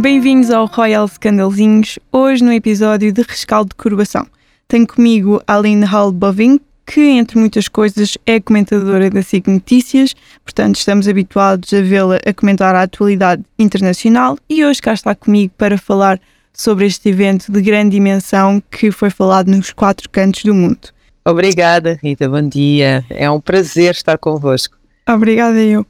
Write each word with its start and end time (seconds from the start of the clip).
Bem-vindos 0.00 0.52
ao 0.52 0.66
Royal 0.66 1.08
Scandalzinhos, 1.08 1.98
hoje 2.12 2.44
no 2.44 2.52
episódio 2.52 3.12
de 3.12 3.20
Rescaldo 3.22 3.70
de 3.70 3.74
Curvação. 3.74 4.28
Tenho 4.68 4.86
comigo 4.86 5.42
a 5.44 5.56
Aline 5.56 5.84
Halbovin, 5.84 6.60
que, 6.86 7.00
entre 7.00 7.36
muitas 7.36 7.66
coisas, 7.66 8.16
é 8.24 8.38
comentadora 8.38 9.10
da 9.10 9.22
SIC 9.22 9.48
Notícias, 9.48 10.14
portanto, 10.44 10.76
estamos 10.76 11.08
habituados 11.08 11.72
a 11.72 11.82
vê-la 11.82 12.20
a 12.24 12.32
comentar 12.32 12.76
a 12.76 12.82
atualidade 12.82 13.42
internacional 13.58 14.38
e 14.48 14.64
hoje 14.64 14.80
cá 14.80 14.94
está 14.94 15.16
comigo 15.16 15.52
para 15.58 15.76
falar 15.76 16.20
sobre 16.52 16.86
este 16.86 17.08
evento 17.08 17.50
de 17.50 17.60
grande 17.60 17.90
dimensão 17.90 18.62
que 18.70 18.92
foi 18.92 19.10
falado 19.10 19.48
nos 19.48 19.72
quatro 19.72 20.08
cantos 20.08 20.44
do 20.44 20.54
mundo. 20.54 20.90
Obrigada, 21.26 21.98
Rita, 22.00 22.28
bom 22.28 22.48
dia. 22.48 23.04
É 23.10 23.28
um 23.28 23.40
prazer 23.40 23.90
estar 23.90 24.16
convosco. 24.16 24.78
Obrigada, 25.08 25.58
eu. 25.58 25.84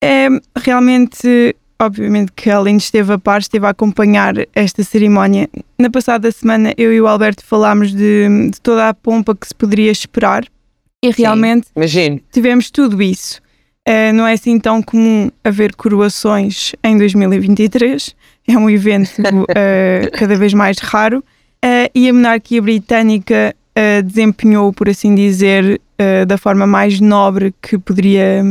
É 0.00 0.28
realmente 0.56 1.56
obviamente 1.80 2.32
que 2.32 2.50
a 2.50 2.58
Aline 2.58 2.78
esteve 2.78 3.12
a 3.12 3.18
par, 3.18 3.40
esteve 3.40 3.66
a 3.66 3.70
acompanhar 3.70 4.34
esta 4.54 4.82
cerimónia. 4.82 5.48
Na 5.78 5.90
passada 5.90 6.30
semana 6.32 6.74
eu 6.76 6.92
e 6.92 7.00
o 7.00 7.06
Alberto 7.06 7.44
falámos 7.44 7.92
de, 7.92 8.50
de 8.50 8.60
toda 8.60 8.88
a 8.88 8.94
pompa 8.94 9.34
que 9.34 9.46
se 9.46 9.54
poderia 9.54 9.90
esperar 9.90 10.44
e 11.02 11.10
realmente 11.10 11.68
Sim, 11.88 12.20
tivemos 12.32 12.70
tudo 12.70 13.00
isso. 13.00 13.40
Uh, 13.88 14.12
não 14.12 14.26
é 14.26 14.34
assim 14.34 14.58
tão 14.58 14.82
comum 14.82 15.30
haver 15.42 15.74
coroações 15.74 16.74
em 16.82 16.98
2023, 16.98 18.14
é 18.46 18.58
um 18.58 18.68
evento 18.68 19.10
uh, 19.20 20.10
cada 20.12 20.36
vez 20.36 20.52
mais 20.52 20.78
raro 20.78 21.20
uh, 21.20 21.90
e 21.94 22.08
a 22.08 22.12
monarquia 22.12 22.60
britânica 22.60 23.54
desempenhou, 24.04 24.72
por 24.72 24.88
assim 24.88 25.14
dizer, 25.14 25.80
da 26.26 26.36
forma 26.36 26.66
mais 26.66 26.98
nobre 26.98 27.54
que 27.62 27.78
poderia, 27.78 28.42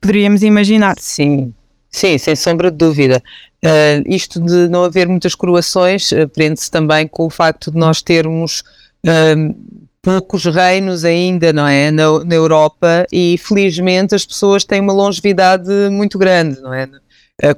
poderíamos 0.00 0.44
imaginar. 0.44 0.94
Sim, 0.96 1.52
Sim, 1.94 2.18
sem 2.18 2.34
sombra 2.34 2.72
de 2.72 2.76
dúvida. 2.76 3.22
Uh, 3.64 4.02
isto 4.06 4.40
de 4.40 4.68
não 4.68 4.82
haver 4.82 5.06
muitas 5.06 5.32
coroações 5.32 6.10
uh, 6.10 6.28
prende-se 6.28 6.68
também 6.68 7.06
com 7.06 7.24
o 7.24 7.30
facto 7.30 7.70
de 7.70 7.78
nós 7.78 8.02
termos 8.02 8.64
uh, 9.06 9.54
poucos 10.02 10.44
reinos 10.44 11.04
ainda, 11.04 11.52
não 11.52 11.68
é? 11.68 11.92
Na, 11.92 12.24
na, 12.24 12.34
Europa 12.34 13.06
e 13.12 13.38
felizmente 13.38 14.12
as 14.12 14.26
pessoas 14.26 14.64
têm 14.64 14.80
uma 14.80 14.92
longevidade 14.92 15.70
muito 15.88 16.18
grande, 16.18 16.60
não 16.60 16.74
é? 16.74 16.88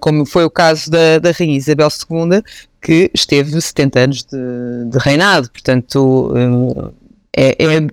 como 0.00 0.26
foi 0.26 0.44
o 0.44 0.50
caso 0.50 0.90
da, 0.90 1.18
da 1.18 1.30
Rainha 1.30 1.56
Isabel 1.56 1.88
II, 1.88 2.42
que 2.80 3.10
esteve 3.14 3.58
70 3.58 4.00
anos 4.00 4.22
de, 4.22 4.90
de 4.90 4.98
reinado, 4.98 5.50
portanto 5.50 6.32
é, 7.34 7.56
é, 7.58 7.86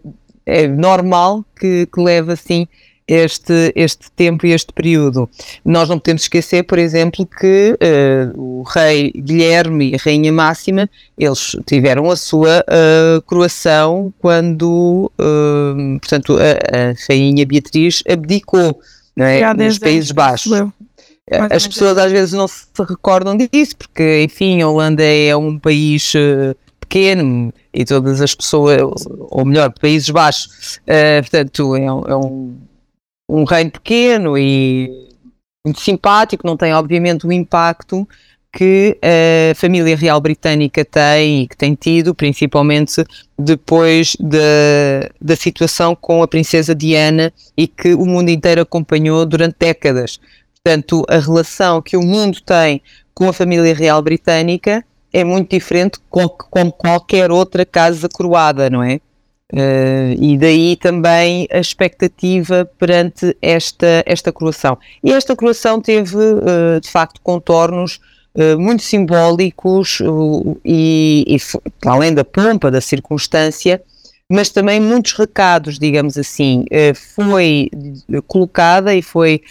é 0.45 0.67
normal 0.67 1.45
que, 1.57 1.85
que 1.85 2.02
leve 2.02 2.33
assim 2.33 2.67
este, 3.14 3.72
este 3.75 4.11
tempo 4.11 4.45
e 4.45 4.52
este 4.52 4.73
período. 4.73 5.30
Nós 5.64 5.88
não 5.88 6.00
podemos 6.00 6.23
esquecer, 6.23 6.64
por 6.64 6.80
exemplo, 6.80 7.25
que 7.25 7.78
uh, 8.36 8.42
o 8.42 8.64
rei 8.64 9.11
Guilherme 9.16 9.92
e 9.92 9.95
a 9.95 9.97
rainha 9.97 10.31
Máxima, 10.31 10.89
eles 11.17 11.56
tiveram 11.66 12.09
a 12.09 12.16
sua 12.16 12.64
uh, 12.67 13.22
coroação 13.23 14.14
quando, 14.19 15.11
uh, 15.19 16.00
portanto, 16.00 16.38
a, 16.38 16.89
a, 16.91 16.94
rainha 17.08 17.45
Beatriz 17.45 18.03
abdicou 18.09 18.80
é? 19.17 19.53
nos 19.53 19.78
Países 19.78 20.11
Baixos. 20.11 20.52
As 21.52 21.66
pessoas 21.66 21.97
às 21.97 22.11
vezes 22.11 22.34
não 22.34 22.47
se 22.47 22.66
recordam 22.78 23.38
disso, 23.38 23.78
porque, 23.78 24.23
enfim, 24.23 24.61
a 24.61 24.67
Holanda 24.67 25.03
é 25.03 25.36
um 25.36 25.58
país 25.58 26.14
pequeno 26.81 27.53
e 27.73 27.86
todas 27.86 28.19
as 28.22 28.36
pessoas, 28.36 28.81
ou 29.08 29.45
melhor, 29.45 29.73
Países 29.80 30.09
Baixos, 30.09 30.80
portanto, 31.22 31.75
é 31.78 31.86
é 31.86 32.16
um 32.16 32.53
um 33.33 33.43
reino 33.45 33.71
pequeno 33.71 34.37
e 34.37 35.09
muito 35.66 35.81
simpático, 35.81 36.45
não 36.45 36.55
tem 36.55 36.73
obviamente 36.73 37.25
o 37.25 37.31
impacto 37.31 38.07
que 38.55 38.99
a 39.01 39.55
família 39.55 39.95
real 39.97 40.21
britânica 40.21 40.85
tem 40.85 41.41
e 41.41 41.47
que 41.47 41.57
tem 41.57 41.73
tido, 41.73 42.13
principalmente 42.13 43.03
depois 43.38 44.16
da, 44.19 45.09
da 45.19 45.35
situação 45.35 45.95
com 45.95 46.22
a 46.22 46.27
princesa 46.27 46.75
Diana 46.75 47.33
e 47.57 47.67
que 47.67 47.95
o 47.95 48.05
mundo 48.05 48.29
inteiro 48.29 48.61
acompanhou 48.61 49.25
durante 49.25 49.55
décadas. 49.57 50.19
Portanto, 50.63 51.03
a 51.09 51.17
relação 51.17 51.81
que 51.81 51.97
o 51.97 52.03
mundo 52.03 52.39
tem 52.41 52.79
com 53.16 53.27
a 53.27 53.33
família 53.33 53.73
real 53.73 54.01
britânica 54.03 54.85
é 55.11 55.23
muito 55.23 55.49
diferente 55.49 55.97
com, 56.07 56.29
com 56.29 56.72
qualquer 56.72 57.31
outra 57.31 57.66
casa 57.66 58.07
coroada, 58.07 58.69
não 58.69 58.83
é? 58.83 58.99
Uh, 59.53 60.18
e 60.19 60.36
daí 60.36 60.75
também 60.75 61.47
a 61.52 61.59
expectativa 61.59 62.68
perante 62.80 63.38
esta, 63.40 64.03
esta 64.03 64.31
coroação. 64.31 64.80
E 65.03 65.12
esta 65.12 65.36
coroação 65.36 65.80
teve, 65.80 66.16
uh, 66.16 66.81
de 66.81 66.90
facto, 66.90 67.22
contornos 67.22 68.00
uh, 68.34 68.59
muito 68.59 68.81
simbólicos 68.81 70.02
e, 70.66 71.24
e, 71.28 71.38
além 71.86 72.16
da 72.16 72.25
pompa, 72.25 72.72
da 72.72 72.81
circunstância, 72.81 73.80
mas 74.28 74.50
também 74.50 74.80
muitos 74.80 75.14
recados, 75.14 75.78
digamos 75.78 76.18
assim. 76.18 76.66
foi 77.16 77.70
colocada 78.25 78.96
e 78.96 79.02
foi 79.02 79.44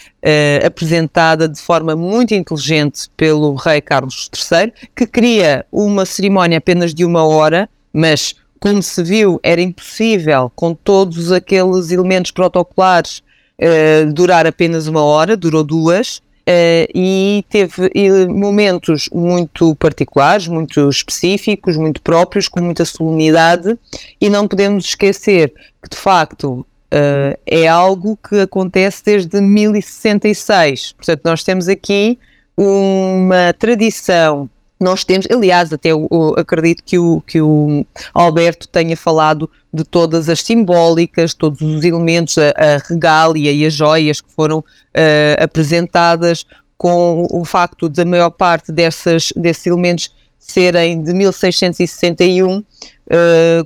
apresentada 0.65 1.47
de 1.47 1.61
forma 1.61 1.95
muito 1.95 2.33
inteligente 2.33 3.07
pelo 3.15 3.53
rei 3.53 3.79
Carlos 3.79 4.29
III, 4.35 4.73
que 4.93 5.07
queria 5.07 5.65
uma 5.71 6.05
cerimónia 6.05 6.57
apenas 6.57 6.93
de 6.93 7.05
uma 7.05 7.23
hora, 7.23 7.69
mas 7.93 8.35
como 8.63 8.81
se 8.81 9.03
viu, 9.03 9.41
era 9.43 9.59
impossível, 9.59 10.49
com 10.55 10.73
todos 10.73 11.33
aqueles 11.33 11.91
elementos 11.91 12.31
protocolares, 12.31 13.21
uh, 13.59 14.13
durar 14.13 14.47
apenas 14.47 14.87
uma 14.87 15.03
hora, 15.03 15.35
durou 15.35 15.65
duas, 15.65 16.19
uh, 16.19 16.87
e 16.95 17.43
teve 17.49 17.89
momentos 18.29 19.09
muito 19.13 19.75
particulares, 19.75 20.47
muito 20.47 20.89
específicos, 20.89 21.75
muito 21.75 22.01
próprios, 22.01 22.47
com 22.47 22.61
muita 22.61 22.85
solenidade, 22.85 23.77
e 24.21 24.29
não 24.29 24.47
podemos 24.47 24.85
esquecer 24.85 25.53
que, 25.81 25.89
de 25.89 25.97
facto, 25.97 26.65
uh, 26.93 27.37
é 27.45 27.67
algo 27.67 28.17
que 28.17 28.39
acontece 28.39 29.03
desde 29.03 29.41
1066. 29.41 30.93
Portanto, 30.93 31.21
nós 31.25 31.43
temos 31.43 31.67
aqui 31.67 32.17
uma 32.55 33.51
tradição 33.59 34.49
nós 34.83 35.03
temos, 35.03 35.25
aliás, 35.31 35.71
até 35.71 35.89
eu, 35.89 36.07
acredito 36.37 36.83
que 36.83 36.99
o, 36.99 37.21
que 37.21 37.41
o 37.41 37.85
Alberto 38.13 38.67
tenha 38.67 38.95
falado 38.95 39.49
de 39.73 39.83
todas 39.83 40.29
as 40.29 40.41
simbólicas, 40.41 41.33
todos 41.33 41.61
os 41.61 41.83
elementos, 41.83 42.37
a, 42.37 42.49
a 42.49 42.77
regália 42.87 43.51
e 43.51 43.65
as 43.65 43.73
joias 43.73 44.21
que 44.21 44.31
foram 44.31 44.59
uh, 44.59 45.43
apresentadas, 45.43 46.45
com 46.77 47.25
o 47.31 47.45
facto 47.45 47.87
da 47.87 48.03
maior 48.03 48.29
parte 48.29 48.71
dessas, 48.71 49.31
desses 49.35 49.65
elementos 49.65 50.13
serem 50.37 51.01
de 51.01 51.13
1661, 51.13 52.57
uh, 52.57 52.63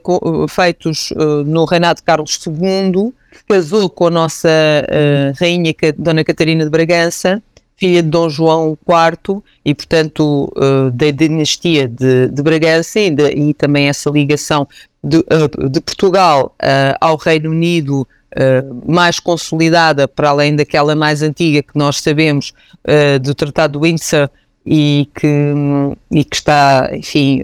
co, 0.03 0.47
feitos 0.47 1.11
uh, 1.11 1.43
no 1.43 1.65
reinado 1.65 1.97
de 1.97 2.03
Carlos 2.03 2.39
II, 2.45 3.11
que 3.31 3.43
casou 3.53 3.89
com 3.89 4.07
a 4.07 4.11
nossa 4.11 4.49
rainha 5.39 5.73
Dona 5.97 6.23
Catarina 6.23 6.63
de 6.63 6.69
Bragança, 6.69 7.41
filha 7.77 8.01
de 8.01 8.09
Dom 8.09 8.27
João 8.27 8.77
IV 8.87 9.41
e, 9.63 9.73
portanto, 9.73 10.51
uh, 10.57 10.91
da 10.91 11.11
dinastia 11.11 11.87
de, 11.87 12.27
de 12.27 12.41
Bragança 12.41 12.99
e, 12.99 13.11
de, 13.11 13.29
e, 13.29 13.53
também 13.53 13.87
essa 13.87 14.09
ligação 14.09 14.67
de, 15.03 15.17
uh, 15.17 15.69
de 15.69 15.79
Portugal 15.79 16.55
uh, 16.61 16.97
ao 16.99 17.15
Reino 17.15 17.51
Unido 17.51 18.05
mais 18.85 19.19
consolidada, 19.19 20.07
para 20.07 20.29
além 20.29 20.55
daquela 20.55 20.95
mais 20.95 21.23
antiga 21.23 21.63
que 21.63 21.75
nós 21.75 22.01
sabemos 22.01 22.53
do 23.23 23.33
Tratado 23.33 23.79
de 23.79 23.87
Windsor 23.87 24.29
e 24.63 25.09
que, 25.15 25.53
e 26.11 26.23
que 26.23 26.35
está, 26.35 26.91
enfim, 26.93 27.41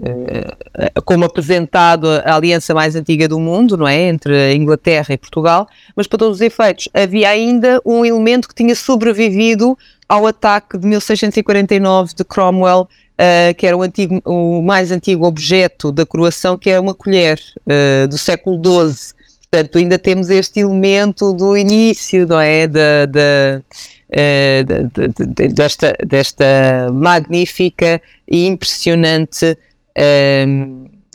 como 1.04 1.24
apresentado 1.24 2.06
a 2.06 2.36
aliança 2.36 2.72
mais 2.74 2.94
antiga 2.94 3.26
do 3.26 3.40
mundo, 3.40 3.76
não 3.76 3.88
é? 3.88 4.02
Entre 4.02 4.36
a 4.36 4.54
Inglaterra 4.54 5.14
e 5.14 5.18
Portugal, 5.18 5.66
mas 5.96 6.06
para 6.06 6.18
todos 6.18 6.36
os 6.36 6.40
efeitos, 6.42 6.88
havia 6.94 7.30
ainda 7.30 7.80
um 7.84 8.04
elemento 8.04 8.46
que 8.46 8.54
tinha 8.54 8.76
sobrevivido 8.76 9.76
ao 10.08 10.26
ataque 10.26 10.78
de 10.78 10.86
1649 10.86 12.14
de 12.14 12.24
Cromwell, 12.24 12.82
uh, 13.14 13.54
que 13.56 13.66
era 13.66 13.76
o, 13.76 13.82
antigo, 13.82 14.20
o, 14.24 14.62
mais 14.62 14.90
antigo 14.90 15.26
objeto 15.26 15.90
da 15.90 16.04
coroação, 16.04 16.56
que 16.58 16.70
é 16.70 16.78
uma 16.78 16.94
colher 16.94 17.40
uh, 17.66 18.08
do 18.08 18.18
século 18.18 18.56
XII. 18.56 19.14
Portanto, 19.50 19.78
ainda 19.78 19.98
temos 19.98 20.30
este 20.30 20.60
elemento 20.60 21.32
do 21.32 21.56
início, 21.56 22.26
não 22.26 22.40
é? 22.40 22.66
Da, 22.66 23.06
da, 23.06 23.62
uh, 24.10 25.52
desta, 25.52 25.94
desta 26.04 26.90
magnífica 26.92 28.00
e 28.28 28.46
impressionante 28.46 29.56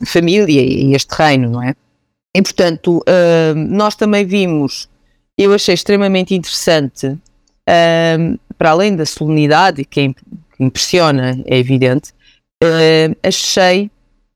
família 0.05 0.61
e 0.61 0.95
este 0.95 1.13
reino, 1.13 1.49
não 1.49 1.61
é? 1.61 1.75
E, 2.33 2.41
portanto, 2.41 3.03
nós 3.67 3.93
também 3.95 4.25
vimos, 4.25 4.87
eu 5.37 5.53
achei 5.53 5.73
extremamente 5.73 6.33
interessante 6.33 7.17
para 8.57 8.71
além 8.71 8.95
da 8.95 9.05
solenidade, 9.05 9.85
que, 9.85 10.13
impressiona, 10.59 11.41
é 11.45 11.57
evidente, 11.57 12.11
uh, 12.63 13.15
achei 13.23 13.89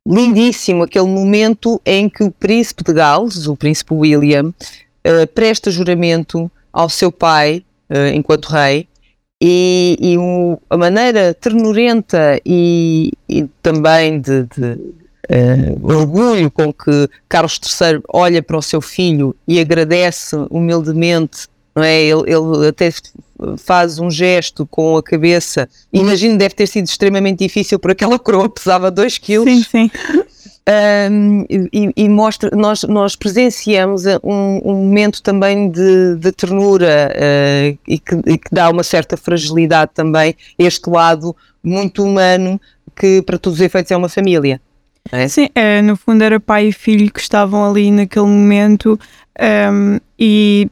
lindíssimo 0.08 0.84
aquele 0.84 1.08
momento 1.08 1.82
em 1.86 2.10
que 2.10 2.24
o 2.24 2.32
príncipe 2.32 2.84
de 2.84 2.94
Gales, 2.94 3.48
o 3.48 3.56
príncipe 3.56 3.94
William, 3.94 4.48
uh, 4.50 5.28
presta 5.34 5.72
juramento 5.72 6.52
ao 6.72 6.90
seu 6.90 7.12
pai 7.12 7.64
uh, 7.90 8.14
enquanto 8.14 8.48
rei 8.48 8.88
e, 9.42 9.98
e 10.00 10.18
o, 10.18 10.58
a 10.70 10.78
maneira 10.78 11.34
ternurenta 11.34 12.40
e, 12.46 13.12
e 13.28 13.44
também 13.62 14.20
de, 14.22 14.44
de 14.44 14.74
uh, 14.74 15.80
orgulho 15.82 16.50
com 16.50 16.72
que 16.72 17.10
Carlos 17.28 17.60
III 17.60 18.02
olha 18.08 18.42
para 18.42 18.58
o 18.58 18.62
seu 18.62 18.80
filho 18.80 19.36
e 19.46 19.60
agradece 19.60 20.36
humildemente, 20.50 21.48
não 21.76 21.84
é? 21.84 22.02
Ele, 22.02 22.24
ele 22.32 22.68
até 22.68 22.90
faz 23.58 24.00
um 24.00 24.10
gesto 24.10 24.66
com 24.66 24.98
a 24.98 25.04
cabeça. 25.04 25.68
Imagino 25.92 26.38
deve 26.38 26.56
ter 26.56 26.68
sido 26.68 26.86
extremamente 26.86 27.40
difícil 27.40 27.80
por 27.80 27.92
aquela 27.92 28.18
coroa 28.20 28.50
pesava 28.50 28.92
2 28.92 29.18
quilos. 29.18 29.50
Sim, 29.50 29.64
sim. 29.64 29.92
Um, 30.66 31.46
e, 31.50 31.92
e, 31.94 32.08
mostra, 32.08 32.50
nós, 32.56 32.84
nós 32.84 33.18
presenciamos 33.18 34.06
um, 34.24 34.62
um 34.64 34.76
momento 34.76 35.22
também 35.22 35.70
de, 35.70 36.16
de 36.16 36.32
ternura 36.32 37.12
uh, 37.14 37.78
e, 37.86 38.00
que, 38.00 38.16
e, 38.26 38.38
que, 38.38 38.50
dá 38.50 38.70
uma 38.70 38.82
certa 38.82 39.18
fragilidade 39.18 39.92
também, 39.94 40.34
este 40.58 40.90
lado 40.90 41.36
muito 41.62 42.02
humano 42.02 42.62
que 42.96 43.22
para 43.24 43.38
todos 43.38 43.60
os 43.60 43.66
efeitos 43.66 43.92
é 43.92 43.98
uma 43.98 44.08
família. 44.08 44.62
É? 45.12 45.28
Sim, 45.28 45.50
é, 45.54 45.82
no 45.82 45.98
fundo 45.98 46.24
era 46.24 46.40
pai 46.40 46.68
e 46.68 46.72
filho 46.72 47.12
que 47.12 47.20
estavam 47.20 47.70
ali 47.70 47.92
naquele 47.92 48.26
momento 48.26 48.98
um, 49.70 50.00
e 50.18 50.70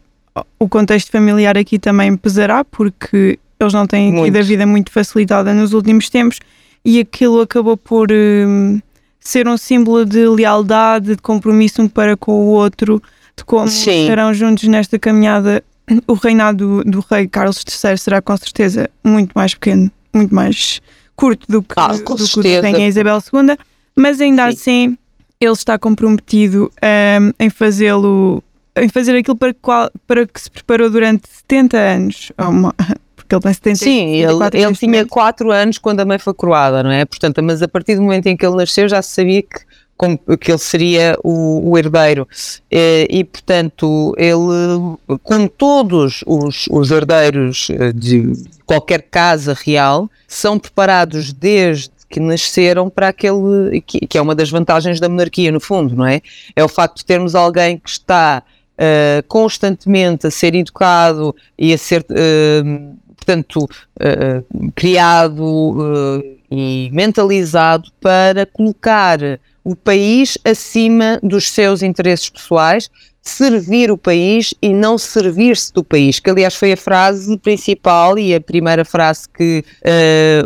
o 0.60 0.70
contexto 0.70 1.12
familiar 1.12 1.58
aqui 1.58 1.78
também 1.78 2.16
pesará 2.16 2.64
porque 2.64 3.38
eles 3.60 3.74
não 3.74 3.86
têm 3.86 4.24
tido 4.24 4.38
a 4.38 4.42
vida 4.42 4.66
muito 4.66 4.92
facilitada 4.92 5.54
nos 5.54 5.74
últimos 5.74 6.10
tempos 6.10 6.40
e 6.84 7.00
aquilo 7.00 7.42
acabou 7.42 7.78
por 7.78 8.08
um, 8.12 8.80
ser 9.20 9.48
um 9.48 9.58
símbolo 9.58 10.06
de 10.06 10.28
lealdade, 10.28 11.16
de 11.16 11.22
compromisso 11.22 11.82
um 11.82 11.88
para 11.88 12.18
com 12.18 12.32
o 12.32 12.48
outro, 12.48 13.02
de 13.38 13.44
como 13.44 13.68
Sim. 13.68 14.04
estarão 14.04 14.34
juntos 14.34 14.68
nesta 14.68 14.98
caminhada. 14.98 15.64
O 16.08 16.14
reinado 16.14 16.84
do, 16.84 16.92
do 16.92 17.06
rei 17.10 17.28
Carlos 17.28 17.64
III 17.68 17.98
será 17.98 18.22
com 18.22 18.36
certeza 18.38 18.90
muito 19.04 19.34
mais 19.34 19.54
pequeno, 19.54 19.92
muito 20.14 20.34
mais 20.34 20.82
curto 21.16 21.46
do 21.48 21.62
que, 21.62 21.74
ah, 21.78 21.90
do 21.90 22.04
que 22.04 22.40
o 22.40 22.44
da 22.44 22.62
rainha 22.62 22.88
Isabel 22.88 23.18
II, 23.18 23.58
mas 23.96 24.22
ainda 24.22 24.44
Sim. 24.44 24.50
assim 24.50 24.98
ele 25.40 25.54
está 25.54 25.78
comprometido 25.78 26.72
um, 26.82 27.32
em 27.40 27.50
fazê-lo 27.50 28.44
em 28.82 28.90
fazer 28.90 29.16
aquilo 29.16 29.36
para, 29.36 29.54
qual, 29.54 29.92
para 30.08 30.26
que 30.26 30.42
se 30.42 30.50
preparou 30.50 30.90
durante 30.90 31.30
70 31.30 31.78
anos, 31.78 32.32
uma, 32.38 32.74
porque 33.16 33.36
ele 33.36 33.42
tem 33.42 33.54
70 33.54 33.76
Sim, 33.78 34.16
ele, 34.16 34.40
ele 34.54 34.76
tinha 34.76 35.06
4 35.06 35.52
anos 35.52 35.78
quando 35.78 36.00
a 36.00 36.06
mãe 36.06 36.18
foi 36.18 36.34
coroada, 36.34 36.82
não 36.82 36.92
é? 36.92 37.06
Portanto, 37.06 37.42
mas 37.44 37.62
a 37.62 37.68
partir 37.68 37.96
do 37.96 38.02
momento 38.02 38.28
em 38.28 38.36
que 38.36 38.46
ele 38.46 38.56
nasceu 38.56 38.90
já 38.90 39.02
se 39.02 39.12
sabia 39.12 39.44
que, 39.44 40.38
que 40.38 40.52
ele 40.52 40.58
seria 40.58 41.16
o, 41.24 41.70
o 41.70 41.78
herdeiro. 41.78 42.28
E, 42.72 43.08
e, 43.10 43.24
portanto, 43.24 44.16
ele, 44.18 44.98
como 45.24 45.48
todos 45.48 46.24
os, 46.26 46.66
os 46.72 46.92
herdeiros 46.92 47.68
eh, 47.70 47.94
de 47.94 48.34
qualquer 48.66 49.04
casa 49.04 49.54
real, 49.54 50.10
são 50.28 50.58
preparados 50.58 51.32
desde 51.32 51.92
que 52.10 52.20
nasceram 52.20 52.90
para 52.90 53.08
aquele 53.08 53.82
que, 53.82 54.06
que, 54.06 54.18
é 54.18 54.22
uma 54.22 54.36
das 54.36 54.50
vantagens 54.50 55.00
da 55.00 55.08
monarquia 55.08 55.52
no 55.52 55.62
fundo, 55.62 55.96
não 55.96 56.06
é? 56.06 56.22
É 56.56 56.64
o 56.64 56.68
facto 56.68 56.98
de 56.98 57.06
termos 57.06 57.36
alguém 57.36 57.78
que 57.78 57.90
está 57.90 58.44
uh, 58.82 59.24
constantemente 59.28 60.26
a 60.28 60.32
ser 60.32 60.56
educado 60.56 61.36
e 61.58 61.74
a 61.74 61.78
ser 61.78 62.02
uh, 62.10 62.98
portanto, 63.16 63.64
uh, 63.64 64.72
criado 64.74 66.24
e 66.50 66.90
mentalizado 66.92 67.92
para 68.02 68.48
colocar 68.48 69.20
o 69.64 69.76
país 69.76 70.40
acima 70.44 71.20
dos 71.22 71.50
seus 71.50 71.84
interesses 71.84 72.30
pessoais, 72.30 72.90
servir 73.22 73.92
o 73.92 73.98
país 73.98 74.56
e 74.60 74.74
não 74.74 74.98
servir-se 74.98 75.72
do 75.72 75.84
país, 75.84 76.20
que 76.20 76.32
aliás 76.32 76.56
foi 76.56 76.74
a 76.74 76.78
frase 76.78 77.38
principal 77.38 78.18
e 78.18 78.34
a 78.34 78.42
primeira 78.42 78.84
frase 78.84 79.30
que 79.30 79.64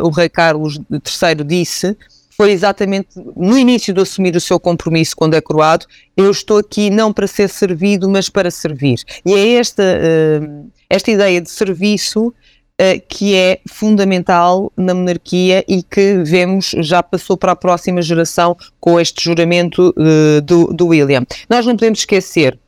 o 0.02 0.10
rei 0.10 0.28
Carlos 0.28 0.78
III 0.90 1.42
disse, 1.46 1.96
foi 2.36 2.52
exatamente 2.52 3.08
no 3.34 3.56
início 3.56 3.94
de 3.94 4.00
assumir 4.00 4.36
o 4.36 4.40
seu 4.40 4.60
compromisso 4.60 5.16
quando 5.16 5.34
é 5.34 5.40
coroado, 5.40 5.86
eu 6.16 6.30
estou 6.30 6.58
aqui 6.58 6.90
não 6.90 7.12
para 7.12 7.26
ser 7.26 7.48
servido, 7.48 8.08
mas 8.08 8.28
para 8.28 8.50
servir. 8.50 9.00
E 9.24 9.32
é 9.32 9.54
esta, 9.54 9.82
uh, 9.82 10.70
esta 10.88 11.10
ideia 11.10 11.40
de 11.40 11.50
serviço 11.50 12.28
uh, 12.28 13.02
que 13.08 13.34
é 13.34 13.60
fundamental 13.68 14.70
na 14.76 14.94
monarquia 14.94 15.64
e 15.66 15.82
que 15.82 16.22
vemos 16.24 16.74
já 16.78 17.02
passou 17.02 17.36
para 17.36 17.52
a 17.52 17.56
próxima 17.56 18.02
geração 18.02 18.56
com 18.78 19.00
este 19.00 19.24
juramento 19.24 19.94
uh, 19.96 20.40
do, 20.42 20.66
do 20.66 20.88
William. 20.88 21.24
Nós 21.48 21.64
não 21.64 21.74
podemos 21.74 22.00
esquecer 22.00 22.58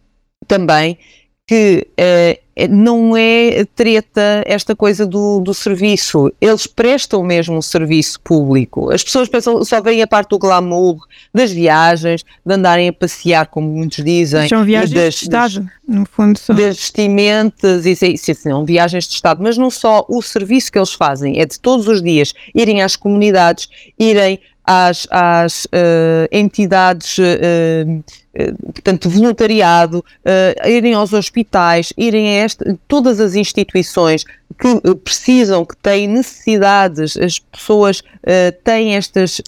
também 0.46 0.98
que 1.46 1.86
não 2.66 3.16
é 3.16 3.64
treta 3.76 4.42
esta 4.46 4.74
coisa 4.74 5.06
do, 5.06 5.40
do 5.40 5.54
serviço. 5.54 6.32
Eles 6.40 6.66
prestam 6.66 7.22
mesmo 7.22 7.56
um 7.56 7.62
serviço 7.62 8.20
público. 8.20 8.90
As 8.90 9.04
pessoas 9.04 9.28
pensam, 9.28 9.64
só 9.64 9.80
veem 9.80 10.02
a 10.02 10.06
parte 10.06 10.30
do 10.30 10.38
glamour, 10.38 10.96
das 11.32 11.52
viagens, 11.52 12.24
de 12.44 12.54
andarem 12.54 12.88
a 12.88 12.92
passear, 12.92 13.46
como 13.46 13.68
muitos 13.68 14.02
dizem. 14.02 14.48
São 14.48 14.64
viagens 14.64 14.92
das, 14.92 15.14
de 15.14 15.24
Estado, 15.24 15.60
das, 15.60 15.72
no 15.86 16.06
fundo. 16.06 16.38
São. 16.38 16.56
Das 16.56 16.76
vestimentas, 16.76 17.86
e 17.86 17.94
sim, 17.94 18.16
são 18.16 18.64
viagens 18.64 19.06
de 19.06 19.14
Estado, 19.14 19.42
mas 19.42 19.56
não 19.56 19.70
só 19.70 20.04
o 20.08 20.20
serviço 20.22 20.72
que 20.72 20.78
eles 20.78 20.92
fazem, 20.92 21.40
é 21.40 21.46
de 21.46 21.60
todos 21.60 21.86
os 21.86 22.02
dias 22.02 22.32
irem 22.54 22.82
às 22.82 22.96
comunidades, 22.96 23.68
irem 23.98 24.40
às, 24.70 25.08
às 25.10 25.64
uh, 25.64 26.28
entidades, 26.30 27.16
uh, 27.16 28.04
portanto, 28.72 29.08
voluntariado, 29.08 30.04
irem 30.64 30.92
aos 30.92 31.12
hospitais, 31.12 31.92
irem 31.96 32.28
a 32.28 32.44
esta, 32.44 32.78
todas 32.86 33.18
as 33.18 33.34
instituições 33.34 34.24
que 34.60 34.94
precisam, 34.96 35.64
que 35.64 35.76
têm 35.78 36.06
necessidades, 36.06 37.16
as 37.16 37.40
pessoas 37.40 38.00
têm 38.62 38.94
estas 38.94 39.40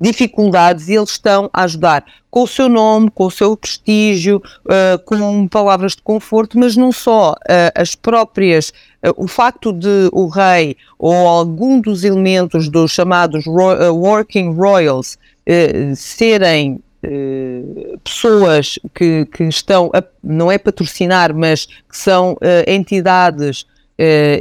dificuldades 0.00 0.88
e 0.88 0.94
eles 0.94 1.10
estão 1.10 1.50
a 1.52 1.64
ajudar 1.64 2.04
com 2.30 2.42
o 2.42 2.46
seu 2.46 2.68
nome, 2.68 3.10
com 3.10 3.24
o 3.24 3.30
seu 3.30 3.56
prestígio, 3.56 4.42
uh, 4.66 4.98
com 5.04 5.48
palavras 5.48 5.96
de 5.96 6.02
conforto, 6.02 6.58
mas 6.58 6.76
não 6.76 6.92
só 6.92 7.32
uh, 7.32 7.72
as 7.74 7.94
próprias, 7.94 8.72
uh, 9.04 9.12
o 9.16 9.26
facto 9.26 9.72
de 9.72 10.08
o 10.12 10.28
rei 10.28 10.76
ou 10.98 11.14
algum 11.14 11.80
dos 11.80 12.04
elementos 12.04 12.68
dos 12.68 12.92
chamados 12.92 13.44
ro 13.46 13.94
working 13.94 14.54
royals 14.54 15.18
serem 15.96 16.78
pessoas 18.04 18.78
que, 18.94 19.24
que 19.26 19.44
estão, 19.44 19.90
a, 19.94 20.02
não 20.22 20.52
é 20.52 20.58
patrocinar, 20.58 21.34
mas 21.34 21.64
que 21.64 21.96
são 21.96 22.36
entidades 22.66 23.64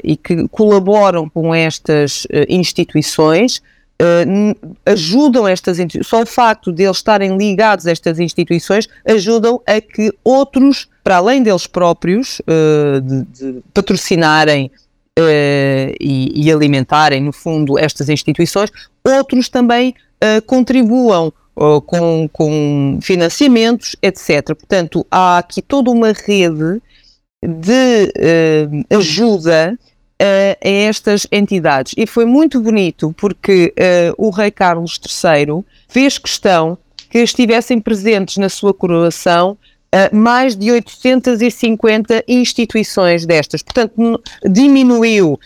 e 0.03 0.17
que 0.17 0.50
colaboram 0.50 1.29
com 1.29 1.55
estas 1.55 2.27
instituições, 2.50 3.62
Uh, 4.00 4.56
ajudam 4.86 5.48
estas 5.48 5.80
só 6.04 6.22
o 6.22 6.25
facto 6.25 6.72
de 6.72 6.84
eles 6.84 6.98
estarem 6.98 7.36
ligados 7.36 7.88
a 7.88 7.92
estas 7.92 8.20
instituições 8.20 8.88
ajudam 9.04 9.60
a 9.66 9.82
que 9.82 10.13
outros, 10.24 10.88
para 11.04 11.16
além 11.16 11.42
deles 11.42 11.66
próprios, 11.66 12.39
uh, 12.42 13.01
de, 13.01 13.24
de, 13.24 13.63
patrocinarem 13.74 14.70
uh, 15.18 15.96
e, 16.00 16.46
e, 16.46 16.51
alimentarem, 16.51 17.24
no 17.24 17.34
fundo, 17.34 17.80
estas 17.80 18.08
instituições, 18.08 18.70
outros 19.04 19.50
também 19.50 19.96
contribuam 20.48 21.32
com, 21.86 22.27
com 22.34 23.00
financiamentos, 23.04 23.96
etc. 24.01 24.48
Portanto, 24.48 25.06
há 25.12 25.38
aqui 25.38 25.62
toda 25.62 25.92
uma 25.92 26.12
rede 26.12 26.82
de 27.44 28.12
ajuda 28.89 29.77
a, 30.19 30.57
a 30.65 30.69
estas 30.69 31.27
entidades. 31.31 31.93
E 31.97 32.05
foi 32.05 32.25
muito 32.25 32.59
bonito 32.62 33.13
porque 33.17 33.74
uh, 33.77 34.27
o 34.27 34.29
rei 34.29 34.51
Carlos 34.51 35.00
III 35.05 35.63
fez 35.88 36.17
questão 36.17 36.77
que 37.09 37.19
estivessem 37.19 37.79
presentes 37.79 38.38
na 38.38 38.50
sua 38.50 38.74
coroação 38.74 39.57
Uh, 39.88 40.13
mais 40.13 40.53
de 40.53 40.69
850 40.69 42.25
instituições 42.27 43.25
destas. 43.25 43.63
Portanto, 43.63 44.21
diminuiu 44.43 45.36
uh, 45.36 45.39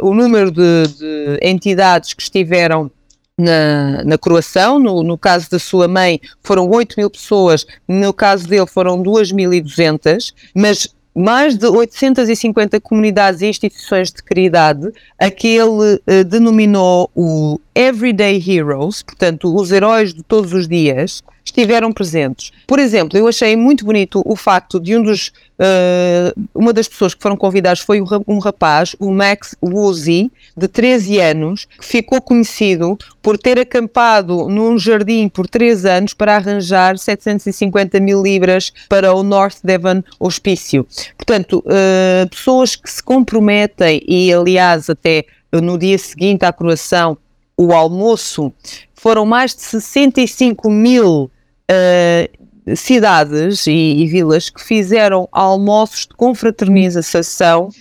o 0.00 0.14
número 0.14 0.50
de, 0.50 0.88
de, 0.88 1.38
entidades 1.42 2.14
que 2.14 2.22
estiveram 2.22 2.90
na, 3.38 4.02
na 4.02 4.16
coroação. 4.16 4.78
No, 4.78 5.02
no, 5.02 5.18
caso 5.18 5.50
da 5.50 5.58
sua 5.58 5.86
mãe, 5.86 6.20
foram 6.42 6.70
8 6.70 6.94
mil 6.96 7.10
pessoas, 7.10 7.66
no 7.86 8.14
caso 8.14 8.48
dele, 8.48 8.66
foram 8.66 9.02
2.200, 9.02 10.32
mas 10.54 10.88
mais 11.14 11.56
de 11.56 11.66
850 11.66 12.80
comunidades 12.80 13.40
e 13.40 13.46
instituições 13.46 14.10
de 14.10 14.22
caridade, 14.22 14.92
a 15.18 15.30
que 15.30 15.48
ele 15.48 15.94
uh, 15.94 16.24
denominou 16.24 17.10
o 17.14 17.60
Everyday 17.74 18.42
Heroes, 18.46 19.02
portanto, 19.02 19.54
os 19.54 19.72
heróis 19.72 20.14
de 20.14 20.22
todos 20.22 20.52
os 20.52 20.68
dias, 20.68 21.22
estiveram 21.50 21.92
presentes. 21.92 22.52
Por 22.66 22.78
exemplo, 22.78 23.18
eu 23.18 23.28
achei 23.28 23.56
muito 23.56 23.84
bonito 23.84 24.22
o 24.24 24.34
facto 24.36 24.80
de 24.80 24.96
um 24.96 25.02
dos, 25.02 25.28
uh, 25.58 26.48
uma 26.54 26.72
das 26.72 26.88
pessoas 26.88 27.14
que 27.14 27.22
foram 27.22 27.36
convidadas 27.36 27.80
foi 27.80 28.00
um 28.00 28.38
rapaz, 28.38 28.96
o 28.98 29.10
Max 29.10 29.54
Woozy, 29.62 30.30
de 30.56 30.68
13 30.68 31.18
anos, 31.18 31.66
que 31.78 31.84
ficou 31.84 32.20
conhecido 32.20 32.98
por 33.20 33.36
ter 33.36 33.58
acampado 33.58 34.48
num 34.48 34.78
jardim 34.78 35.28
por 35.28 35.46
3 35.46 35.84
anos 35.84 36.14
para 36.14 36.36
arranjar 36.36 36.98
750 36.98 38.00
mil 38.00 38.22
libras 38.22 38.72
para 38.88 39.12
o 39.12 39.22
North 39.22 39.58
Devon 39.62 40.02
Hospício. 40.18 40.86
Portanto, 41.16 41.62
uh, 41.66 42.28
pessoas 42.28 42.76
que 42.76 42.90
se 42.90 43.02
comprometem 43.02 44.02
e, 44.06 44.32
aliás, 44.32 44.88
até 44.88 45.24
no 45.52 45.76
dia 45.76 45.98
seguinte 45.98 46.44
à 46.44 46.52
coroação, 46.52 47.18
o 47.56 47.74
almoço, 47.74 48.52
foram 48.94 49.24
mais 49.24 49.54
de 49.54 49.62
65 49.62 50.70
mil 50.70 51.30
uh, 51.70 52.76
cidades 52.76 53.66
e, 53.66 53.70
e, 53.70 54.06
vilas 54.06 54.50
que 54.50 54.62
fizeram 54.62 55.28
almoços 55.32 56.06
de 56.06 56.14
confraternização 56.14 57.68
uh, 57.68 57.72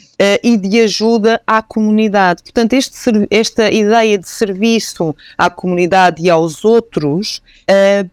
e 0.43 0.58
de 0.58 0.81
ajuda 0.81 1.41
à 1.46 1.62
comunidade. 1.62 2.43
Portanto, 2.43 2.74
este, 2.74 3.27
esta 3.29 3.72
ideia 3.72 4.17
de 4.17 4.27
serviço 4.27 5.15
à 5.38 5.50
comunidade 5.50 6.22
e 6.22 6.29
aos 6.29 6.63
outros 6.63 7.41
uh, 7.69 8.10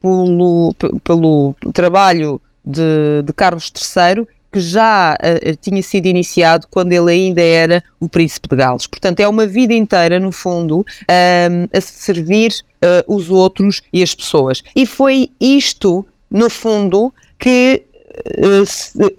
pelo, 0.00 0.74
pelo 1.02 1.54
trabalho 1.72 2.40
de, 2.64 3.22
de 3.24 3.32
Carlos 3.32 3.72
III 3.74 4.26
que 4.50 4.60
já 4.60 5.14
uh, 5.14 5.56
tinha 5.60 5.82
sido 5.82 6.06
iniciado 6.06 6.66
quando 6.70 6.92
ele 6.92 7.10
ainda 7.10 7.42
era 7.42 7.84
o 8.00 8.08
príncipe 8.08 8.48
de 8.48 8.56
Gales. 8.56 8.86
Portanto, 8.86 9.20
é 9.20 9.28
uma 9.28 9.46
vida 9.46 9.74
inteira, 9.74 10.18
no 10.18 10.32
fundo, 10.32 10.80
uh, 10.80 11.68
a 11.72 11.80
servir 11.80 12.52
uh, 12.76 13.14
os 13.14 13.30
outros 13.30 13.82
e 13.92 14.02
as 14.02 14.14
pessoas. 14.14 14.62
E 14.74 14.86
foi 14.86 15.30
isto, 15.40 16.06
no 16.30 16.48
fundo, 16.48 17.12
que 17.38 17.82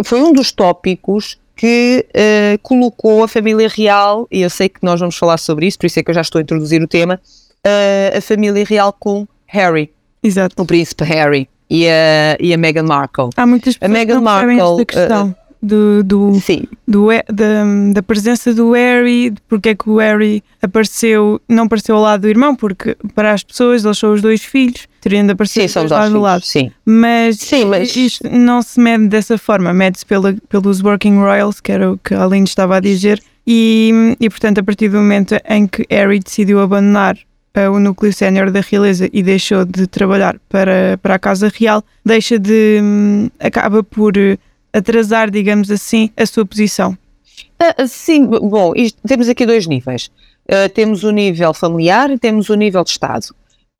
foi 0.04 0.22
um 0.22 0.34
dos 0.34 0.52
tópicos 0.52 1.40
que 1.56 2.06
colocou 2.62 3.24
a 3.24 3.28
família 3.30 3.70
real, 3.70 4.28
e 4.30 4.42
eu 4.42 4.50
sei 4.50 4.68
que 4.68 4.80
nós 4.82 5.00
vamos 5.00 5.18
falar 5.18 5.38
sobre 5.38 5.68
isso, 5.68 5.78
por 5.80 5.86
isso 5.86 6.00
é 6.00 6.04
que 6.04 6.10
eu 6.10 6.16
já 6.16 6.22
estou 6.22 6.40
a 6.40 6.42
introduzir 6.42 6.82
o 6.82 6.88
tema, 6.88 7.20
a 8.16 8.20
família 8.20 8.66
real 8.66 8.92
com 8.92 9.26
Harry. 9.48 9.90
Exato. 10.22 10.62
O 10.62 10.66
príncipe 10.66 11.06
Harry 11.06 11.50
e 11.70 11.88
a, 11.88 12.38
e 12.40 12.54
a 12.54 12.58
Meghan 12.58 12.84
Markle. 12.84 13.30
Há 13.36 13.46
muitas 13.46 13.78
pessoas 13.78 13.92
a 13.92 13.94
Meghan 13.94 14.18
que 14.18 14.24
Markle, 14.24 14.60
esta 14.60 14.86
questão. 14.86 15.30
Uh, 15.30 15.50
do, 15.62 16.04
do, 16.04 16.40
Sim. 16.40 16.64
do, 16.88 17.08
da, 17.28 17.66
da 17.94 18.04
presença 18.04 18.54
do 18.54 18.72
Harry, 18.72 19.34
porque 19.48 19.70
é 19.70 19.76
que 19.76 19.90
o 19.90 19.98
Harry 19.98 20.42
apareceu, 20.62 21.42
não 21.50 21.66
apareceu 21.66 21.96
ao 21.96 22.02
lado 22.02 22.22
do 22.22 22.30
irmão, 22.30 22.56
porque 22.56 22.96
para 23.14 23.34
as 23.34 23.44
pessoas 23.44 23.84
eles 23.84 23.98
são 23.98 24.14
os 24.14 24.22
dois 24.22 24.44
filhos, 24.44 24.88
teriam 25.02 25.26
de 25.26 25.34
aparecer 25.34 25.68
sim, 25.68 25.80
dois 25.80 25.92
lado 25.92 26.14
do 26.14 26.22
lado. 26.22 26.46
Sim. 26.46 26.72
Mas, 26.86 27.38
sim, 27.38 27.66
mas 27.66 27.96
isto 27.96 28.30
não 28.30 28.62
se 28.62 28.80
mede 28.80 29.08
dessa 29.08 29.38
forma, 29.38 29.74
mede-se 29.74 30.06
pelos 30.06 30.82
Working 30.82 31.18
Royals, 31.18 31.60
que 31.60 31.72
era 31.72 31.92
o 31.92 31.98
que 31.98 32.14
a 32.14 32.24
Aline 32.24 32.46
estava 32.46 32.78
a 32.78 32.80
dizer, 32.80 33.22
e, 33.46 34.16
e 34.20 34.30
portanto 34.30 34.60
a 34.60 34.64
partir 34.64 34.90
do 34.90 34.98
momento 34.98 35.36
em 35.48 35.68
que 35.68 35.86
Harry 35.90 36.20
decidiu 36.20 36.62
abandonar 36.62 37.18
o 37.68 37.80
núcleo 37.80 38.14
sénior 38.14 38.52
da 38.52 38.62
realeza 38.62 39.10
e 39.12 39.24
deixou 39.24 39.66
de 39.66 39.88
trabalhar 39.88 40.38
para, 40.48 40.98
para 41.02 41.16
a 41.16 41.20
Casa 41.20 41.52
Real, 41.54 41.84
deixa 42.06 42.38
de. 42.38 42.80
Hum, 42.82 43.30
acaba 43.40 43.84
por 43.84 44.16
eh, 44.18 44.38
atrasar, 44.72 45.30
digamos 45.30 45.72
assim, 45.72 46.12
a 46.16 46.26
sua 46.26 46.46
posição. 46.46 46.98
Uh, 47.62 47.88
sim, 47.88 48.26
bom, 48.26 48.74
isto, 48.76 49.00
temos 49.08 49.28
aqui 49.28 49.46
dois 49.46 49.68
níveis. 49.68 50.10
Uh, 50.48 50.70
temos 50.74 51.04
o 51.04 51.12
nível 51.12 51.54
familiar 51.54 52.10
e 52.10 52.18
temos 52.18 52.50
o 52.50 52.56
nível 52.56 52.84
de 52.84 52.92
Estado. 52.92 53.26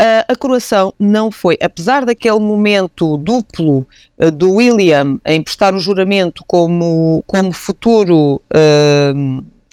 Uh, 0.02 0.24
a 0.28 0.36
coroação 0.36 0.94
não 1.00 1.32
foi, 1.32 1.58
apesar 1.62 2.06
daquele 2.06 2.40
momento 2.40 3.18
duplo 3.18 3.86
do 4.34 4.54
William 4.54 5.20
em 5.26 5.42
prestar 5.44 5.74
o 5.74 5.80
juramento 5.80 6.44
como, 6.48 7.24
como 7.28 7.52
futuro 7.52 8.42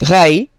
rei, 0.03 0.51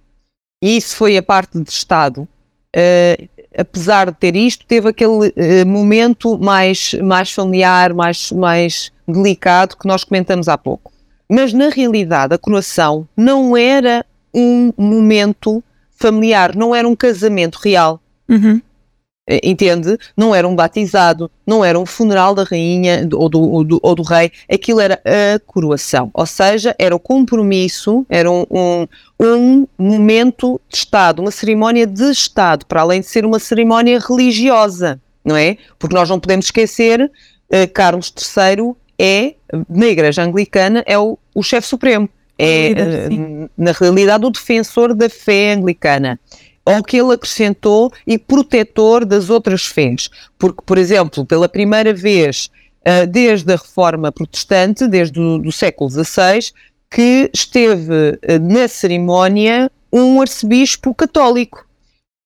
e 0.62 0.78
isso 0.78 0.96
foi 0.96 1.18
a 1.18 1.24
parte 1.24 1.60
de 1.60 1.70
Estado, 1.70 2.22
uh, 2.22 3.30
apesar 3.58 4.12
de 4.12 4.18
ter 4.18 4.36
isto, 4.36 4.66
teve 4.66 4.90
aquele 4.90 5.30
uh, 5.30 5.66
momento 5.66 6.38
mais, 6.38 6.94
mais 7.02 7.32
familiar, 7.32 7.94
mais, 7.94 8.32
mais 8.32 8.92
delicado 9.08 9.76
que 9.76 9.88
nós 9.88 10.04
comentamos 10.04 10.48
há 10.48 10.58
pouco. 10.58 10.92
Mas 11.30 11.52
na 11.52 11.70
realidade, 11.70 12.34
a 12.34 12.38
coroação 12.38 13.08
não 13.18 13.58
era 13.58 14.06
um 14.34 14.72
momento 14.78 15.64
familiar, 15.92 16.56
não 16.56 16.76
era 16.76 16.88
um 16.88 16.96
casamento 16.96 17.56
real. 17.56 18.00
Uhum. 18.30 18.62
Eh, 19.28 19.42
entende? 19.44 19.98
Não 20.16 20.34
era 20.34 20.48
um 20.48 20.56
batizado, 20.56 21.30
não 21.46 21.64
era 21.64 21.78
um 21.78 21.86
funeral 21.86 22.34
da 22.34 22.44
rainha 22.44 23.08
ou 23.14 23.28
do, 23.28 23.42
ou 23.42 23.64
do, 23.64 23.80
ou 23.84 23.94
do 23.94 24.02
rei, 24.02 24.32
aquilo 24.50 24.80
era 24.80 25.02
a 25.04 25.40
coroação, 25.40 26.10
ou 26.14 26.26
seja, 26.26 26.74
era 26.80 26.96
o 26.96 27.00
compromisso, 27.00 28.06
era 28.10 28.32
um, 28.32 28.46
um, 28.50 28.88
um, 29.20 29.68
momento 29.78 30.62
de 30.70 30.78
Estado, 30.78 31.22
uma 31.22 31.32
cerimónia 31.32 31.86
de 31.86 32.10
Estado, 32.10 32.66
para 32.66 32.82
além 32.82 33.02
de 33.02 33.08
ser 33.08 33.26
uma 33.26 33.38
cerimónia 33.38 34.00
religiosa, 34.00 35.00
não 35.26 35.36
é? 35.36 35.58
Porque 35.78 35.96
nós 35.96 36.10
não 36.10 36.22
podemos 36.22 36.46
esquecer, 36.46 37.02
uh, 37.02 37.74
Carlos 37.74 38.14
III 38.16 38.74
é, 38.98 39.34
na 39.70 39.88
Igreja 39.88 40.24
Anglicana, 40.24 40.84
é 40.86 40.98
o, 40.98 41.18
o 41.36 41.44
chefe 41.44 41.68
supremo, 41.68 42.10
é, 42.40 42.70
na 43.58 43.72
realidade, 43.72 44.26
o 44.26 44.30
defensor 44.30 44.94
da 44.94 45.10
fé 45.10 45.54
anglicana 45.54 46.20
ao 46.68 46.84
que 46.84 46.98
ele 46.98 47.14
acrescentou 47.14 47.92
e 48.06 48.18
protetor 48.18 49.06
das 49.06 49.30
outras 49.30 49.66
fés. 49.66 50.10
Porque, 50.38 50.62
por 50.66 50.78
exemplo, 50.78 51.26
pela 51.26 51.48
primeira 51.48 51.94
vez 51.94 52.50
uh, 52.82 53.08
desde 53.08 53.54
a 53.54 53.56
Reforma 53.56 54.12
Protestante, 54.12 54.88
desde 54.88 55.18
o 55.20 55.52
século 55.52 55.90
XVI, 55.90 56.52
que 56.92 57.30
esteve 57.34 58.12
uh, 58.12 58.40
na 58.42 58.68
cerimónia 58.68 59.72
um 59.92 60.20
arcebispo 60.20 60.94
católico. 60.94 61.66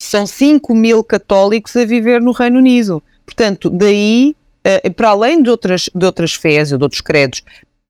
São 0.01 0.25
5 0.25 0.74
mil 0.74 1.03
católicos 1.03 1.75
a 1.75 1.86
viver 1.86 2.19
no 2.19 2.31
Reino 2.31 2.57
Unido. 2.57 3.03
Portanto, 3.24 3.69
daí, 3.69 4.36
uh, 4.65 4.93
para 4.93 5.10
além 5.10 5.43
de 5.43 5.51
outras, 5.51 5.88
de 5.93 6.03
outras 6.03 6.33
fés 6.33 6.71
ou 6.71 6.79
de 6.79 6.83
outros 6.83 7.01
credos, 7.01 7.43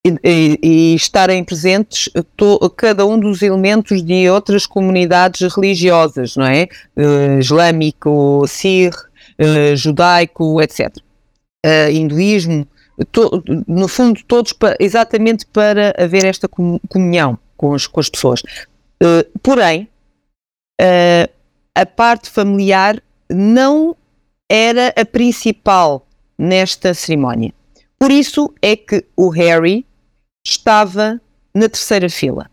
e, 0.03 0.59
e, 0.63 0.95
estarem 0.95 1.43
presentes 1.43 2.09
to, 2.35 2.57
cada 2.75 3.05
um 3.05 3.19
dos 3.19 3.41
elementos 3.41 4.03
de 4.03 4.29
outras 4.29 4.65
comunidades 4.65 5.53
religiosas, 5.53 6.35
não 6.35 6.45
é? 6.45 6.67
Uh, 6.97 7.39
islâmico, 7.39 8.43
sir, 8.47 8.91
uh, 9.39 9.75
judaico, 9.75 10.59
etc. 10.61 10.97
Uh, 11.63 11.91
hinduísmo, 11.91 12.67
to, 13.11 13.43
no 13.67 13.87
fundo, 13.87 14.21
todos 14.27 14.53
pa, 14.53 14.75
exatamente 14.79 15.45
para 15.45 15.93
haver 15.97 16.25
esta 16.25 16.47
comunhão 16.47 17.37
com 17.55 17.75
com 17.91 17.99
as 17.99 18.09
pessoas. 18.09 18.41
porém, 19.43 19.87
a 21.75 21.85
parte 21.85 22.27
familiar 22.27 22.99
não 23.29 23.95
era 24.49 24.91
a 24.97 25.05
principal 25.05 26.07
nesta 26.37 26.91
cerimónia. 26.95 27.53
Por 27.99 28.09
isso 28.09 28.51
é 28.63 28.75
que 28.75 29.05
o 29.15 29.29
Harry 29.29 29.85
estava 30.45 31.21
na 31.53 31.69
terceira 31.69 32.09
fila. 32.09 32.49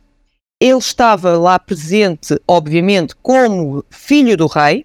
Ele 0.61 0.79
estava 0.79 1.39
lá 1.39 1.59
presente, 1.59 2.41
obviamente, 2.47 3.15
como 3.23 3.85
filho 3.91 4.37
do 4.37 4.47
rei, 4.47 4.85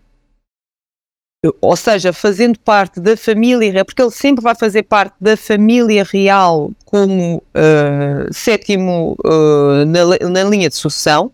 ou 1.59 1.75
seja, 1.75 2.13
fazendo 2.13 2.57
parte 2.59 3.01
da 3.01 3.17
família 3.17 3.71
real, 3.71 3.85
porque 3.85 4.01
ele 4.01 4.11
sempre 4.11 4.41
vai 4.41 4.55
fazer 4.55 4.83
parte 4.83 5.15
da 5.19 5.35
família 5.35 6.03
real 6.03 6.71
como 6.85 7.37
uh, 7.37 8.33
sétimo 8.33 9.17
uh, 9.25 9.85
na, 9.85 10.29
na 10.29 10.43
linha 10.49 10.69
de 10.69 10.75
sucessão, 10.75 11.31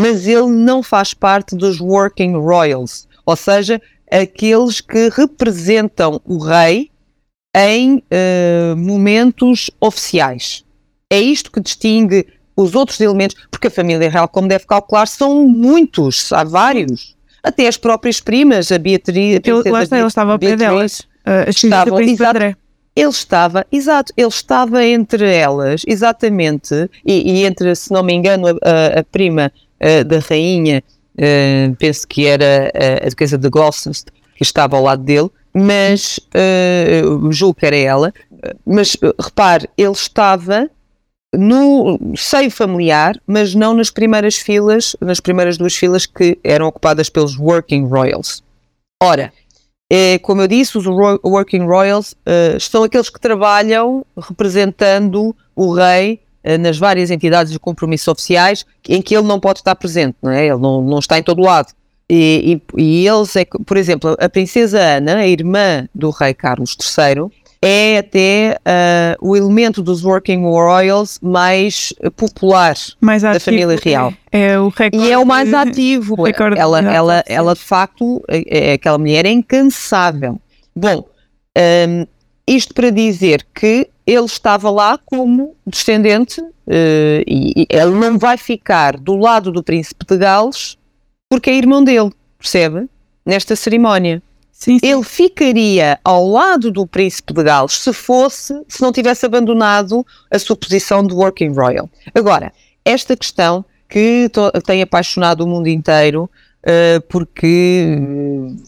mas 0.00 0.26
ele 0.26 0.48
não 0.48 0.82
faz 0.82 1.14
parte 1.14 1.54
dos 1.54 1.80
Working 1.80 2.32
Royals, 2.32 3.06
ou 3.24 3.36
seja, 3.36 3.80
aqueles 4.10 4.80
que 4.80 5.08
representam 5.10 6.20
o 6.24 6.38
rei 6.38 6.90
em 7.56 7.98
uh, 7.98 8.76
momentos 8.76 9.70
oficiais. 9.80 10.64
É 11.10 11.20
isto 11.20 11.50
que 11.50 11.60
distingue 11.60 12.26
os 12.56 12.74
outros 12.74 13.00
elementos, 13.00 13.36
porque 13.50 13.66
a 13.66 13.70
família 13.70 14.08
real, 14.08 14.28
como 14.28 14.48
deve 14.48 14.66
calcular, 14.66 15.06
são 15.06 15.46
muitos, 15.46 16.32
há 16.32 16.44
vários. 16.44 17.14
Até 17.42 17.66
as 17.66 17.76
próprias 17.76 18.20
primas, 18.20 18.72
a 18.72 18.78
Beatriz. 18.78 19.40
A 19.46 19.70
lá 19.70 19.82
está, 19.82 19.98
ele 19.98 20.06
estava 20.06 20.32
ao 20.32 20.38
pé 20.38 20.56
delas. 20.56 21.00
Uh, 21.00 21.48
estava, 21.48 22.02
exato, 22.02 22.56
ele 22.96 23.08
estava, 23.08 23.66
exato, 23.72 24.12
ele 24.16 24.28
estava 24.28 24.84
entre 24.84 25.34
elas, 25.34 25.82
exatamente, 25.86 26.88
e, 27.04 27.32
e 27.32 27.44
entre, 27.44 27.74
se 27.74 27.90
não 27.90 28.02
me 28.02 28.12
engano, 28.12 28.46
a, 28.48 29.00
a 29.00 29.04
prima 29.04 29.50
uh, 29.80 30.04
da 30.04 30.18
rainha, 30.18 30.82
penso 31.78 32.06
que 32.06 32.26
era 32.26 32.70
a 33.04 33.08
duquesa 33.08 33.38
de 33.38 33.48
Gloucester, 33.48 34.12
que 34.36 34.42
estava 34.42 34.76
ao 34.76 34.82
lado 34.82 35.02
dele, 35.02 35.30
mas 35.52 36.20
uh, 36.34 37.32
julgo 37.32 37.54
que 37.54 37.66
era 37.66 37.76
ela, 37.76 38.12
mas 38.66 38.96
repare, 39.18 39.68
ele 39.78 39.92
estava 39.92 40.68
no 41.38 41.98
seio 42.16 42.50
familiar, 42.50 43.20
mas 43.26 43.54
não 43.54 43.74
nas 43.74 43.90
primeiras 43.90 44.36
filas, 44.36 44.96
nas 45.00 45.20
primeiras 45.20 45.56
duas 45.56 45.74
filas 45.74 46.06
que 46.06 46.38
eram 46.42 46.66
ocupadas 46.66 47.08
pelos 47.08 47.38
Working 47.38 47.86
Royals. 47.86 48.42
Ora, 49.02 49.32
É, 49.90 50.18
como 50.18 50.40
eu 50.40 50.48
disse, 50.48 50.78
os 50.78 50.86
Working 50.86 51.66
Royals 51.66 52.12
uh, 52.12 52.58
são 52.58 52.82
aqueles 52.84 53.10
que 53.10 53.20
trabalham 53.20 54.04
representando 54.16 55.36
o 55.54 55.72
rei 55.72 56.20
uh, 56.42 56.58
nas 56.58 56.78
várias 56.78 57.10
entidades 57.10 57.52
de 57.52 57.58
compromisso 57.58 58.10
oficiais 58.10 58.64
em 58.88 59.02
que 59.02 59.14
ele 59.14 59.26
não 59.26 59.38
pode 59.38 59.60
estar 59.60 59.74
presente, 59.74 60.16
não 60.22 60.32
é? 60.32 60.46
Ele 60.46 60.58
não, 60.58 60.82
não 60.82 60.98
está 60.98 61.18
em 61.18 61.22
todo 61.22 61.42
lado. 61.42 61.72
E, 62.08 62.60
e, 62.76 62.82
e 62.82 63.06
eles, 63.06 63.36
é, 63.36 63.44
por 63.44 63.76
exemplo, 63.76 64.16
a 64.18 64.28
princesa 64.28 64.80
Ana, 64.80 65.16
a 65.16 65.26
irmã 65.28 65.86
do 65.94 66.10
rei 66.10 66.34
Carlos 66.34 66.76
III, 66.80 67.30
é 67.64 67.98
até 67.98 68.58
uh, 68.60 69.28
o 69.28 69.36
elemento 69.36 69.82
dos 69.82 70.04
Working 70.04 70.42
Royals 70.42 71.18
mais 71.22 71.92
popular 72.16 72.76
mais 73.00 73.22
da 73.22 73.38
família 73.40 73.78
real. 73.82 74.12
É, 74.30 74.48
é 74.48 74.58
o 74.58 74.68
recorde, 74.68 75.06
e 75.06 75.10
é 75.10 75.18
o 75.18 75.24
mais 75.24 75.52
ativo. 75.52 76.14
O 76.24 76.26
ela, 76.26 76.80
ela, 76.80 77.24
ela, 77.26 77.54
de 77.54 77.60
facto, 77.60 78.22
é, 78.28 78.70
é, 78.70 78.72
aquela 78.74 78.98
mulher 78.98 79.26
é 79.26 79.30
incansável. 79.30 80.40
Bom, 80.74 81.04
um, 81.56 82.06
isto 82.46 82.74
para 82.74 82.90
dizer 82.90 83.46
que 83.54 83.88
ele 84.06 84.24
estava 84.26 84.70
lá 84.70 84.98
como 85.04 85.54
descendente 85.66 86.40
uh, 86.40 87.24
e, 87.26 87.62
e 87.62 87.66
ele 87.70 87.92
não 87.92 88.18
vai 88.18 88.36
ficar 88.36 88.98
do 88.98 89.16
lado 89.16 89.50
do 89.50 89.62
príncipe 89.62 90.04
de 90.04 90.16
Gales 90.18 90.76
porque 91.28 91.50
é 91.50 91.54
irmão 91.54 91.82
dele, 91.82 92.10
percebe? 92.38 92.88
Nesta 93.24 93.56
cerimónia. 93.56 94.22
Sim, 94.64 94.78
sim. 94.78 94.86
Ele 94.86 95.02
ficaria 95.02 95.98
ao 96.02 96.26
lado 96.26 96.70
do 96.70 96.86
príncipe 96.86 97.34
de 97.34 97.42
Gales 97.42 97.72
se 97.72 97.92
fosse, 97.92 98.58
se 98.66 98.80
não 98.80 98.90
tivesse 98.90 99.26
abandonado 99.26 100.06
a 100.30 100.38
sua 100.38 100.56
posição 100.56 101.06
de 101.06 101.12
Working 101.12 101.52
Royal. 101.52 101.86
Agora, 102.14 102.50
esta 102.82 103.14
questão 103.14 103.62
que 103.90 104.30
tem 104.64 104.80
apaixonado 104.80 105.42
o 105.42 105.46
mundo 105.46 105.68
inteiro, 105.68 106.30
uh, 106.62 106.98
porque, 107.10 107.98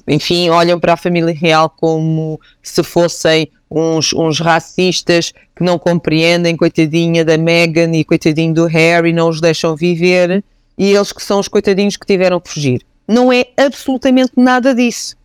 enfim, 0.06 0.50
olham 0.50 0.78
para 0.78 0.92
a 0.92 0.96
família 0.98 1.34
real 1.34 1.70
como 1.70 2.38
se 2.62 2.82
fossem 2.82 3.48
uns, 3.70 4.12
uns 4.12 4.38
racistas 4.38 5.32
que 5.56 5.64
não 5.64 5.78
compreendem, 5.78 6.58
coitadinha 6.58 7.24
da 7.24 7.38
Meghan 7.38 7.96
e 7.96 8.04
coitadinho 8.04 8.52
do 8.52 8.66
Harry, 8.66 9.14
não 9.14 9.30
os 9.30 9.40
deixam 9.40 9.74
viver 9.74 10.44
e 10.76 10.92
eles 10.92 11.10
que 11.10 11.22
são 11.22 11.40
os 11.40 11.48
coitadinhos 11.48 11.96
que 11.96 12.06
tiveram 12.06 12.38
que 12.38 12.50
fugir. 12.50 12.82
Não 13.08 13.32
é 13.32 13.46
absolutamente 13.56 14.32
nada 14.36 14.74
disso. 14.74 15.16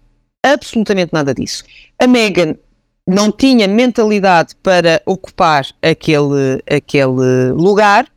Absolutamente 0.44 1.14
nada 1.14 1.34
disso. 1.34 1.64
A 2.00 2.08
Meghan 2.08 2.56
não 3.08 3.32
tinha 3.32 3.68
mentalidade 3.68 4.56
para 4.62 5.02
ocupar 5.06 5.68
aquele, 5.82 6.62
aquele 6.68 7.52
lugar 7.54 8.08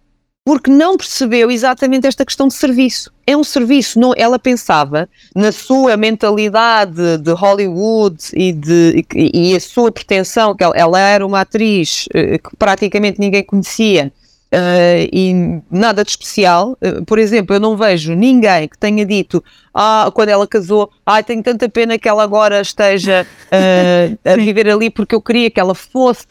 porque 0.45 0.71
não 0.71 0.97
percebeu 0.97 1.51
exatamente 1.51 2.07
esta 2.07 2.25
questão 2.25 2.47
de 2.49 2.55
serviço. 2.55 3.11
É 3.27 3.35
um 3.35 3.43
serviço, 3.43 3.99
não, 3.99 4.13
ela 4.15 4.39
pensava 4.39 5.09
na 5.35 5.51
sua 5.51 5.97
mentalidade 5.97 7.17
de 7.19 7.33
Hollywood 7.33 8.19
e, 8.35 8.53
de, 8.53 9.07
e, 9.15 9.53
e 9.53 9.57
a 9.57 9.61
sua 9.61 9.91
pretensão, 9.91 10.55
que 10.55 10.63
ela, 10.63 10.77
ela 10.77 11.01
era 11.01 11.27
uma 11.27 11.41
atriz 11.41 12.07
eh, 12.13 12.37
que 12.37 12.55
praticamente 12.59 13.19
ninguém 13.19 13.43
conhecia, 13.43 14.13
Uh, 14.55 15.09
e 15.13 15.61
nada 15.69 16.05
de 16.05 16.11
especial. 16.11 16.79
Uh, 16.81 17.05
por 17.05 17.19
exemplo, 17.19 17.57
eu 17.57 17.61
não 17.61 17.77
vejo 17.77 18.15
ninguém 18.15 18.69
que 18.69 18.79
tenha 18.79 19.05
dito, 19.05 19.43
ah, 19.75 20.13
quando 20.15 20.29
ela 20.29 20.47
casou, 20.47 20.89
ah, 21.05 21.21
tenho 21.25 21.43
tanta 21.43 21.69
pena 21.69 21.99
que 21.99 22.09
ela 22.09 22.23
agora 22.23 22.61
esteja 22.61 23.27
uh, 23.27 24.19
a 24.25 24.37
viver 24.37 24.69
ali 24.71 24.91
porque 24.91 25.13
eu 25.13 25.21
queria 25.21 25.51
que 25.51 25.59
ela 25.59 25.75
fosse 25.75 26.27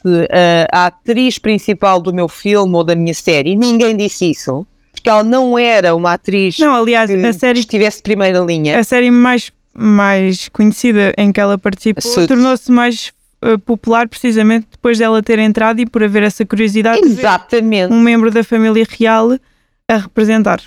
a 0.72 0.86
atriz 0.86 1.38
principal 1.38 2.00
do 2.02 2.14
meu 2.14 2.30
filme 2.30 2.74
ou 2.76 2.84
da 2.84 2.96
minha 2.96 3.14
série. 3.14 3.56
Ninguém 3.58 3.98
disse 3.98 4.32
isso. 4.32 4.66
Porque 4.94 5.10
ela 5.10 5.24
não 5.24 5.60
era 5.60 5.94
uma 5.94 6.14
atriz 6.14 6.58
não, 6.60 6.74
aliás, 6.74 7.12
que 7.12 7.26
a 7.26 7.34
série, 7.34 7.60
estivesse 7.60 7.98
de 7.98 8.04
primeira 8.04 8.40
linha. 8.40 8.80
A 8.80 8.84
série 8.86 9.12
mais, 9.12 9.52
mais 9.74 10.48
conhecida 10.48 11.14
em 11.18 11.32
que 11.32 11.42
ela 11.42 11.58
participou 11.58 12.26
tornou-se 12.26 12.72
mais 12.72 13.12
eh, 13.12 13.23
popular 13.66 14.08
precisamente 14.08 14.68
depois 14.72 14.98
dela 14.98 15.22
ter 15.22 15.40
entrado 15.40 15.80
e 15.80 15.86
por 15.86 16.04
haver 16.04 16.24
essa 16.24 16.46
curiosidade 16.46 17.00
Exatamente. 17.00 17.94
um 17.94 18.00
membro 18.00 18.32
da 18.32 18.44
família 18.44 18.86
real 18.90 19.38
a 19.88 19.98
representar. 19.98 20.62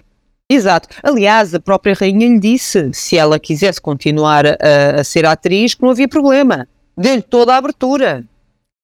Exato. 0.48 0.88
Aliás, 1.02 1.54
a 1.54 1.60
própria 1.60 1.94
rainha 1.94 2.28
lhe 2.28 2.38
disse, 2.38 2.90
se 2.92 3.16
ela 3.16 3.38
quisesse 3.38 3.80
continuar 3.80 4.46
a, 4.46 5.00
a 5.00 5.04
ser 5.04 5.26
atriz, 5.26 5.74
que 5.74 5.82
não 5.82 5.90
havia 5.90 6.06
problema. 6.06 6.68
Deu-lhe 6.96 7.22
toda 7.22 7.54
a 7.54 7.56
abertura. 7.56 8.24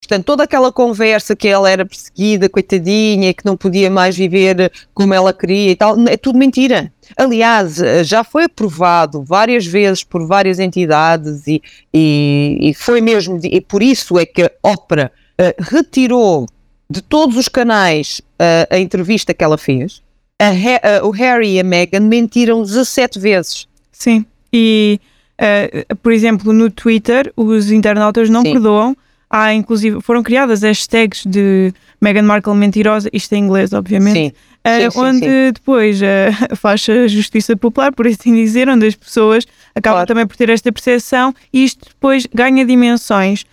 Portanto, 0.02 0.24
toda 0.24 0.42
aquela 0.42 0.72
conversa 0.72 1.36
que 1.36 1.46
ela 1.46 1.70
era 1.70 1.86
perseguida, 1.86 2.48
coitadinha, 2.48 3.32
que 3.32 3.46
não 3.46 3.56
podia 3.56 3.88
mais 3.88 4.16
viver 4.16 4.72
como 4.92 5.14
ela 5.14 5.32
queria 5.32 5.70
e 5.70 5.76
tal, 5.76 5.96
é 6.08 6.16
tudo 6.16 6.36
mentira. 6.36 6.92
Aliás, 7.16 7.76
já 8.02 8.24
foi 8.24 8.44
aprovado 8.44 9.22
várias 9.22 9.64
vezes 9.64 10.02
por 10.02 10.26
várias 10.26 10.58
entidades 10.58 11.46
e, 11.46 11.62
e, 11.94 12.58
e 12.60 12.74
foi 12.74 13.00
mesmo, 13.00 13.38
e 13.44 13.60
por 13.60 13.80
isso 13.80 14.18
é 14.18 14.26
que 14.26 14.42
a 14.42 14.50
ópera 14.64 15.12
uh, 15.40 15.62
retirou 15.62 16.48
de 16.90 17.00
todos 17.00 17.36
os 17.36 17.48
canais 17.48 18.20
uh, 18.40 18.74
a 18.74 18.78
entrevista 18.80 19.32
que 19.32 19.44
ela 19.44 19.56
fez. 19.56 20.02
A, 20.40 20.50
uh, 20.50 21.06
o 21.06 21.10
Harry 21.10 21.54
e 21.54 21.60
a 21.60 21.64
Meghan 21.64 22.00
mentiram 22.00 22.62
17 22.62 23.20
vezes. 23.20 23.68
Sim, 23.92 24.26
e 24.52 24.98
por 26.02 26.12
exemplo, 26.12 26.52
no 26.52 26.70
Twitter, 26.70 27.32
os 27.36 27.72
internautas 27.72 28.30
não 28.30 28.42
Sim. 28.42 28.52
perdoam 28.52 28.96
há 29.32 29.54
inclusive, 29.54 30.00
foram 30.02 30.22
criadas 30.22 30.62
hashtags 30.62 31.24
de 31.24 31.72
Meghan 31.98 32.22
Markle 32.22 32.54
mentirosa, 32.54 33.08
isto 33.12 33.32
em 33.32 33.44
inglês, 33.44 33.72
obviamente. 33.72 34.14
Sim. 34.14 34.32
Uh, 34.64 34.92
sim, 34.92 35.00
onde 35.00 35.18
sim. 35.20 35.52
depois 35.52 36.00
uh, 36.00 36.54
faz 36.56 36.86
a 36.88 37.08
justiça 37.08 37.56
popular, 37.56 37.92
por 37.92 38.06
assim 38.06 38.34
dizer, 38.34 38.68
onde 38.68 38.86
as 38.86 38.94
pessoas 38.94 39.44
acabam 39.74 39.96
claro. 39.96 40.06
também 40.06 40.26
por 40.26 40.36
ter 40.36 40.50
esta 40.50 40.70
percepção 40.70 41.34
e 41.52 41.64
isto 41.64 41.88
depois 41.88 42.26
ganha 42.32 42.64
dimensões, 42.64 43.44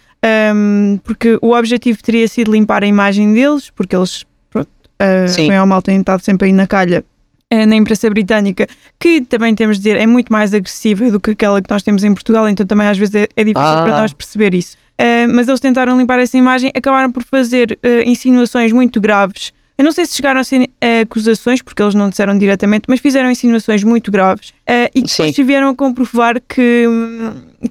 um, 0.53 0.99
porque 1.03 1.39
o 1.41 1.55
objetivo 1.55 2.03
teria 2.03 2.27
sido 2.27 2.51
limpar 2.51 2.83
a 2.83 2.87
imagem 2.87 3.33
deles, 3.33 3.71
porque 3.71 3.95
eles, 3.95 4.25
pronto, 4.51 4.69
uh, 5.01 5.35
bem 5.35 5.59
ou 5.59 5.65
mal, 5.65 5.81
têm 5.81 5.99
estado 5.99 6.21
sempre 6.21 6.47
aí 6.47 6.53
na 6.53 6.67
calha 6.67 7.03
uh, 7.51 7.65
na 7.65 7.75
imprensa 7.75 8.09
britânica, 8.09 8.67
que 8.99 9.21
também 9.21 9.55
temos 9.55 9.77
de 9.77 9.83
dizer 9.83 9.97
é 9.97 10.05
muito 10.05 10.31
mais 10.31 10.53
agressiva 10.53 11.09
do 11.09 11.19
que 11.19 11.31
aquela 11.31 11.61
que 11.61 11.71
nós 11.71 11.81
temos 11.81 12.03
em 12.03 12.13
Portugal, 12.13 12.47
então 12.47 12.65
também 12.65 12.87
às 12.87 12.97
vezes 12.97 13.15
é, 13.15 13.27
é 13.35 13.43
difícil 13.43 13.67
ah. 13.67 13.83
para 13.83 14.01
nós 14.01 14.13
perceber 14.13 14.53
isso. 14.53 14.77
Uh, 14.99 15.33
mas 15.33 15.47
eles 15.47 15.62
tentaram 15.62 15.97
limpar 15.97 16.19
essa 16.19 16.38
imagem, 16.38 16.71
acabaram 16.75 17.09
por 17.09 17.23
fazer 17.23 17.79
uh, 17.81 18.09
insinuações 18.09 18.73
muito 18.73 18.99
graves. 18.99 19.53
Eu 19.77 19.85
não 19.85 19.93
sei 19.93 20.05
se 20.05 20.13
chegaram 20.13 20.41
a 20.41 20.43
ser 20.43 20.63
uh, 20.63 21.01
acusações, 21.03 21.62
porque 21.62 21.81
eles 21.81 21.95
não 21.95 22.09
disseram 22.09 22.38
diretamente, 22.38 22.83
mas 22.89 22.99
fizeram 22.99 23.31
insinuações 23.31 23.81
muito 23.81 24.12
graves 24.12 24.53
e 24.93 25.01
depois 25.01 25.35
vieram 25.38 25.69
a 25.69 25.75
comprovar 25.75 26.41
que, 26.41 26.85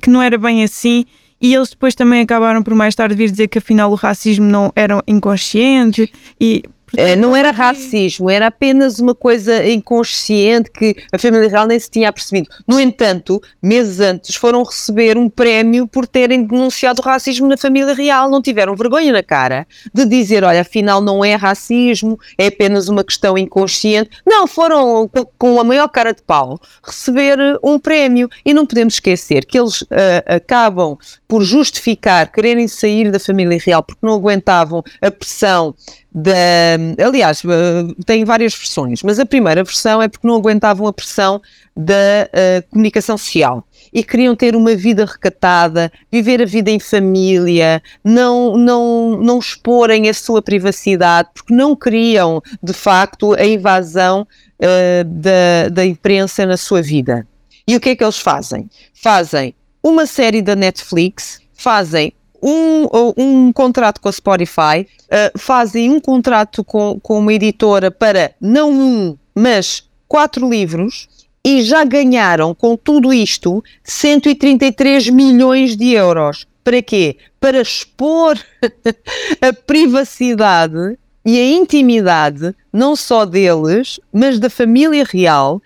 que 0.00 0.08
não 0.08 0.22
era 0.22 0.38
bem 0.38 0.64
assim. 0.64 1.04
E 1.40 1.54
eles 1.54 1.68
depois 1.70 1.94
também 1.94 2.22
acabaram 2.22 2.62
por 2.62 2.74
mais 2.74 2.94
tarde 2.94 3.14
vir 3.14 3.30
dizer 3.30 3.46
que 3.46 3.58
afinal 3.58 3.92
o 3.92 3.94
racismo 3.94 4.46
não 4.46 4.72
era 4.74 5.00
inconsciente 5.06 6.10
e 6.40 6.64
eh, 6.96 7.16
não 7.16 7.34
era 7.34 7.50
racismo, 7.50 8.30
era 8.30 8.46
apenas 8.46 8.98
uma 8.98 9.14
coisa 9.14 9.66
inconsciente 9.68 10.70
que 10.70 10.96
a 11.12 11.18
família 11.18 11.48
real 11.48 11.66
nem 11.66 11.78
se 11.78 11.90
tinha 11.90 12.12
percebido. 12.12 12.48
No 12.66 12.80
entanto, 12.80 13.40
meses 13.62 14.00
antes 14.00 14.34
foram 14.36 14.62
receber 14.62 15.16
um 15.16 15.28
prémio 15.28 15.86
por 15.86 16.06
terem 16.06 16.44
denunciado 16.44 17.00
o 17.00 17.04
racismo 17.04 17.46
na 17.46 17.56
família 17.56 17.94
real. 17.94 18.30
Não 18.30 18.40
tiveram 18.40 18.74
vergonha 18.74 19.12
na 19.12 19.22
cara 19.22 19.66
de 19.92 20.04
dizer: 20.06 20.44
olha, 20.44 20.60
afinal 20.60 21.00
não 21.00 21.24
é 21.24 21.34
racismo, 21.34 22.18
é 22.36 22.46
apenas 22.46 22.88
uma 22.88 23.04
questão 23.04 23.36
inconsciente. 23.36 24.10
Não, 24.26 24.46
foram 24.46 25.10
com 25.36 25.60
a 25.60 25.64
maior 25.64 25.88
cara 25.88 26.12
de 26.12 26.22
pau 26.22 26.58
receber 26.82 27.38
um 27.62 27.78
prémio. 27.78 28.28
E 28.44 28.54
não 28.54 28.66
podemos 28.66 28.94
esquecer 28.94 29.44
que 29.44 29.58
eles 29.58 29.82
uh, 29.82 29.86
acabam 30.26 30.96
por 31.26 31.42
justificar 31.42 32.30
quererem 32.32 32.68
sair 32.68 33.10
da 33.10 33.18
família 33.18 33.58
real 33.64 33.82
porque 33.82 34.04
não 34.04 34.14
aguentavam 34.14 34.82
a 35.02 35.10
pressão 35.10 35.74
da. 36.12 36.77
Aliás, 37.04 37.42
eh, 37.44 37.94
tem 38.04 38.24
várias 38.24 38.54
versões, 38.54 39.02
mas 39.02 39.18
a 39.18 39.26
primeira 39.26 39.62
versão 39.62 40.02
é 40.02 40.08
porque 40.08 40.26
não 40.26 40.36
aguentavam 40.36 40.86
a 40.86 40.92
pressão 40.92 41.40
da 41.76 42.28
uh, 42.28 42.68
comunicação 42.70 43.16
social 43.16 43.64
e 43.92 44.02
queriam 44.02 44.34
ter 44.34 44.56
uma 44.56 44.74
vida 44.74 45.04
recatada, 45.04 45.92
viver 46.10 46.42
a 46.42 46.44
vida 46.44 46.70
em 46.70 46.80
família, 46.80 47.80
não, 48.02 48.56
não, 48.56 49.16
não 49.22 49.38
exporem 49.38 50.08
a 50.08 50.14
sua 50.14 50.42
privacidade, 50.42 51.28
porque 51.32 51.54
não 51.54 51.76
queriam, 51.76 52.42
de 52.60 52.72
facto, 52.72 53.32
a 53.34 53.44
invasão 53.44 54.26
uh, 54.60 55.04
da, 55.04 55.68
da 55.70 55.86
imprensa 55.86 56.44
na 56.44 56.56
sua 56.56 56.82
vida. 56.82 57.26
E 57.66 57.76
o 57.76 57.80
que 57.80 57.90
é 57.90 57.96
que 57.96 58.02
eles 58.02 58.18
fazem? 58.18 58.68
Fazem 58.92 59.54
uma 59.82 60.06
série 60.06 60.42
da 60.42 60.56
Netflix, 60.56 61.40
fazem 61.54 62.12
um, 62.42 62.86
um 63.16 63.52
contrato 63.52 64.00
com 64.00 64.08
a 64.08 64.12
Spotify, 64.12 64.86
uh, 65.04 65.38
fazem 65.38 65.90
um 65.90 66.00
contrato 66.00 66.62
com, 66.64 66.98
com 67.00 67.18
uma 67.18 67.32
editora 67.32 67.90
para 67.90 68.32
não 68.40 68.70
um, 68.72 69.18
mas 69.34 69.84
quatro 70.06 70.48
livros 70.48 71.08
e 71.44 71.62
já 71.62 71.84
ganharam 71.84 72.54
com 72.54 72.76
tudo 72.76 73.12
isto 73.12 73.62
133 73.84 75.08
milhões 75.08 75.76
de 75.76 75.92
euros. 75.92 76.46
Para 76.62 76.82
quê? 76.82 77.16
Para 77.40 77.60
expor 77.60 78.38
a 79.40 79.52
privacidade 79.52 80.98
e 81.24 81.38
a 81.38 81.50
intimidade 81.56 82.54
não 82.72 82.94
só 82.94 83.24
deles, 83.24 84.00
mas 84.12 84.38
da 84.38 84.50
família 84.50 85.04
real 85.04 85.62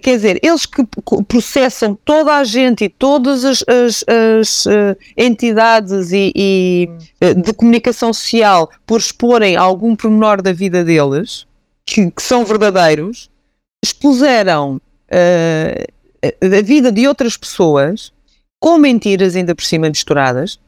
quer 0.00 0.16
dizer, 0.16 0.40
eles 0.42 0.64
que 0.64 0.82
processam 1.28 1.98
toda 2.04 2.36
a 2.36 2.44
gente 2.44 2.84
e 2.84 2.88
todas 2.88 3.44
as, 3.44 3.64
as, 3.68 4.04
as 4.08 4.66
uh, 4.66 4.96
entidades 5.16 6.12
e, 6.12 6.32
e 6.34 6.88
de 7.36 7.52
comunicação 7.52 8.12
social 8.12 8.70
por 8.86 9.00
exporem 9.00 9.56
algum 9.56 9.94
pormenor 9.94 10.40
da 10.40 10.52
vida 10.52 10.82
deles, 10.82 11.46
que, 11.84 12.10
que 12.10 12.22
são 12.22 12.44
verdadeiros, 12.44 13.30
expuseram 13.84 14.80
a 16.22 16.62
vida 16.62 16.90
de 16.90 17.06
outras 17.06 17.36
pessoas 17.36 18.12
com 18.58 18.78
mentiras 18.78 19.36
ainda 19.36 19.54
por 19.54 19.64
cima 19.64 19.88
misturadas 19.88 20.58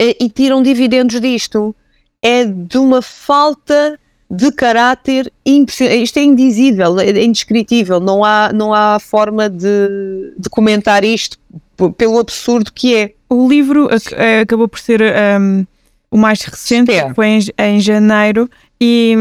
e 0.00 0.28
tiram 0.28 0.62
dividendos 0.62 1.20
disto. 1.20 1.74
É 2.22 2.44
de 2.44 2.78
uma 2.78 3.02
falta 3.02 3.98
de 4.30 4.50
caráter 4.52 5.32
impressionante. 5.44 6.02
Isto 6.02 6.18
é 6.18 6.22
indizível, 6.22 6.98
é 6.98 7.22
indescritível. 7.22 8.00
Não 8.00 8.24
há, 8.24 8.52
não 8.52 8.74
há 8.74 8.98
forma 8.98 9.48
de, 9.48 10.32
de 10.38 10.48
comentar 10.50 11.04
isto 11.04 11.38
pelo 11.96 12.18
absurdo 12.18 12.72
que 12.72 12.94
é. 12.94 13.12
O 13.28 13.48
livro 13.48 13.88
eh, 14.12 14.40
acabou 14.40 14.68
por 14.68 14.78
ser 14.78 15.02
um, 15.02 15.66
o 16.10 16.16
mais 16.16 16.40
recente, 16.42 16.92
é. 16.92 17.12
foi 17.12 17.26
em, 17.26 17.40
em 17.58 17.80
janeiro, 17.80 18.48
e, 18.80 19.14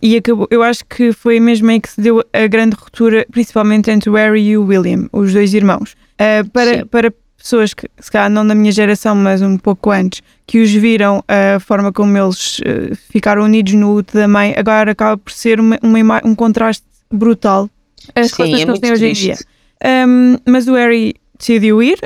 e 0.00 0.16
acabou, 0.16 0.46
eu 0.50 0.62
acho 0.62 0.84
que 0.84 1.12
foi 1.12 1.40
mesmo 1.40 1.70
aí 1.70 1.80
que 1.80 1.90
se 1.90 2.00
deu 2.00 2.24
a 2.32 2.46
grande 2.46 2.76
ruptura, 2.76 3.26
principalmente 3.30 3.90
entre 3.90 4.08
o 4.08 4.14
Harry 4.14 4.48
e 4.48 4.56
o 4.56 4.64
William, 4.64 5.08
os 5.12 5.32
dois 5.32 5.52
irmãos. 5.54 5.94
Uh, 6.14 6.48
para, 6.50 6.86
para 6.86 7.12
pessoas 7.42 7.74
que, 7.74 7.88
se 7.98 8.10
calhar 8.10 8.30
não 8.30 8.46
da 8.46 8.54
minha 8.54 8.72
geração, 8.72 9.14
mas 9.14 9.42
um 9.42 9.58
pouco 9.58 9.90
antes, 9.90 10.22
que 10.46 10.62
os 10.62 10.70
viram 10.70 11.22
a 11.26 11.58
forma 11.58 11.92
como 11.92 12.16
eles 12.16 12.58
uh, 12.60 12.94
ficaram 13.10 13.44
unidos 13.44 13.74
no 13.74 13.94
luto 13.94 14.14
da 14.16 14.28
mãe, 14.28 14.54
agora 14.56 14.92
acaba 14.92 15.18
por 15.18 15.32
ser 15.32 15.60
uma, 15.60 15.78
uma 15.82 16.20
um 16.24 16.34
contraste 16.34 16.84
brutal. 17.10 17.68
As 18.14 18.30
Sim, 18.30 18.54
é 18.54 18.56
que 18.56 18.62
eles 18.62 18.80
têm 18.80 18.92
hoje 18.92 19.06
em 19.06 19.12
dia. 19.12 19.36
Um, 19.84 20.36
mas 20.46 20.68
o 20.68 20.74
Harry 20.74 21.14
decidiu 21.38 21.82
ir. 21.82 21.98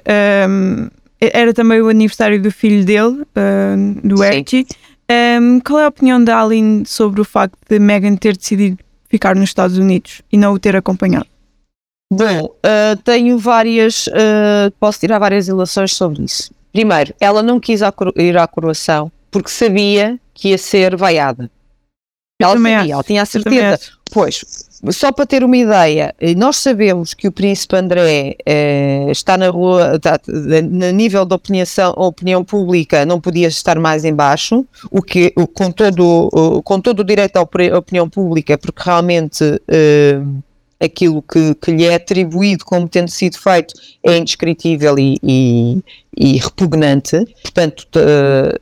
Um, 0.48 0.88
era 1.20 1.52
também 1.52 1.80
o 1.80 1.88
aniversário 1.88 2.40
do 2.40 2.50
filho 2.50 2.84
dele, 2.84 3.22
uh, 3.22 4.06
do 4.06 4.22
Archie. 4.22 4.66
Um, 5.40 5.60
qual 5.60 5.80
é 5.80 5.84
a 5.84 5.88
opinião 5.88 6.22
da 6.22 6.42
Aline 6.42 6.84
sobre 6.86 7.20
o 7.20 7.24
facto 7.24 7.56
de 7.68 7.78
Meghan 7.78 8.16
ter 8.16 8.36
decidido 8.36 8.78
ficar 9.08 9.36
nos 9.36 9.50
Estados 9.50 9.78
Unidos 9.78 10.22
e 10.32 10.36
não 10.36 10.52
o 10.52 10.58
ter 10.58 10.74
acompanhado? 10.74 11.26
Bom, 12.12 12.44
uh, 12.44 12.96
tenho 13.02 13.36
várias, 13.36 14.06
uh, 14.06 14.70
posso 14.78 15.00
tirar 15.00 15.18
várias 15.18 15.48
ilações 15.48 15.92
sobre 15.92 16.22
isso. 16.24 16.52
Primeiro, 16.72 17.14
ela 17.20 17.42
não 17.42 17.58
quis 17.58 17.80
ir 18.16 18.36
à 18.36 18.46
coroação 18.46 19.10
porque 19.30 19.50
sabia 19.50 20.18
que 20.32 20.50
ia 20.50 20.58
ser 20.58 20.96
vaiada. 20.96 21.50
Ela 22.40 22.52
sabia, 22.52 22.92
ela 22.92 23.02
tinha 23.02 23.22
a 23.22 23.26
certeza. 23.26 23.78
Pois, 24.12 24.44
só 24.92 25.10
para 25.10 25.26
ter 25.26 25.42
uma 25.42 25.56
ideia, 25.56 26.14
nós 26.36 26.58
sabemos 26.58 27.12
que 27.12 27.26
o 27.26 27.32
príncipe 27.32 27.74
André 27.76 28.36
eh, 28.46 29.06
está 29.10 29.36
na 29.36 29.48
rua, 29.48 29.96
está, 29.96 30.20
no 30.28 30.90
nível 30.92 31.24
da 31.24 31.36
opinião, 31.36 31.64
opinião 31.96 32.44
pública, 32.44 33.04
não 33.04 33.20
podia 33.20 33.48
estar 33.48 33.78
mais 33.80 34.04
embaixo, 34.04 34.64
o 34.90 35.02
que 35.02 35.32
com 35.54 35.72
todo, 35.72 36.62
com 36.62 36.80
todo 36.80 37.00
o 37.00 37.04
direito 37.04 37.36
à 37.36 37.40
opinião 37.40 38.08
pública, 38.08 38.56
porque 38.56 38.82
realmente 38.84 39.60
eh, 39.66 40.20
aquilo 40.80 41.22
que, 41.22 41.54
que, 41.54 41.70
lhe 41.70 41.84
é 41.84 41.94
atribuído 41.94 42.64
como 42.64 42.88
tendo 42.88 43.10
sido 43.10 43.38
feito 43.38 43.74
é 44.02 44.16
indescritível 44.16 44.98
e, 44.98 45.18
e, 45.22 45.82
e 46.16 46.38
repugnante. 46.38 47.24
Portanto, 47.42 47.86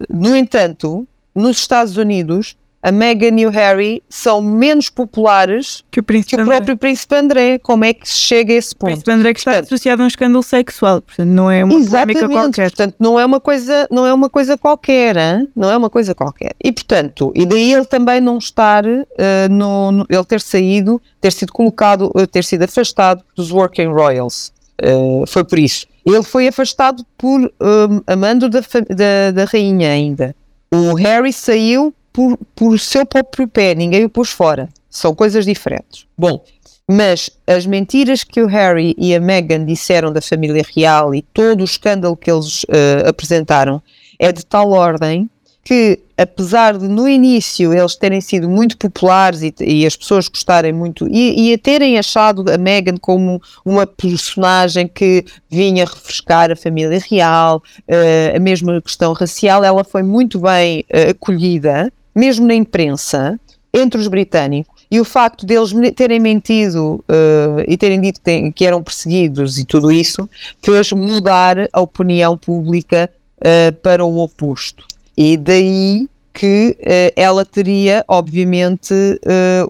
no 0.09 0.37
entanto, 0.37 1.07
nos 1.35 1.59
Estados 1.59 1.97
Unidos 1.97 2.57
a 2.85 2.93
Meghan 2.93 3.41
e 3.41 3.47
o 3.47 3.51
Harry 3.51 4.03
são 4.11 4.43
menos 4.43 4.91
populares 4.91 5.83
que 5.91 6.01
o, 6.01 6.05
que 6.05 6.37
o 6.37 6.45
próprio 6.45 6.77
Príncipe 6.77 7.15
André. 7.15 7.59
Como 7.59 7.83
é 7.83 7.95
que 7.95 8.07
se 8.07 8.19
chega 8.19 8.53
a 8.53 8.57
esse 8.57 8.77
ponto? 8.77 8.91
O 8.91 8.93
Príncipe 8.93 9.11
André 9.11 9.33
que 9.33 9.39
está 9.41 9.53
portanto, 9.53 9.67
associado 9.69 10.03
a 10.03 10.05
um 10.05 10.09
escândalo 10.09 10.43
sexual, 10.43 11.01
portanto 11.01 11.29
não 11.31 11.51
é 11.51 11.65
uma 11.65 11.83
polémica 11.83 12.29
qualquer. 12.29 12.71
Portanto, 12.71 12.95
não 13.01 13.19
é 13.19 13.25
uma 13.25 13.41
coisa, 13.41 13.89
não 13.91 14.07
é 14.07 14.13
uma 14.13 14.29
coisa 14.29 14.59
qualquer, 14.59 15.17
hein? 15.17 15.49
não 15.57 15.71
é 15.71 15.77
uma 15.79 15.89
coisa 15.89 16.15
qualquer. 16.15 16.55
E 16.63 16.71
portanto, 16.71 17.33
e 17.35 17.47
daí 17.47 17.73
ele 17.73 17.87
também 17.87 18.21
não 18.21 18.37
estar, 18.37 18.85
uh, 18.85 19.03
no, 19.49 19.91
no, 19.91 20.07
ele 20.11 20.25
ter 20.27 20.43
saído, 20.43 21.01
ter 21.23 21.33
sido 21.33 21.55
colocado, 21.55 22.13
uh, 22.15 22.27
ter 22.27 22.45
sido 22.45 22.65
afastado 22.65 23.25
dos 23.35 23.51
Working 23.51 23.87
Royals. 23.87 24.53
Uh, 24.83 25.27
foi 25.27 25.43
por 25.43 25.59
isso. 25.59 25.87
Ele 26.05 26.23
foi 26.23 26.49
afastado 26.49 27.03
por 27.17 27.41
um, 27.41 28.03
amando 28.07 28.51
da, 28.51 28.61
da, 28.61 29.31
da 29.33 29.45
rainha 29.47 29.89
ainda. 29.89 30.37
O 30.71 30.95
Harry 30.97 31.33
saiu 31.33 31.95
por, 32.15 32.39
por 32.55 32.79
seu 32.79 33.05
próprio 33.05 33.49
pé, 33.49 33.75
ninguém 33.75 34.05
o 34.05 34.09
pôs 34.09 34.31
fora. 34.31 34.69
São 34.89 35.13
coisas 35.13 35.45
diferentes. 35.45 36.07
Bom, 36.17 36.45
mas 36.89 37.29
as 37.45 37.67
mentiras 37.67 38.23
que 38.23 38.41
o 38.41 38.47
Harry 38.47 38.95
e 38.97 39.13
a 39.15 39.21
Meghan 39.21 39.65
disseram 39.65 40.13
da 40.13 40.23
família 40.23 40.63
real 40.75 41.13
e 41.13 41.23
todo 41.23 41.63
o 41.63 41.65
escândalo 41.65 42.17
que 42.17 42.31
eles 42.31 42.63
uh, 42.65 43.09
apresentaram 43.09 43.83
é 44.17 44.31
de 44.31 44.47
tal 44.47 44.71
ordem 44.71 45.29
que, 45.65 45.99
apesar 46.17 46.77
de 46.77 46.87
no 46.87 47.09
início 47.09 47.73
eles 47.73 47.97
terem 47.97 48.21
sido 48.21 48.49
muito 48.49 48.77
populares 48.77 49.43
e, 49.43 49.55
e 49.61 49.87
as 49.87 49.97
pessoas 49.97 50.29
gostarem 50.29 50.75
muito 50.75 51.09
e, 51.09 51.49
e, 51.49 51.55
a 51.55 51.59
terem 51.59 51.99
achado 51.99 52.45
a 52.53 52.59
Meghan 52.59 52.99
como 52.99 53.43
uma 53.65 53.87
personagem 53.87 54.87
que 54.87 55.25
vinha 55.51 55.87
refrescar 55.87 56.53
a 56.53 56.57
família 56.57 57.01
real, 57.11 57.61
uh, 57.89 58.37
a 58.37 58.39
mesma 58.39 58.81
questão 58.81 59.15
racial, 59.15 59.65
ela 59.65 59.83
foi 59.83 60.05
muito 60.05 60.39
bem 60.39 60.85
uh, 60.93 61.11
acolhida 61.11 61.91
mesmo 62.15 62.47
na 62.47 62.55
imprensa, 62.55 63.39
entre 63.73 64.01
os 64.01 64.07
britânicos, 64.07 64.75
e 64.91 65.01
o 65.01 65.05
facto 65.05 65.45
deles 65.45 65.73
terem 65.97 66.21
mentido 66.21 67.05
uh, 67.09 67.65
e 67.67 67.77
terem 67.77 68.01
dito 68.01 68.21
que, 68.21 68.53
que, 68.53 68.65
eram 68.65 68.81
perseguidos 68.81 69.59
e 69.59 69.65
tudo 69.65 69.91
isso, 69.91 70.31
fez 70.63 70.93
mudar 70.93 71.69
a 71.73 71.81
opinião 71.81 72.39
pública 72.39 73.11
uh, 73.39 73.73
para 73.83 74.05
o 74.05 74.19
oposto. 74.19 74.87
E 75.17 75.37
daí 75.37 76.09
que 76.33 76.77
uh, 76.81 77.13
ela 77.17 77.45
teria, 77.45 78.05
obviamente, 78.07 78.95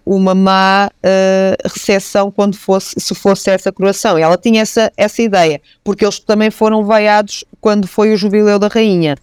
uma 0.05 0.35
má 0.35 0.91
recepção 1.65 2.31
quando 2.31 2.57
fosse, 2.57 2.95
se 2.99 3.15
fosse 3.15 3.51
essa 3.51 3.73
coroação. 3.73 4.19
Ela 4.19 4.37
tinha 4.37 4.61
essa, 4.61 4.93
essa 4.97 5.23
ideia, 5.23 5.61
porque 5.83 6.05
eles 6.05 6.19
também 6.19 6.51
foram 6.51 6.85
vaiados 6.85 7.45
quando 7.61 7.87
foi 7.87 8.13
o 8.13 8.17
jubileu 8.17 8.59
da 8.59 8.69
rainha. 8.69 9.17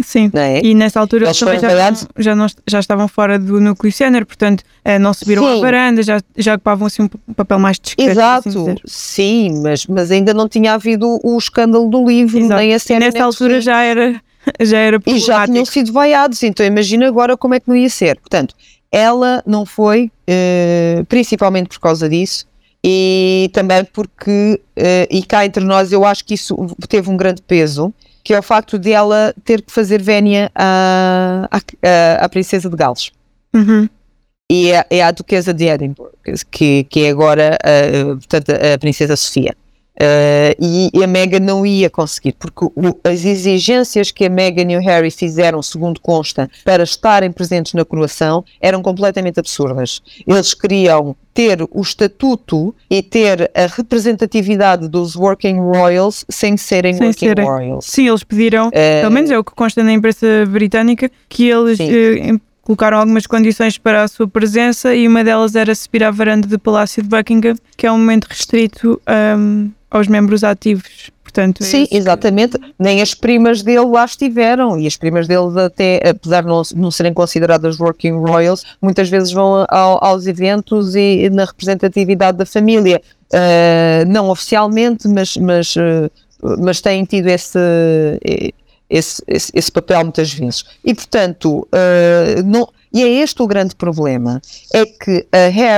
Sim, 0.00 0.30
é? 0.34 0.60
e 0.64 0.74
nessa 0.74 1.00
altura 1.00 1.26
eles 1.26 1.38
também 1.38 1.58
já, 1.58 1.92
já, 2.16 2.36
não, 2.36 2.46
já 2.68 2.78
estavam 2.78 3.08
fora 3.08 3.36
do 3.36 3.60
núcleo 3.60 3.92
Senner, 3.92 4.24
portanto 4.24 4.62
eh, 4.84 4.96
não 4.96 5.12
subiram 5.12 5.42
sim. 5.42 5.58
à 5.58 5.60
varanda, 5.60 6.02
já, 6.04 6.20
já 6.36 6.54
ocupavam 6.54 6.86
assim 6.86 7.02
um 7.02 7.34
papel 7.34 7.58
mais 7.58 7.80
discreto. 7.80 8.12
Exato, 8.12 8.48
assim 8.48 8.76
sim, 8.86 9.60
mas, 9.60 9.86
mas 9.86 10.12
ainda 10.12 10.32
não 10.32 10.48
tinha 10.48 10.74
havido 10.74 11.18
o 11.24 11.36
escândalo 11.36 11.90
do 11.90 12.06
livro, 12.06 12.38
Exato. 12.38 12.60
nem 12.60 12.74
a 12.74 12.78
cena. 12.78 13.06
E 13.06 13.10
nessa 13.10 13.24
altura 13.24 13.60
já 13.60 13.82
era, 13.82 14.20
já 14.60 14.78
era 14.78 15.00
E 15.04 15.18
já 15.18 15.44
tinham 15.46 15.64
sido 15.64 15.92
vaiados, 15.92 16.42
então 16.44 16.64
imagina 16.64 17.08
agora 17.08 17.36
como 17.36 17.54
é 17.54 17.60
que 17.60 17.68
não 17.68 17.74
ia 17.74 17.90
ser. 17.90 18.20
Portanto, 18.20 18.54
ela 18.92 19.42
não 19.44 19.66
foi, 19.66 20.12
uh, 20.28 21.04
principalmente 21.06 21.70
por 21.70 21.80
causa 21.80 22.08
disso, 22.08 22.46
e 22.84 23.50
também 23.52 23.84
porque, 23.84 24.60
uh, 24.78 25.06
e 25.10 25.22
cá 25.24 25.44
entre 25.44 25.64
nós, 25.64 25.90
eu 25.90 26.04
acho 26.04 26.24
que 26.24 26.34
isso 26.34 26.56
teve 26.88 27.10
um 27.10 27.16
grande 27.16 27.42
peso, 27.42 27.92
que 28.28 28.34
é 28.34 28.38
o 28.38 28.42
facto 28.42 28.78
de 28.78 28.92
ela 28.92 29.34
ter 29.42 29.62
que 29.62 29.72
fazer 29.72 30.02
vénia 30.02 30.50
à, 30.54 31.48
à, 31.50 32.24
à 32.26 32.28
princesa 32.28 32.68
de 32.68 32.76
Gales. 32.76 33.10
Uhum. 33.54 33.88
E 34.52 34.70
é, 34.70 34.84
é, 34.90 35.02
a 35.02 35.10
duquesa 35.10 35.54
de 35.54 35.64
Edinburgh, 35.64 36.12
que, 36.50 36.84
que 36.84 37.06
é 37.06 37.08
agora 37.08 37.56
uh, 37.64 38.18
portanto, 38.18 38.50
a 38.50 38.78
princesa 38.78 39.16
Sofia. 39.16 39.56
Uh, 40.00 40.54
e, 40.60 41.02
a 41.02 41.06
Meghan 41.08 41.40
não 41.40 41.66
ia 41.66 41.90
conseguir, 41.90 42.34
porque 42.38 42.64
o, 42.64 42.72
as 43.02 43.24
exigências 43.24 44.12
que 44.12 44.26
a 44.26 44.30
Meghan 44.30 44.70
e 44.70 44.76
o 44.76 44.80
Harry 44.80 45.10
fizeram, 45.10 45.60
segundo 45.60 46.00
consta, 46.00 46.48
para 46.64 46.84
estarem 46.84 47.32
presentes 47.32 47.74
na 47.74 47.84
coroação, 47.84 48.44
eram 48.60 48.80
completamente 48.80 49.40
absurdas. 49.40 50.00
Eles 50.24 50.54
queriam 50.54 51.16
ter 51.34 51.58
o 51.62 51.80
estatuto 51.80 52.72
e 52.88 53.02
ter 53.02 53.50
a 53.54 53.66
representatividade 53.66 54.88
dos 54.88 55.16
Working 55.16 55.58
Royals 55.58 56.24
sem 56.28 56.56
serem 56.56 56.94
sem 56.94 57.08
Working 57.08 57.26
serem. 57.26 57.44
Royals. 57.44 57.84
Sim, 57.84 58.08
eles 58.08 58.22
pediram, 58.22 58.68
uh, 58.68 58.70
pelo 58.70 59.12
menos 59.12 59.30
é 59.32 59.38
o 59.38 59.42
que 59.42 59.52
consta 59.52 59.82
na 59.82 59.92
imprensa 59.92 60.46
britânica, 60.46 61.10
que 61.28 61.48
eles 61.48 61.78
uh, 61.80 62.40
colocaram 62.62 62.98
algumas 62.98 63.26
condições 63.26 63.78
para 63.78 64.04
a 64.04 64.08
sua 64.08 64.28
presença 64.28 64.94
e 64.94 65.08
uma 65.08 65.24
delas 65.24 65.56
era 65.56 65.74
subir 65.74 66.04
à 66.04 66.10
varanda 66.10 66.46
do 66.46 66.58
Palácio 66.58 67.02
de 67.02 67.08
Buckingham, 67.08 67.56
que 67.76 67.86
é 67.86 67.90
um 67.90 67.98
momento 67.98 68.26
restrito 68.26 69.00
um, 69.36 69.70
aos 69.90 70.06
membros 70.06 70.44
ativos. 70.44 71.10
Portanto, 71.22 71.62
é 71.62 71.66
Sim, 71.66 71.86
exatamente. 71.90 72.58
Nem 72.78 73.02
as 73.02 73.14
primas 73.14 73.62
dele 73.62 73.86
lá 73.86 74.04
estiveram. 74.04 74.78
E 74.78 74.86
as 74.86 74.96
primas 74.96 75.28
dele, 75.28 75.60
até, 75.60 76.00
apesar 76.08 76.42
de 76.42 76.48
não, 76.48 76.62
não 76.74 76.90
serem 76.90 77.12
consideradas 77.12 77.78
working 77.78 78.12
royals, 78.12 78.64
muitas 78.80 79.08
vezes 79.10 79.30
vão 79.30 79.66
ao, 79.68 80.02
aos 80.02 80.26
eventos 80.26 80.94
e, 80.94 81.24
e, 81.24 81.30
na 81.30 81.44
representatividade 81.44 82.38
da 82.38 82.46
família. 82.46 83.00
Uh, 83.32 84.08
não 84.08 84.30
oficialmente, 84.30 85.06
mas, 85.06 85.36
mas, 85.36 85.76
uh, 85.76 86.10
mas 86.60 86.80
têm 86.80 87.04
tido 87.04 87.26
esse, 87.26 87.58
esse, 88.88 89.22
esse, 89.26 89.52
esse, 89.54 89.70
papel 89.70 90.02
muitas 90.02 90.32
vezes. 90.32 90.64
E, 90.82 90.94
portanto, 90.94 91.68
uh, 91.68 92.42
não, 92.42 92.66
e 92.90 93.02
é 93.02 93.08
este 93.08 93.42
o 93.42 93.46
grande 93.46 93.76
problema: 93.76 94.40
é 94.72 94.86
que 94.86 95.26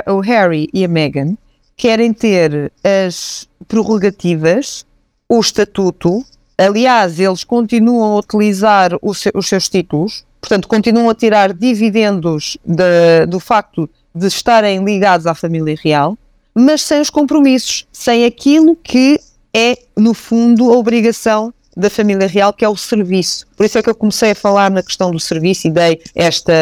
o 0.06 0.20
Harry 0.20 0.68
e 0.72 0.84
a 0.84 0.88
Meghan 0.88 1.34
querem 1.80 2.12
ter 2.12 2.70
as 2.84 3.48
prerrogativas, 3.66 4.84
o 5.26 5.40
estatuto. 5.40 6.22
Aliás, 6.58 7.18
eles 7.18 7.42
continuam 7.42 8.16
a 8.16 8.18
utilizar 8.18 8.90
seu, 9.14 9.32
os 9.34 9.48
seus 9.48 9.66
títulos, 9.66 10.22
portanto, 10.42 10.68
continuam 10.68 11.08
a 11.08 11.14
tirar 11.14 11.54
dividendos 11.54 12.58
de, 12.62 13.24
do 13.26 13.40
facto 13.40 13.88
de 14.14 14.26
estarem 14.26 14.84
ligados 14.84 15.26
à 15.26 15.34
família 15.34 15.74
real, 15.82 16.18
mas 16.54 16.82
sem 16.82 17.00
os 17.00 17.08
compromissos, 17.08 17.86
sem 17.90 18.26
aquilo 18.26 18.76
que 18.76 19.18
é, 19.54 19.78
no 19.96 20.12
fundo, 20.12 20.70
a 20.70 20.76
obrigação 20.76 21.50
da 21.74 21.88
família 21.88 22.26
real, 22.26 22.52
que 22.52 22.62
é 22.62 22.68
o 22.68 22.76
serviço. 22.76 23.46
Por 23.56 23.64
isso 23.64 23.78
é 23.78 23.82
que 23.82 23.88
eu 23.88 23.94
comecei 23.94 24.32
a 24.32 24.34
falar 24.34 24.70
na 24.70 24.82
questão 24.82 25.10
do 25.10 25.18
serviço 25.18 25.66
e 25.66 25.70
dei 25.70 26.02
esta. 26.14 26.52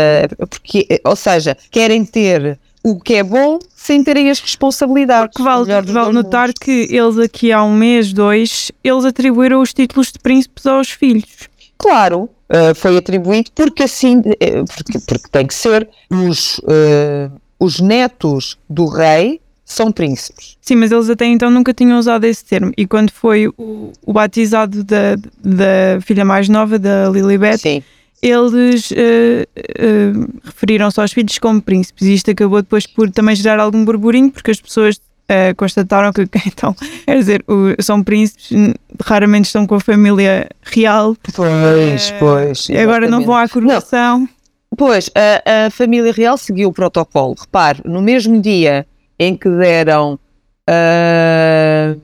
Porque, 0.48 1.00
ou 1.02 1.16
seja, 1.16 1.56
querem 1.72 2.04
ter 2.04 2.56
o 2.90 3.00
que 3.00 3.14
é 3.14 3.22
bom 3.22 3.58
sem 3.74 4.02
terem 4.02 4.30
as 4.30 4.40
responsabilidades. 4.40 5.32
Porque 5.32 5.42
vale, 5.42 5.92
vale 5.92 6.12
notar 6.12 6.52
que 6.52 6.88
eles 6.90 7.18
aqui 7.18 7.52
há 7.52 7.62
um 7.62 7.74
mês, 7.74 8.12
dois, 8.12 8.70
eles 8.82 9.04
atribuíram 9.04 9.60
os 9.60 9.72
títulos 9.72 10.12
de 10.12 10.18
príncipes 10.18 10.66
aos 10.66 10.90
filhos. 10.90 11.48
Claro, 11.78 12.28
uh, 12.50 12.74
foi 12.74 12.96
atribuído 12.96 13.50
porque 13.54 13.84
assim, 13.84 14.18
uh, 14.18 14.24
porque, 14.74 14.98
porque 15.06 15.28
tem 15.30 15.46
que 15.46 15.54
ser 15.54 15.88
os, 16.10 16.58
uh, 16.58 17.30
os 17.58 17.80
netos 17.80 18.58
do 18.68 18.86
rei 18.86 19.40
são 19.64 19.92
príncipes. 19.92 20.56
Sim, 20.62 20.76
mas 20.76 20.90
eles 20.90 21.10
até 21.10 21.26
então 21.26 21.50
nunca 21.50 21.74
tinham 21.74 21.98
usado 21.98 22.24
esse 22.24 22.44
termo. 22.44 22.72
E 22.76 22.86
quando 22.86 23.10
foi 23.10 23.48
o, 23.48 23.92
o 24.04 24.12
batizado 24.12 24.82
da, 24.82 25.14
da 25.44 26.00
filha 26.00 26.24
mais 26.24 26.48
nova, 26.48 26.78
da 26.78 27.08
Lilibet, 27.10 27.58
Sim. 27.60 27.82
Eles 28.22 28.90
uh, 28.90 28.94
uh, 28.94 30.40
referiram-se 30.44 31.00
aos 31.00 31.12
filhos 31.12 31.38
como 31.38 31.62
príncipes. 31.62 32.06
E 32.06 32.14
isto 32.14 32.30
acabou 32.30 32.62
depois 32.62 32.86
por 32.86 33.10
também 33.10 33.36
gerar 33.36 33.60
algum 33.60 33.84
burburinho, 33.84 34.30
porque 34.30 34.50
as 34.50 34.60
pessoas 34.60 34.96
uh, 34.96 35.54
constataram 35.56 36.12
que, 36.12 36.22
então, 36.46 36.74
quer 37.04 37.18
dizer, 37.18 37.44
o, 37.46 37.80
são 37.80 38.02
príncipes, 38.02 38.50
raramente 39.04 39.46
estão 39.46 39.66
com 39.66 39.76
a 39.76 39.80
família 39.80 40.48
real. 40.62 41.16
Pois, 41.34 42.12
pois. 42.18 42.68
Agora 42.70 43.08
não 43.08 43.24
vão 43.24 43.36
à 43.36 43.48
coroação. 43.48 44.20
Não. 44.20 44.28
Pois, 44.76 45.10
a, 45.14 45.66
a 45.66 45.70
família 45.70 46.12
real 46.12 46.36
seguiu 46.36 46.68
o 46.68 46.72
protocolo. 46.72 47.34
Repare, 47.38 47.80
no 47.84 48.02
mesmo 48.02 48.40
dia 48.40 48.86
em 49.18 49.36
que 49.36 49.48
deram 49.48 50.18
uh, 50.68 52.00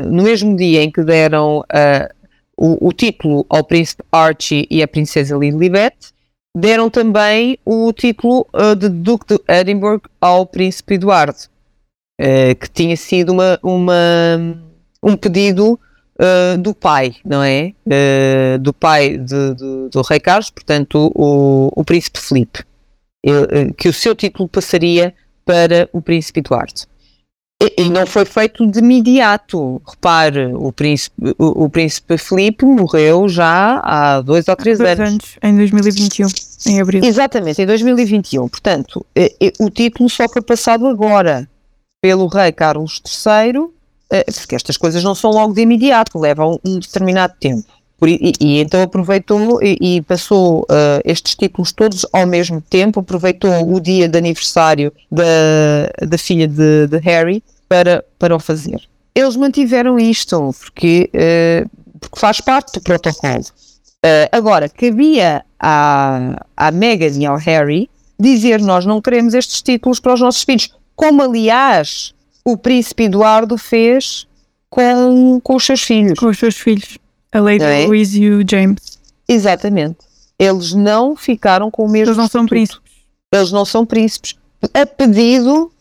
no 0.00 0.22
mesmo 0.22 0.56
dia 0.56 0.82
em 0.82 0.90
que 0.90 1.02
deram 1.02 1.60
uh, 1.60 2.21
o, 2.62 2.88
o, 2.88 2.92
título 2.92 3.44
ao 3.48 3.64
príncipe 3.64 4.04
Archie 4.12 4.68
e 4.70 4.84
à 4.84 4.86
princesa 4.86 5.36
Lilibet, 5.36 5.96
deram 6.56 6.88
também 6.88 7.58
o 7.64 7.92
título 7.92 8.46
uh, 8.54 8.76
de 8.76 8.88
Duque 8.88 9.34
de 9.34 9.40
Edinburgh 9.48 10.00
ao 10.20 10.46
príncipe 10.46 10.94
Eduardo, 10.94 11.50
que 12.60 12.70
tinha 12.72 12.96
sido 12.96 13.32
uma, 13.32 13.58
uma 13.64 13.94
um 15.02 15.16
pedido 15.16 15.76
do 16.60 16.72
pai, 16.72 17.16
não 17.24 17.42
é? 17.42 17.72
do 18.60 18.72
pai 18.72 19.18
de, 19.18 19.54
de, 19.56 19.88
do 19.90 20.02
rei 20.02 20.20
Carlos, 20.20 20.48
portanto 20.48 21.10
o, 21.16 21.72
o 21.74 21.84
príncipe 21.84 22.20
Felipe, 22.20 22.64
que 23.76 23.88
o 23.88 23.92
seu 23.92 24.14
título 24.14 24.48
passaria 24.48 25.12
para 25.44 25.88
o 25.92 26.00
príncipe 26.00 26.38
Eduardo. 26.38 26.82
E, 27.62 27.82
e 27.82 27.88
não 27.88 28.04
foi 28.06 28.24
feito 28.24 28.66
de 28.66 28.80
imediato. 28.80 29.80
Repare, 29.88 30.52
o 30.52 30.72
príncipe, 30.72 31.14
o, 31.38 31.64
o 31.64 31.70
príncipe 31.70 32.18
Felipe 32.18 32.64
morreu 32.66 33.28
já 33.28 33.80
há 33.84 34.20
dois 34.20 34.48
ou 34.48 34.56
três 34.56 34.78
dois 34.78 34.98
anos. 34.98 35.08
anos. 35.08 35.38
Em 35.40 35.56
2021, 35.56 36.28
em 36.66 36.80
abril. 36.80 37.04
Exatamente, 37.04 37.62
em 37.62 37.66
2021. 37.66 38.48
Portanto, 38.48 39.06
o 39.60 39.70
título 39.70 40.10
só 40.10 40.28
foi 40.28 40.42
passado 40.42 40.88
agora 40.88 41.48
pelo 42.02 42.26
rei 42.26 42.50
Carlos 42.50 43.00
III, 43.06 43.68
eh, 44.10 44.24
porque 44.24 44.56
estas 44.56 44.76
coisas 44.76 45.04
não 45.04 45.14
são 45.14 45.30
logo 45.30 45.54
de 45.54 45.60
imediato, 45.60 46.18
levam 46.18 46.58
um 46.64 46.80
determinado 46.80 47.34
tempo. 47.38 47.64
E, 48.04 48.32
e, 48.40 48.60
então 48.60 48.82
aproveitou 48.82 49.62
e, 49.62 49.78
e 49.80 50.02
passou 50.02 50.62
uh, 50.62 51.00
estes 51.04 51.36
títulos 51.36 51.70
todos 51.70 52.04
ao 52.12 52.26
mesmo 52.26 52.60
tempo, 52.60 52.98
aproveitou 52.98 53.72
o 53.72 53.80
dia 53.80 54.08
de 54.08 54.18
aniversário 54.18 54.92
da, 55.08 55.24
da 56.04 56.18
filha 56.18 56.48
de, 56.48 56.88
de 56.88 56.98
Harry 56.98 57.40
para, 57.72 58.04
para 58.18 58.36
o 58.36 58.38
fazer. 58.38 58.82
Eles 59.14 59.34
mantiveram 59.34 59.98
isto 59.98 60.54
porque, 60.60 61.10
uh, 61.14 61.98
porque 61.98 62.20
faz 62.20 62.38
parte 62.38 62.74
do 62.74 62.82
protocolo. 62.82 63.44
Uh, 64.04 64.28
agora, 64.30 64.68
cabia 64.68 65.42
à, 65.58 66.44
à 66.54 66.70
Meghan 66.70 67.18
e 67.18 67.24
ao 67.24 67.38
Harry 67.38 67.88
dizer 68.20 68.60
nós 68.60 68.84
não 68.84 69.00
queremos 69.00 69.32
estes 69.32 69.62
títulos 69.62 69.98
para 70.00 70.12
os 70.12 70.20
nossos 70.20 70.42
filhos, 70.42 70.68
como 70.94 71.22
aliás 71.22 72.12
o 72.44 72.58
príncipe 72.58 73.04
Eduardo 73.04 73.56
fez 73.56 74.26
com, 74.68 75.40
com 75.42 75.56
os 75.56 75.64
seus 75.64 75.82
filhos. 75.82 76.18
Com 76.18 76.26
os 76.26 76.38
seus 76.38 76.58
filhos. 76.58 76.98
A 77.32 77.40
Lady 77.40 77.64
é? 77.64 77.86
Louise 77.86 78.22
e 78.22 78.30
o 78.30 78.44
James. 78.46 78.98
Exatamente. 79.26 79.96
Eles 80.38 80.74
não 80.74 81.16
ficaram 81.16 81.70
com 81.70 81.86
o 81.86 81.88
mesmo. 81.88 82.08
Eles 82.08 82.18
não 82.18 82.28
são 82.28 82.44
príncipes. 82.44 82.82
Eles 83.32 83.50
não 83.50 83.64
são 83.64 83.86
príncipes. 83.86 84.34
A 84.74 84.84
pedido, 84.84 85.72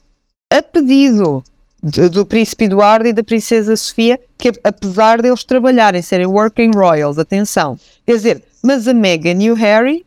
a 0.50 0.62
pedido 0.62 1.44
do, 1.82 2.26
príncipe 2.26 2.66
Eduardo 2.66 3.08
e 3.08 3.14
da 3.14 3.24
princesa 3.24 3.76
Sofia, 3.76 4.20
que 4.38 4.52
apesar 4.64 5.22
deles 5.22 5.44
trabalharem, 5.44 6.02
serem 6.02 6.28
working 6.28 6.72
royals, 6.76 7.18
atenção. 7.18 7.78
Quer 8.06 8.14
dizer, 8.14 8.44
mas 8.64 8.88
a 8.88 8.94
Meghan 8.94 9.42
e 9.42 9.52
o 9.52 9.56
Harry, 9.56 10.06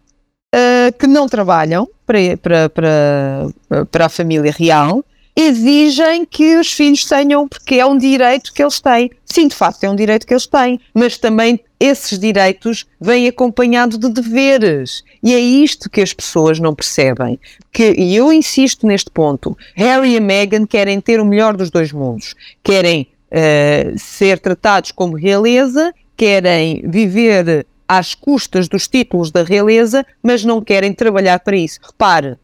uh, 0.54 0.92
que 0.98 1.06
não 1.06 1.28
trabalham 1.28 1.88
para, 2.06 2.37
para, 2.40 2.70
para, 2.70 3.84
para 3.90 4.06
a 4.06 4.08
família 4.08 4.52
real, 4.52 5.04
exigem 5.37 6.25
que 6.25 6.57
os 6.57 6.73
filhos 6.73 7.05
tenham, 7.05 7.49
porque 7.49 7.77
é 7.77 7.87
um 7.87 7.99
direito 7.99 8.53
que 8.53 8.62
eles 8.62 8.81
têm. 8.81 9.11
Sim, 9.25 9.49
de 9.49 9.55
facto, 9.55 9.83
é 9.85 9.90
um 9.90 9.97
direito 9.97 10.27
que 10.27 10.33
eles 10.33 10.47
têm, 10.47 10.81
mas 10.94 11.18
também 11.18 11.61
esses 11.81 12.18
direitos 12.18 12.87
vêm 13.01 13.27
acompanhados 13.29 13.99
de 13.99 14.09
deveres. 14.09 15.03
E 15.23 15.35
é 15.35 15.40
isto 15.40 15.90
que 15.90 16.01
as 16.01 16.12
pessoas 16.12 16.61
não 16.61 16.75
percebem. 16.75 17.38
Que, 17.73 17.92
e 17.92 18.14
eu 18.14 18.33
insisto 18.33 18.87
neste 18.87 19.11
ponto: 19.11 19.57
Harry 19.75 20.14
e 20.14 20.20
Meghan 20.20 20.66
querem 20.66 21.01
ter 21.01 21.20
o 21.20 21.25
melhor 21.25 21.57
dos 21.57 21.70
dois 21.70 21.92
mundos. 21.92 22.35
Querem 22.62 23.09
uh, 23.31 23.99
ser 23.99 24.38
tratados 24.38 24.92
como 24.92 25.16
realeza, 25.16 25.92
querem 26.16 26.83
viver 26.87 27.66
às 27.88 28.14
custas 28.14 28.68
dos 28.68 28.88
títulos 28.88 29.31
da 29.31 29.42
realeza, 29.42 30.07
mas 30.23 30.44
não 30.44 30.62
querem 30.62 30.92
trabalhar 30.92 31.40
para 31.40 31.57
isso. 31.57 31.81
Repare, 31.83 32.38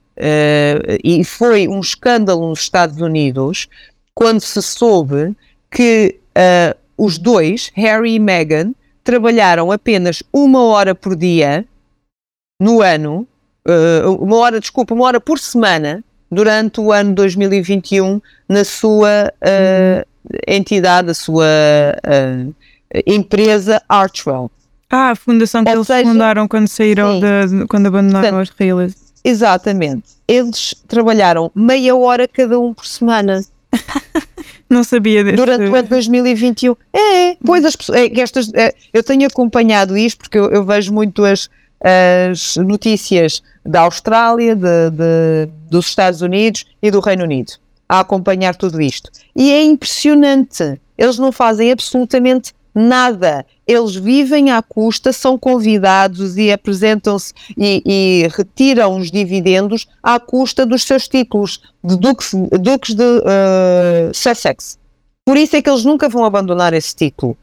e 1.02 1.24
foi 1.24 1.66
um 1.66 1.80
escândalo 1.80 2.48
nos 2.48 2.60
Estados 2.60 3.00
Unidos 3.00 3.68
quando 4.14 4.40
se 4.40 4.60
soube 4.60 5.34
que 5.70 6.18
uh, 6.36 6.78
os 6.96 7.16
dois, 7.16 7.70
Harry 7.74 8.16
e 8.16 8.18
Meghan, 8.18 8.74
trabalharam 9.02 9.72
apenas 9.72 10.22
uma 10.32 10.62
hora 10.64 10.94
por 10.94 11.16
dia 11.16 11.64
no 12.60 12.82
ano, 12.82 13.26
uh, 13.66 14.12
uma 14.22 14.36
hora, 14.36 14.60
desculpa, 14.60 14.94
uma 14.94 15.04
hora 15.04 15.20
por 15.20 15.38
semana 15.38 16.04
durante 16.30 16.80
o 16.80 16.92
ano 16.92 17.14
2021 17.14 18.20
na 18.48 18.62
sua 18.62 19.32
entidade, 20.46 21.10
a 21.10 21.14
sua 21.14 21.46
empresa 23.06 23.82
Archwell. 23.88 24.50
Ah, 24.88 25.10
a 25.10 25.16
fundação 25.16 25.64
que 25.64 25.70
Ou 25.70 25.76
eles 25.76 25.86
seja, 25.86 26.04
fundaram 26.04 26.46
quando 26.46 26.68
saíram, 26.68 27.20
de, 27.20 27.66
quando 27.68 27.86
abandonaram 27.86 28.28
Portanto, 28.36 28.52
as 28.52 28.58
realias. 28.58 28.94
Exatamente. 29.24 30.04
Eles 30.26 30.74
trabalharam 30.88 31.50
meia 31.54 31.94
hora 31.96 32.26
cada 32.26 32.58
um 32.58 32.72
por 32.72 32.86
semana. 32.86 33.44
Não 34.68 34.84
sabia 34.84 35.24
disso. 35.24 35.36
Durante 35.36 35.64
o 35.64 35.74
ano 35.74 35.88
2021. 35.88 36.76
É, 36.92 37.36
pois 37.44 37.64
as 37.64 37.74
pessoas. 37.74 37.98
É, 37.98 38.20
estas, 38.20 38.52
é, 38.54 38.72
eu 38.92 39.02
tenho 39.02 39.26
acompanhado 39.26 39.96
isto 39.96 40.18
porque 40.18 40.38
eu, 40.38 40.50
eu 40.50 40.64
vejo 40.64 40.92
muito 40.92 41.24
as, 41.24 41.48
as 41.80 42.56
notícias 42.56 43.42
da 43.66 43.80
Austrália, 43.80 44.54
de, 44.54 44.90
de, 44.90 45.48
dos 45.68 45.86
Estados 45.86 46.22
Unidos 46.22 46.64
e 46.80 46.90
do 46.90 47.00
Reino 47.00 47.24
Unido 47.24 47.52
a 47.90 48.00
acompanhar 48.00 48.54
tudo 48.54 48.80
isto. 48.80 49.10
E 49.34 49.50
é 49.50 49.64
impressionante. 49.64 50.80
Eles 50.96 51.18
não 51.18 51.32
fazem 51.32 51.72
absolutamente 51.72 52.54
nada. 52.74 53.44
Eles 53.66 53.94
vivem 53.94 54.50
à 54.50 54.62
custa, 54.62 55.12
são 55.12 55.38
convidados 55.38 56.36
e 56.36 56.50
apresentam-se 56.50 57.32
e, 57.56 57.82
e, 57.84 58.28
retiram 58.36 58.96
os 58.96 59.10
dividendos 59.10 59.86
à 60.02 60.18
custa 60.18 60.64
dos 60.66 60.84
seus 60.84 61.08
títulos 61.08 61.60
de 61.82 61.96
duques, 61.96 62.32
duques 62.60 62.94
de 62.94 63.02
uh, 63.02 64.12
Sussex. 64.12 64.78
Por 65.24 65.36
isso 65.36 65.56
é 65.56 65.62
que 65.62 65.70
eles 65.70 65.84
nunca 65.84 66.08
vão 66.08 66.24
abandonar 66.24 66.72
esse 66.72 66.94
título. 66.94 67.36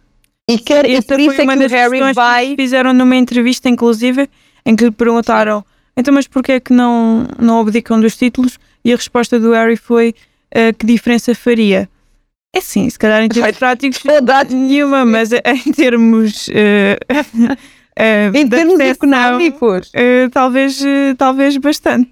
E, 0.49 0.57
quer, 0.57 0.89
e 0.89 1.01
por 1.01 1.19
isso 1.19 1.41
é 1.41 1.45
que 1.45 1.65
o 1.65 1.69
Harry 1.69 2.13
vai. 2.13 2.49
Que 2.49 2.63
fizeram 2.63 2.93
numa 2.93 3.15
entrevista, 3.15 3.67
inclusive, 3.67 4.29
em 4.65 4.75
que 4.75 4.85
lhe 4.85 4.91
perguntaram: 4.91 5.63
então, 5.95 6.13
mas 6.13 6.27
porquê 6.27 6.53
é 6.53 6.59
que 6.59 6.71
não, 6.71 7.27
não 7.39 7.59
abdicam 7.59 7.99
dos 7.99 8.15
títulos? 8.15 8.59
E 8.85 8.93
a 8.93 8.95
resposta 8.95 9.39
do 9.39 9.51
Harry 9.51 9.75
foi: 9.75 10.13
uh, 10.55 10.75
que 10.77 10.85
diferença 10.85 11.33
faria? 11.33 11.89
É 12.57 12.61
sim, 12.61 12.89
se 12.89 12.97
calhar 12.97 13.21
em 13.21 13.29
termos 13.29 13.55
práticos, 13.55 13.99
saudade 13.99 14.55
nenhuma, 14.55 15.05
mas 15.05 15.29
eh, 15.31 15.41
em 15.45 15.71
termos. 15.71 16.47
Uh, 16.47 16.97
uh, 17.13 18.35
em 18.35 18.47
termos 18.47 18.79
económicos, 18.79 19.89
uh, 19.89 20.29
talvez, 20.31 20.81
talvez 21.19 21.55
bastante. 21.57 22.11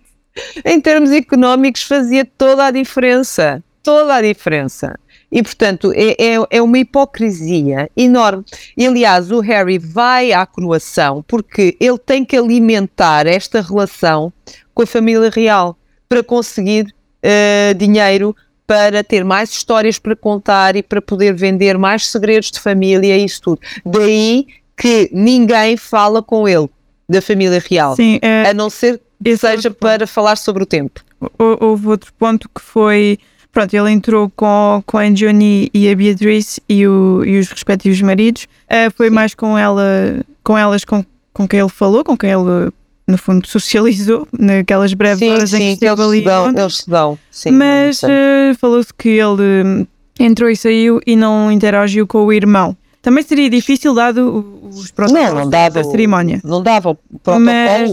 Em 0.63 0.79
termos 0.79 1.11
económicos, 1.11 1.81
fazia 1.81 2.23
toda 2.23 2.67
a 2.67 2.71
diferença. 2.71 3.63
toda 3.81 4.13
a 4.13 4.21
diferença. 4.21 4.99
E, 5.31 5.41
portanto, 5.41 5.91
é, 5.95 6.11
é, 6.11 6.35
é, 6.51 6.61
uma 6.61 6.77
hipocrisia 6.77 7.89
enorme. 7.97 8.43
E, 8.77 8.85
aliás, 8.85 9.31
o 9.31 9.39
Harry 9.39 9.79
vai 9.79 10.31
à 10.31 10.45
coroação 10.45 11.25
porque 11.27 11.75
ele 11.79 11.97
tem 11.97 12.23
que 12.23 12.37
alimentar 12.37 13.25
esta 13.25 13.61
relação 13.61 14.31
com 14.75 14.83
a 14.83 14.87
família 14.87 15.31
real 15.31 15.75
para 16.07 16.21
conseguir 16.21 16.93
uh, 17.25 17.73
dinheiro 17.73 18.35
para 18.67 19.03
ter 19.03 19.23
mais 19.23 19.51
histórias 19.51 19.99
para 19.99 20.15
contar 20.15 20.75
e 20.75 20.83
para 20.83 21.01
poder 21.01 21.33
vender 21.33 21.77
mais 21.77 22.07
segredos 22.07 22.51
de 22.51 22.59
família 22.59 23.17
e 23.17 23.25
isso 23.25 23.41
tudo. 23.41 23.61
Daí 23.85 24.47
que 24.77 25.09
ninguém 25.13 25.77
fala 25.77 26.21
com 26.21 26.47
ele, 26.47 26.69
da 27.07 27.21
família 27.21 27.63
real, 27.69 27.95
Sim, 27.95 28.19
é, 28.21 28.49
a 28.49 28.53
não 28.53 28.69
ser 28.69 28.99
que 29.23 29.37
seja 29.37 29.71
para 29.71 30.05
falar 30.05 30.35
sobre 30.35 30.63
o 30.63 30.65
tempo. 30.65 31.01
Houve 31.37 31.87
outro 31.87 32.13
ponto 32.13 32.49
que 32.49 32.61
foi. 32.61 33.17
Pronto, 33.51 33.73
ele 33.73 33.91
entrou 33.91 34.29
com, 34.35 34.83
com 34.85 34.97
a 34.97 35.09
Johnny 35.09 35.69
e 35.73 35.89
a 35.89 35.95
Beatrice 35.95 36.61
e, 36.67 36.85
o, 36.85 37.23
e 37.23 37.39
os 37.39 37.47
respectivos 37.47 38.01
maridos. 38.01 38.47
Uh, 38.65 38.91
foi 38.95 39.07
Sim. 39.07 39.15
mais 39.15 39.33
com 39.33 39.57
ela, 39.57 40.21
com 40.43 40.57
elas 40.57 40.83
com, 40.83 41.05
com 41.33 41.47
quem 41.47 41.61
ele 41.61 41.69
falou, 41.69 42.03
com 42.03 42.17
quem 42.17 42.31
ele 42.31 42.71
no 43.07 43.17
fundo, 43.17 43.47
socializou 43.47 44.27
naquelas 44.37 44.93
breves 44.93 45.19
sim, 45.19 45.31
horas 45.31 45.49
sim, 45.49 45.57
em 45.57 45.59
que 45.59 45.85
esteve 45.85 46.01
ali. 46.01 46.21
Dão, 46.21 46.49
eles 46.49 46.77
se 46.77 46.89
dão, 46.89 47.19
sim. 47.29 47.51
Mas 47.51 48.01
uh, 48.03 48.55
falou-se 48.59 48.93
que 48.93 49.09
ele 49.09 49.63
hum, 49.63 49.87
entrou 50.19 50.49
e 50.49 50.55
saiu 50.55 50.99
e 51.05 51.15
não 51.15 51.51
interagiu 51.51 52.07
com 52.07 52.25
o 52.25 52.33
irmão. 52.33 52.75
Também 53.01 53.23
seria 53.23 53.47
difícil 53.47 53.93
dado 53.93 54.63
os 54.63 54.89
protocolos 54.89 55.29
não, 55.29 55.41
não 55.41 55.49
dava, 55.49 55.75
da 55.75 55.83
cerimónia. 55.83 56.41
Não 56.43 56.63
dava 56.63 56.89
o 56.89 56.95
protocolo. 56.95 57.45
Mas 57.45 57.91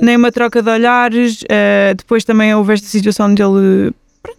nem 0.00 0.16
uma 0.16 0.32
troca 0.32 0.62
de 0.62 0.70
olhares. 0.70 1.42
Uh, 1.42 1.94
depois 1.94 2.24
também 2.24 2.54
houve 2.54 2.72
esta 2.72 2.86
situação 2.86 3.34
dele 3.34 3.92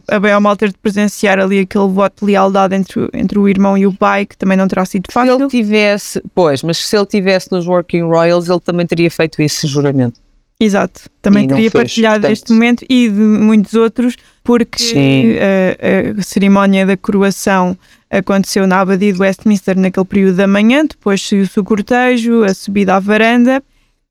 a 0.08 0.20
bem 0.20 0.34
ou 0.34 0.42
mal 0.42 0.56
ter 0.56 0.70
de 0.70 0.78
presenciar 0.78 1.40
ali 1.40 1.60
aquele 1.60 1.88
voto 1.88 2.26
de 2.26 2.32
lealdade 2.32 2.76
entre, 2.76 3.10
entre 3.14 3.40
o 3.40 3.48
irmão 3.48 3.78
e 3.78 3.88
o 3.88 3.94
pai, 3.94 4.26
que 4.26 4.38
também 4.38 4.58
não 4.58 4.68
terá 4.68 4.86
sido 4.86 5.12
fácil. 5.12 5.36
Se 5.36 5.42
ele 5.42 5.50
tivesse, 5.50 6.22
pois, 6.34 6.62
mas 6.64 6.78
se 6.78 6.96
ele 6.96 7.06
tivesse 7.06 7.52
nos 7.52 7.68
Working 7.68 8.04
Royals, 8.04 8.50
ele 8.50 8.60
também 8.60 8.86
teria 8.86 9.10
feito 9.10 9.42
esse 9.42 9.68
juramento. 9.68 10.20
Exato, 10.60 11.10
também 11.22 11.48
teria 11.48 11.70
fez, 11.70 11.84
partilhado 11.84 12.22
portanto... 12.22 12.32
este 12.32 12.54
momento 12.54 12.86
e 12.90 13.10
de 13.10 13.20
muitos 13.20 13.74
outros, 13.74 14.16
porque 14.42 15.38
a, 15.42 16.20
a, 16.20 16.24
cerimónia 16.24 16.86
da 16.86 16.96
coroação 16.96 17.78
aconteceu 18.10 18.66
na 18.66 18.80
Abadia 18.80 19.12
de 19.12 19.20
Westminster 19.20 19.78
naquele 19.78 20.06
período 20.06 20.38
da 20.38 20.48
manhã, 20.48 20.86
depois 20.86 21.22
seguiu-se 21.22 21.60
o 21.60 21.64
cortejo, 21.64 22.44
a 22.44 22.54
subida 22.54 22.96
à 22.96 23.00
varanda, 23.00 23.62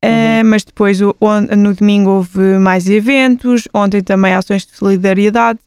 uhum. 0.03 0.41
uh, 0.41 0.45
mas 0.45 0.63
depois 0.63 1.01
o, 1.01 1.15
no 1.57 1.73
domingo 1.73 2.11
houve 2.11 2.59
mais 2.59 2.87
eventos, 2.87 3.67
ontem 3.73 4.03
também 4.03 4.35
ações 4.35 4.67
de 4.67 4.75
solidariedade, 4.75 5.57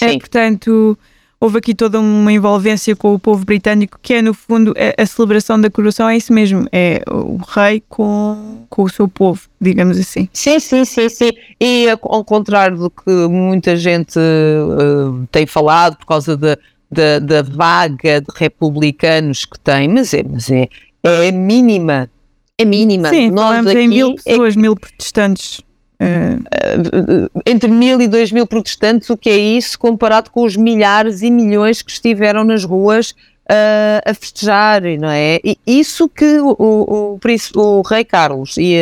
é, 0.00 0.18
portanto, 0.18 0.98
houve 1.42 1.58
aqui 1.58 1.74
toda 1.74 1.98
uma 1.98 2.32
envolvência 2.32 2.94
com 2.94 3.14
o 3.14 3.18
povo 3.18 3.44
britânico, 3.44 3.98
que 4.00 4.14
é, 4.14 4.22
no 4.22 4.32
fundo, 4.32 4.72
a, 4.76 5.02
a, 5.02 5.04
celebração 5.04 5.60
da 5.60 5.68
coroação 5.68 6.08
é 6.08 6.16
isso 6.16 6.32
mesmo, 6.32 6.66
é 6.70 7.02
o 7.10 7.36
rei 7.36 7.82
com, 7.88 8.64
com 8.70 8.84
o 8.84 8.88
seu 8.88 9.08
povo, 9.08 9.42
digamos 9.60 9.98
assim. 9.98 10.28
Sim, 10.32 10.60
sim, 10.60 10.84
sim, 10.84 11.08
sim. 11.08 11.32
E 11.60 11.88
ao 11.90 12.24
contrário 12.24 12.78
do 12.78 12.90
que 12.90 13.10
muita 13.28 13.76
gente 13.76 14.18
uh, 14.18 15.26
tem 15.32 15.44
falado 15.44 15.96
por 15.96 16.06
causa 16.06 16.36
da, 16.36 16.56
da, 16.88 17.18
da, 17.18 17.42
vaga 17.42 18.20
de 18.20 18.28
republicanos 18.36 19.44
que 19.44 19.58
tem, 19.58 19.88
mas 19.88 20.14
é, 20.14 20.22
mas 20.22 20.48
é, 20.48 20.68
é 21.02 21.32
mínima. 21.32 22.08
É 22.56 22.64
mínima. 22.64 23.08
Sim, 23.08 23.32
Nós 23.32 23.66
aqui, 23.66 23.78
em 23.80 23.88
mil 23.88 24.12
é 24.12 24.30
pessoas, 24.30 24.56
é... 24.56 24.60
mil 24.60 24.76
protestantes. 24.76 25.60
Uh, 26.02 27.30
entre 27.46 27.70
mil 27.70 28.00
e 28.00 28.08
dois 28.08 28.32
mil 28.32 28.44
protestantes, 28.44 29.08
o 29.08 29.16
que 29.16 29.30
é 29.30 29.36
isso 29.36 29.78
comparado 29.78 30.30
com 30.30 30.42
os 30.42 30.56
milhares 30.56 31.22
e 31.22 31.30
milhões 31.30 31.80
que 31.80 31.92
estiveram 31.92 32.42
nas 32.42 32.64
ruas 32.64 33.10
uh, 33.10 34.02
a 34.04 34.12
festejar, 34.12 34.82
não 34.98 35.10
é? 35.10 35.38
E 35.44 35.56
isso 35.64 36.08
que 36.08 36.40
o, 36.40 36.56
o, 36.58 37.18
o, 37.20 37.58
o 37.60 37.82
rei 37.82 38.04
Carlos 38.04 38.56
e, 38.56 38.74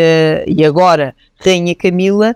e 0.47 0.65
agora 0.65 1.15
rainha 1.45 1.75
Camila 1.75 2.35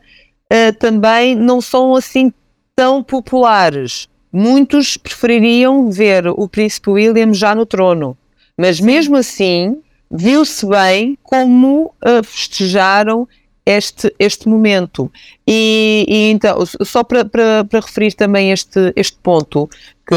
também 0.79 1.35
não 1.35 1.61
são 1.61 1.97
assim 1.97 2.33
tão 2.77 3.03
populares. 3.03 4.09
Muitos 4.31 4.97
prefeririam 4.97 5.91
ver 5.91 6.29
o 6.29 6.47
príncipe 6.47 6.91
William 6.91 7.33
já 7.33 7.55
no 7.55 7.65
trono, 7.65 8.17
mas 8.57 8.81
mesmo 8.81 9.17
assim 9.17 9.79
viu-se 10.11 10.67
bem 10.67 11.19
como 11.23 11.93
festejaram 12.23 13.27
este, 13.67 14.15
este 14.19 14.49
momento. 14.49 15.11
E, 15.47 16.05
e 16.09 16.31
então, 16.31 16.65
só 16.83 17.03
para, 17.03 17.27
referir 17.73 18.13
também 18.13 18.51
este, 18.51 18.93
este 18.95 19.17
ponto, 19.23 19.69
que 20.07 20.15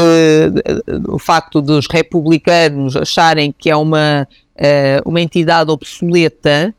o 1.08 1.18
facto 1.18 1.62
dos 1.62 1.86
republicanos 1.86 2.94
acharem 2.96 3.54
que 3.56 3.70
é 3.70 3.76
uma, 3.76 4.28
eh, 4.56 5.00
uma 5.04 5.20
entidade 5.20 5.70
obsoleta, 5.70 6.74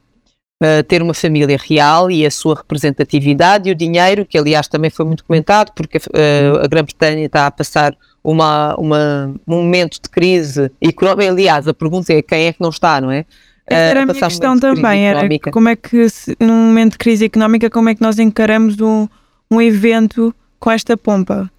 Uh, 0.62 0.84
ter 0.84 1.02
uma 1.02 1.14
família 1.14 1.58
real 1.58 2.12
e 2.12 2.26
a 2.26 2.30
sua 2.30 2.54
representatividade 2.54 3.70
e 3.70 3.72
o 3.72 3.76
dinheiro, 3.76 4.26
que 4.26 4.38
aliás 4.38 4.68
também 4.68 4.90
foi 4.90 5.06
muito 5.06 5.24
comentado, 5.24 5.72
porque 5.74 6.00
a 6.00 6.68
Grã-Bretanha 6.68 7.28
está 7.28 7.48
a 7.48 7.52
passar 7.52 7.96
uma, 8.22 8.76
uma, 8.76 9.34
um 9.48 9.62
momento 9.62 10.02
de 10.02 10.10
crise 10.10 10.70
económica. 10.82 11.32
Aliás, 11.32 11.66
a 11.66 11.74
pergunta 11.74 12.12
é 12.12 12.22
quem 12.22 12.48
é 12.48 12.52
que 12.52 12.60
não 12.62 12.70
está, 12.70 13.00
não 13.00 13.10
é? 13.10 13.26
Essa 13.70 13.82
era 13.82 14.02
a 14.04 14.06
minha 14.06 14.20
questão 14.20 14.60
também, 14.60 15.08
era 15.08 15.28
como 15.52 15.70
é 15.70 15.76
que, 15.76 16.08
num 16.40 16.68
momento 16.68 16.94
de 16.94 16.98
crise 16.98 17.26
económica, 17.26 17.70
como 17.70 17.90
é 17.90 17.96
que 17.96 18.02
nós 18.02 18.18
encaramos 18.18 18.80
um, 18.82 19.08
um 19.52 19.62
evento 19.62 20.34
com 20.60 20.72
esta 20.72 20.98
pompa? 20.98 21.50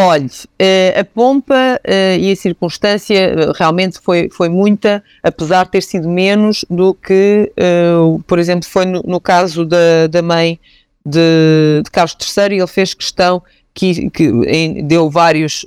Olhe, 0.00 0.30
eh, 0.60 0.94
a 0.96 1.04
pompa 1.04 1.80
eh, 1.82 2.18
e 2.20 2.30
a 2.30 2.36
circunstância 2.36 3.18
eh, 3.18 3.52
realmente 3.56 3.98
foi, 3.98 4.28
foi 4.30 4.48
muita, 4.48 5.02
apesar 5.24 5.64
de 5.64 5.72
ter 5.72 5.82
sido 5.82 6.08
menos 6.08 6.64
do 6.70 6.94
que, 6.94 7.52
por 8.24 8.38
exemplo, 8.38 8.68
foi 8.68 8.86
no, 8.86 9.02
no 9.02 9.20
caso 9.20 9.64
da, 9.64 10.06
da 10.08 10.22
mãe 10.22 10.60
de, 11.04 11.82
de, 11.82 11.90
Carlos 11.90 12.16
III, 12.20 12.54
e 12.54 12.58
ele 12.58 12.66
fez 12.68 12.94
questão 12.94 13.42
que, 13.74 14.08
que 14.10 14.30
deu 14.84 15.10
vários 15.10 15.66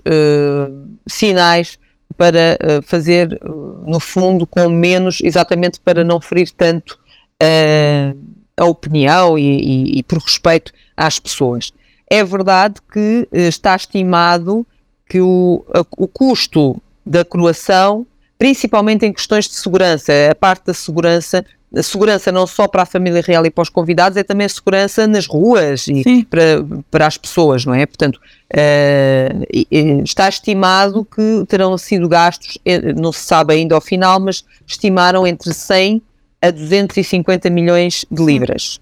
sinais 1.06 1.78
para 2.22 2.56
uh, 2.62 2.84
fazer, 2.84 3.40
uh, 3.44 3.84
no 3.84 4.00
fundo, 4.00 4.46
com 4.46 4.70
menos, 4.70 5.22
exatamente 5.24 5.80
para 5.80 6.04
não 6.04 6.22
ferir 6.22 6.52
tanto 6.52 7.00
uh, 7.42 8.16
a 8.56 8.64
opinião 8.66 9.40
e, 9.40 9.42
e, 9.42 9.98
e, 9.98 10.04
por 10.04 10.20
respeito 10.20 10.72
às 10.96 11.18
pessoas. 11.18 11.74
É 12.08 12.24
verdade 12.24 12.76
que 12.94 13.28
está 13.32 13.76
estimado 13.76 14.68
que 15.10 15.20
o, 15.20 15.66
a, 15.74 15.80
o 15.98 16.08
custo 16.08 16.80
da 17.04 17.26
coroação, 17.26 18.06
principalmente 18.38 19.04
em 19.04 19.12
questões 19.12 19.48
de 19.48 19.56
segurança, 19.56 20.14
a 20.30 20.36
parte 20.36 20.68
da 20.68 20.76
segurança 20.76 21.44
a 21.76 21.82
segurança 21.82 22.32
não 22.32 22.46
só 22.46 22.68
para 22.68 22.84
a 22.84 22.86
família 22.86 23.22
real 23.22 23.46
e 23.46 23.50
para 23.50 23.62
os 23.62 23.70
convidados, 23.70 24.18
é 24.18 24.24
também 24.24 24.46
a 24.46 24.50
segurança 24.50 25.08
nas 25.08 25.26
ruas 25.26 25.88
e 25.88 26.26
para, 26.26 26.66
para 26.90 27.08
as 27.08 27.18
pessoas, 27.18 27.66
não 27.66 27.74
é? 27.74 27.86
Portanto, 27.86 28.18
uh, 28.18 30.04
está 30.04 30.28
estimado 30.28 31.06
que 31.06 31.46
terão 31.48 31.78
sido 31.78 32.10
gastos, 32.10 32.58
eh, 32.66 32.94
não 32.94 33.14
se 33.14 33.24
sabe 33.24 33.54
ainda 33.54 33.76
ao 33.76 33.82
final, 33.82 34.20
mas 34.20 34.44
estimaram 34.68 35.26
entre 35.26 35.54
100 35.54 36.02
a 36.42 36.52
250 36.52 37.50
milhões 37.50 38.06
de 38.12 38.24
libras. 38.24 38.80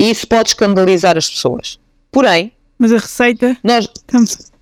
Isso 0.00 0.26
pode 0.28 0.50
escandalizar 0.50 1.16
as 1.16 1.28
pessoas. 1.30 1.78
Porém. 2.10 2.52
Mas 2.78 2.92
a 2.92 2.98
receita. 2.98 3.56
Nós, 3.64 3.88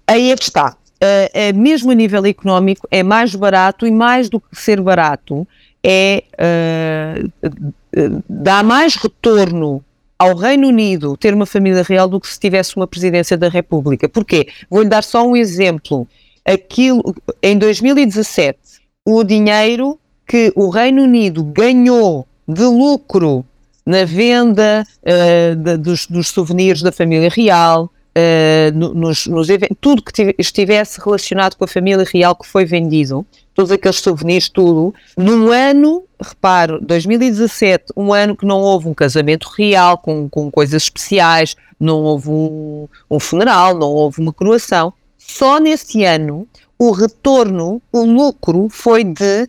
aí 0.06 0.30
é 0.30 0.36
que 0.36 0.44
está. 0.44 0.76
Uh, 0.96 1.28
é, 1.34 1.52
mesmo 1.52 1.90
a 1.90 1.94
nível 1.94 2.24
económico, 2.24 2.86
é 2.90 3.02
mais 3.02 3.34
barato 3.34 3.86
e 3.86 3.90
mais 3.90 4.30
do 4.30 4.40
que 4.40 4.54
ser 4.54 4.80
barato 4.80 5.46
é 5.88 6.24
uh, 6.34 8.22
dá 8.28 8.64
mais 8.64 8.96
retorno 8.96 9.84
ao 10.18 10.34
Reino 10.34 10.66
Unido 10.66 11.16
ter 11.16 11.32
uma 11.32 11.46
família 11.46 11.84
real 11.84 12.08
do 12.08 12.20
que 12.20 12.26
se 12.26 12.40
tivesse 12.40 12.74
uma 12.74 12.88
presidência 12.88 13.36
da 13.36 13.48
República. 13.48 14.08
Porquê? 14.08 14.48
Vou-lhe 14.68 14.88
dar 14.88 15.04
só 15.04 15.24
um 15.24 15.36
exemplo. 15.36 16.08
Aquilo, 16.44 17.14
em 17.42 17.56
2017, 17.56 18.58
o 19.04 19.22
dinheiro 19.22 19.98
que 20.26 20.52
o 20.56 20.68
Reino 20.70 21.02
Unido 21.02 21.44
ganhou 21.44 22.26
de 22.48 22.64
lucro 22.64 23.44
na 23.84 24.04
venda 24.04 24.84
uh, 25.02 25.56
de, 25.56 25.76
dos, 25.76 26.06
dos, 26.06 26.28
souvenirs 26.28 26.82
da 26.82 26.90
família 26.90 27.28
real, 27.28 27.84
uh, 27.84 28.76
nos, 28.76 29.26
nos 29.26 29.46
tudo 29.80 30.02
que 30.02 30.34
estivesse 30.36 31.00
relacionado 31.00 31.54
com 31.54 31.64
a 31.64 31.68
família 31.68 32.04
real 32.12 32.34
que 32.34 32.46
foi 32.46 32.64
vendido, 32.64 33.24
todos 33.56 33.72
aqueles 33.72 34.00
souvenirs, 34.00 34.50
tudo, 34.50 34.94
num 35.16 35.50
ano, 35.50 36.04
reparo, 36.20 36.78
2017, 36.82 37.86
um 37.96 38.12
ano 38.12 38.36
que 38.36 38.44
não 38.44 38.60
houve 38.60 38.86
um 38.86 38.94
casamento 38.94 39.48
real, 39.56 39.96
com, 39.96 40.28
com 40.28 40.50
coisas 40.50 40.82
especiais, 40.82 41.56
não 41.80 42.02
houve 42.02 42.28
um, 42.28 42.86
um 43.10 43.18
funeral, 43.18 43.74
não 43.74 43.88
houve 43.88 44.20
uma 44.20 44.32
coroação, 44.32 44.92
só 45.16 45.58
nesse 45.58 46.04
ano 46.04 46.46
o 46.78 46.90
retorno, 46.90 47.80
o 47.90 48.04
lucro 48.04 48.68
foi 48.70 49.02
de 49.02 49.48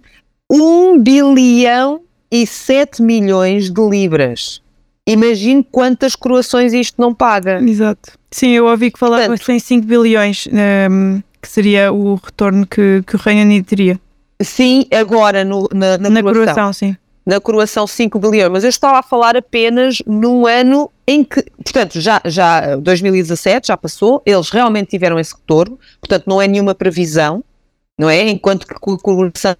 1 0.50 1.04
bilhão 1.04 2.02
e 2.32 2.48
7 2.48 3.02
milhões 3.02 3.70
de 3.70 3.82
libras. 3.82 4.62
Imagine 5.06 5.68
quantas 5.70 6.16
coroações 6.16 6.74
isto 6.74 7.00
não 7.00 7.14
paga. 7.14 7.62
Exato. 7.62 8.18
Sim, 8.32 8.52
eu 8.52 8.66
ouvi 8.66 8.92
que 8.92 9.00
falava-se 9.00 9.52
em 9.52 9.60
5 9.60 9.86
bilhões, 9.86 10.48
um, 10.92 11.22
que 11.48 11.54
seria 11.54 11.94
o 11.94 12.16
retorno 12.16 12.68
que, 12.68 13.02
que 13.08 13.16
o 13.16 13.20
Reino 13.20 13.42
Unido 13.42 13.66
teria. 13.66 14.00
Sim, 14.42 14.86
agora 14.94 15.46
no, 15.46 15.68
na, 15.74 15.98
na, 15.98 16.10
na 16.10 16.22
coroação. 16.22 16.74
sim. 16.74 16.96
Na 17.26 17.40
coroação 17.42 17.88
5 17.88 18.20
bilhões, 18.20 18.50
mas 18.50 18.64
eu 18.64 18.70
estava 18.70 19.00
a 19.00 19.04
falar 19.04 19.36
apenas 19.36 20.02
no 20.06 20.48
ano 20.48 20.90
em 21.06 21.26
que, 21.26 21.44
portanto, 21.64 22.00
já, 22.00 22.22
já 22.24 22.76
2017 22.78 23.68
já 23.68 23.76
passou, 23.76 24.22
eles 24.26 24.50
realmente 24.50 24.90
tiveram 24.90 25.20
esse 25.20 25.34
retorno, 25.34 25.78
portanto 26.00 26.24
não 26.26 26.42
é 26.42 26.48
nenhuma 26.48 26.74
previsão, 26.74 27.44
não 28.00 28.10
é? 28.10 28.30
Enquanto 28.30 28.66
que 28.66 28.74
a 28.74 28.80
coroação 28.80 29.56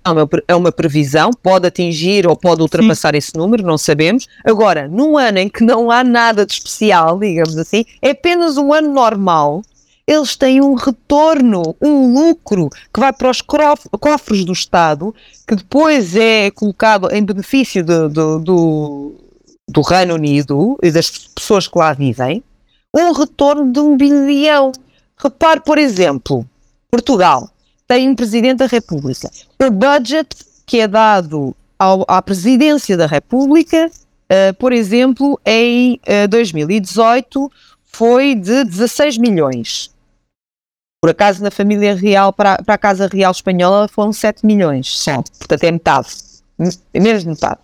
é 0.48 0.56
uma 0.56 0.72
previsão, 0.72 1.32
pode 1.44 1.68
atingir 1.68 2.28
ou 2.28 2.38
pode 2.38 2.62
ultrapassar 2.62 3.14
Sim. 3.14 3.18
esse 3.18 3.36
número, 3.36 3.64
não 3.64 3.78
sabemos. 3.78 4.28
Agora, 4.46 4.88
num 4.88 5.18
ano 5.18 5.40
em 5.40 5.50
que 5.50 5.64
não 5.64 5.92
há 5.92 6.04
nada 6.04 6.46
de 6.46 6.54
especial, 6.54 7.20
digamos 7.20 7.58
assim, 7.58 7.84
é 8.02 8.12
apenas 8.12 8.58
um 8.58 8.72
ano 8.72 8.94
normal, 8.94 9.62
eles 10.08 10.38
têm 10.38 10.62
um 10.62 10.74
retorno, 10.74 11.76
um 11.82 12.14
lucro 12.14 12.70
que 12.94 13.00
vai 13.00 13.12
para 13.12 13.30
os 13.30 13.42
cofres 13.42 14.46
do 14.46 14.54
Estado, 14.54 15.14
que 15.46 15.54
depois 15.54 16.16
é 16.16 16.50
colocado 16.52 17.14
em 17.14 17.26
benefício 17.26 17.84
do, 17.84 18.08
do, 18.08 18.40
do, 18.40 19.16
do 19.68 19.82
Reino 19.82 20.16
Unido 20.16 20.78
e 20.82 20.90
das 20.90 21.10
pessoas 21.10 21.68
que 21.68 21.78
lá 21.78 21.92
vivem, 21.92 22.42
um 22.96 23.12
retorno 23.12 23.70
de 23.70 23.80
um 23.82 23.98
bilhão. 23.98 24.72
Repare, 25.18 25.60
por 25.60 25.78
exemplo, 25.78 26.48
Portugal 26.90 27.50
tem 27.86 28.10
um 28.10 28.16
Presidente 28.16 28.60
da 28.60 28.68
República. 28.68 29.30
O 29.62 29.70
budget 29.70 30.30
que 30.66 30.80
é 30.80 30.88
dado 30.88 31.54
ao, 31.78 32.06
à 32.08 32.22
Presidência 32.22 32.96
da 32.96 33.08
República, 33.08 33.88
uh, 33.88 34.54
por 34.58 34.72
exemplo, 34.72 35.40
em 35.46 36.00
uh, 36.26 36.28
2018 36.30 37.52
foi 37.86 38.36
de 38.36 38.64
16 38.64 39.18
milhões. 39.18 39.97
Por 41.02 41.12
acaso, 41.12 41.44
na 41.44 41.52
família 41.52 41.96
real, 41.96 42.34
para, 42.34 42.62
para 42.64 42.76
a 42.76 42.78
Casa 42.78 43.08
Real 43.08 43.32
Espanhola, 43.32 43.88
foram 43.88 44.12
7 44.12 44.46
milhões 44.46 44.88
só. 44.88 45.22
Portanto, 45.38 45.64
é 45.64 45.72
metade. 45.72 46.10
Menos 46.94 47.22
de 47.22 47.30
metade. 47.30 47.60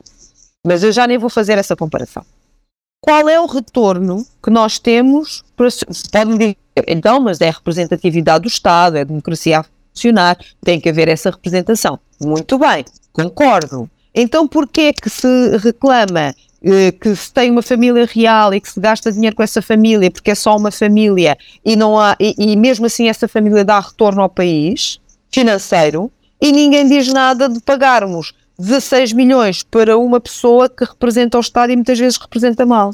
Mas 0.65 0.83
eu 0.83 0.91
já 0.91 1.07
nem 1.07 1.17
vou 1.17 1.29
fazer 1.29 1.57
essa 1.57 1.75
comparação. 1.75 2.23
Qual 3.01 3.27
é 3.27 3.39
o 3.39 3.47
retorno 3.47 4.25
que 4.41 4.49
nós 4.49 4.79
temos? 4.79 5.43
Podem 5.57 6.37
dizer, 6.37 6.57
então, 6.87 7.19
mas 7.19 7.41
é 7.41 7.49
a 7.49 7.51
representatividade 7.51 8.43
do 8.43 8.47
Estado, 8.47 8.97
é 8.97 9.01
a 9.01 9.03
democracia 9.03 9.59
a 9.59 9.65
funcionar, 9.93 10.37
tem 10.63 10.79
que 10.79 10.87
haver 10.87 11.09
essa 11.09 11.29
representação. 11.29 11.99
Muito 12.21 12.57
bem, 12.57 12.85
concordo. 13.11 13.89
Então, 14.15 14.47
porquê 14.47 14.81
é 14.81 14.93
que 14.93 15.09
se 15.09 15.57
reclama 15.57 16.33
que 17.01 17.15
se 17.15 17.31
tem 17.33 17.51
uma 17.51 17.61
família 17.61 18.05
real 18.05 18.53
e 18.53 18.61
que 18.61 18.71
se 18.71 18.79
gasta 18.79 19.11
dinheiro 19.11 19.35
com 19.35 19.43
essa 19.43 19.61
família 19.61 20.09
porque 20.09 20.31
é 20.31 20.35
só 20.35 20.55
uma 20.55 20.71
família 20.71 21.37
e 21.65 21.75
não 21.75 21.99
há 21.99 22.15
e, 22.19 22.33
e, 22.37 22.55
mesmo 22.55 22.85
assim 22.85 23.09
essa 23.09 23.27
família 23.27 23.65
dá 23.65 23.79
retorno 23.79 24.21
ao 24.21 24.29
país 24.29 24.99
financeiro 25.29 26.09
e 26.41 26.51
ninguém 26.51 26.87
diz 26.87 27.11
nada 27.11 27.49
de 27.49 27.59
pagarmos 27.59 28.33
16 28.57 29.13
milhões 29.13 29.63
para 29.63 29.97
uma 29.97 30.21
pessoa 30.21 30.69
que 30.69 30.85
representa 30.85 31.37
o 31.37 31.41
Estado 31.41 31.71
e 31.71 31.75
muitas 31.75 31.99
vezes 31.99 32.17
representa 32.17 32.65
mal. 32.65 32.93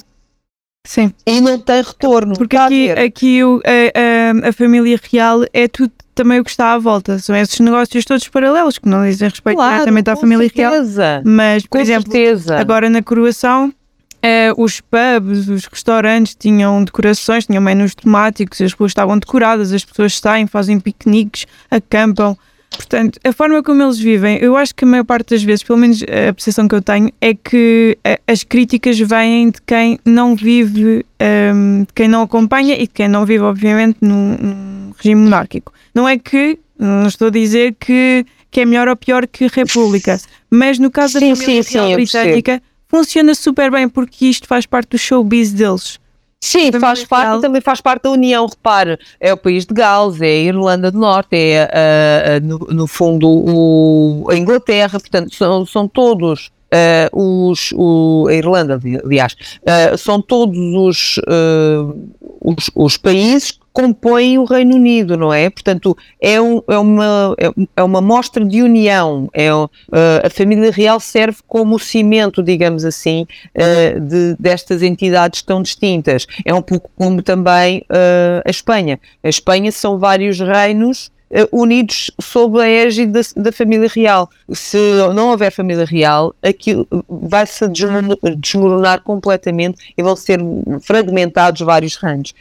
Sim. 0.88 1.14
E 1.26 1.42
não 1.42 1.60
tem 1.60 1.82
retorno. 1.82 2.34
Porque 2.36 2.56
aqui, 2.56 2.92
aqui 2.92 3.44
o, 3.44 3.62
a, 3.66 4.46
a, 4.46 4.50
a, 4.50 4.54
família 4.54 5.00
real 5.12 5.42
é 5.54 5.68
tudo 5.68 5.92
também 6.20 6.38
o 6.42 6.44
que 6.44 6.50
está 6.50 6.74
à 6.74 6.78
volta. 6.78 7.18
São 7.18 7.34
esses 7.34 7.58
negócios 7.62 8.04
todos 8.04 8.28
paralelos 8.28 8.78
que 8.78 8.90
não 8.90 9.06
dizem 9.06 9.30
respeito 9.30 9.56
claro, 9.56 9.74
diretamente 9.76 10.10
à 10.10 10.18
família 10.18 10.50
certeza. 10.50 11.12
real. 11.12 11.22
Mas, 11.24 11.64
por 11.64 11.70
com 11.70 11.78
exemplo, 11.80 12.12
certeza. 12.12 12.60
agora 12.60 12.90
na 12.90 13.02
coroação, 13.02 13.74
eh, 14.22 14.52
os 14.58 14.82
pubs, 14.82 15.48
os 15.48 15.66
restaurantes 15.66 16.36
tinham 16.36 16.84
decorações, 16.84 17.46
tinham 17.46 17.64
menus 17.64 17.96
temáticos, 17.96 18.60
as 18.60 18.74
ruas 18.74 18.92
estavam 18.92 19.18
decoradas, 19.18 19.72
as 19.72 19.86
pessoas 19.86 20.20
saem, 20.20 20.46
fazem 20.46 20.78
piqueniques, 20.78 21.46
acampam. 21.72 22.38
Portanto, 22.72 23.20
a 23.24 23.34
forma 23.34 23.64
como 23.64 23.82
eles 23.82 24.00
vivem, 24.00 24.38
eu 24.38 24.56
acho 24.56 24.74
que 24.76 24.86
a 24.86 24.88
maior 24.88 25.04
parte 25.04 25.32
das 25.32 25.44
vezes, 25.44 25.64
pelo 25.64 25.80
menos 25.80 26.04
a 26.04 26.34
percepção 26.34 26.68
que 26.68 26.76
eu 26.76 26.82
tenho, 26.82 27.12
é 27.20 27.34
que 27.34 27.98
eh, 28.04 28.20
as 28.28 28.44
críticas 28.44 28.98
vêm 29.00 29.50
de 29.50 29.60
quem 29.66 30.00
não 30.06 30.36
vive, 30.36 30.98
um, 30.98 31.04
ehm, 31.20 31.82
de 31.82 31.94
quem 31.94 32.08
não 32.08 32.22
acompanha 32.22 32.76
e 32.76 32.82
de 32.82 32.94
quem 32.94 33.08
não 33.08 33.26
vive, 33.26 33.44
obviamente, 33.44 33.98
num, 34.02 34.38
num, 34.38 34.92
regime 34.96 35.22
monárquico. 35.22 35.74
Não 35.94 36.08
é 36.08 36.18
que, 36.18 36.60
não 36.78 37.08
estou 37.08 37.28
a 37.28 37.32
dizer 37.32 37.76
que, 37.80 38.26
que 38.52 38.62
é 38.62 38.66
melhor 38.66 38.88
ou 38.88 38.96
pior 38.96 39.26
que 39.28 39.46
a 39.46 39.50
República, 39.52 40.20
mas 40.50 40.78
no 40.78 40.92
caso 40.92 41.16
da 41.16 41.20
família 41.20 41.64
sim, 41.64 41.64
sim, 41.64 41.96
britânica, 41.96 42.62
funciona 42.88 43.34
super 43.34 43.72
bem 43.72 43.90
porque 43.90 44.28
isto 44.28 44.48
faz 44.48 44.66
parte 44.66 44.90
do 44.92 44.98
showbiz 44.98 45.52
deles. 45.52 45.99
Sim, 46.42 46.72
faz 46.72 47.04
parte, 47.04 47.42
também 47.42 47.62
faz 47.62 47.82
parte 47.82 48.04
da 48.04 48.12
União, 48.12 48.48
repare, 48.48 48.98
é 49.20 49.34
o 49.34 49.38
país 49.38 49.66
de 49.66 49.74
Gales, 49.74 50.22
é 50.22 50.26
a 50.26 50.30
Irlanda 50.30 50.90
do 50.90 50.98
Norte, 50.98 51.36
é 51.36 52.40
no, 52.42 52.60
no, 52.60 52.88
fundo 52.88 53.28
o, 53.28 54.28
a 54.30 54.36
Inglaterra, 54.36 55.00
portanto 55.00 55.36
são, 55.36 55.66
são 55.66 55.88
todos 55.88 56.50
Uh, 56.72 57.50
os, 57.50 57.72
o, 57.74 58.28
a 58.30 58.34
Irlanda, 58.36 58.80
aliás, 59.04 59.34
uh, 59.34 59.98
são 59.98 60.22
todos 60.22 60.56
os, 60.56 61.18
uh, 61.18 62.12
os, 62.40 62.70
os, 62.76 62.96
países 62.96 63.59
compõem 63.72 64.38
o 64.38 64.46
Reino 64.46 64.76
Unido, 64.76 65.16
não 65.18 65.34
é? 65.34 65.50
Portanto, 65.50 65.96
é, 66.22 66.42
um, 66.42 66.62
é, 66.68 66.78
uma, 66.78 67.36
é, 67.38 67.50
é 67.78 67.84
uma 67.84 68.02
mostra 68.02 68.44
de 68.44 68.62
união. 68.62 69.30
É, 69.34 69.50
a 69.50 70.30
família 70.30 70.72
real 70.72 71.00
serve 71.00 71.40
como 71.48 71.80
cimento, 71.80 72.42
digamos 72.44 72.86
assim, 72.86 73.26
de, 74.02 74.36
destas 74.40 74.82
entidades 74.82 75.42
tão 75.42 75.62
distintas. 75.62 76.28
É 76.46 76.54
um 76.54 76.62
pouco 76.62 76.90
como 76.96 77.22
também 77.22 77.84
a 78.46 78.50
Espanha. 78.50 79.00
A 79.24 79.30
Espanha 79.30 79.72
são 79.72 79.98
vários 79.98 80.40
reinos 80.40 81.12
unidos 81.52 82.10
sob 82.20 82.60
a 82.60 82.68
égide 82.68 83.12
da, 83.12 83.22
da, 83.36 83.52
família 83.52 83.88
real. 83.88 84.30
Se 84.52 84.78
não 85.14 85.30
houver 85.30 85.52
família 85.52 85.86
real, 85.86 86.34
aquilo 86.42 86.88
vai 87.08 87.46
se 87.46 87.66
desmoronar 88.38 89.02
completamente 89.02 89.94
e 89.98 90.02
vão 90.02 90.16
ser 90.16 90.40
fragmentados 90.82 91.62
vários 91.62 91.96
reinos. 91.96 92.34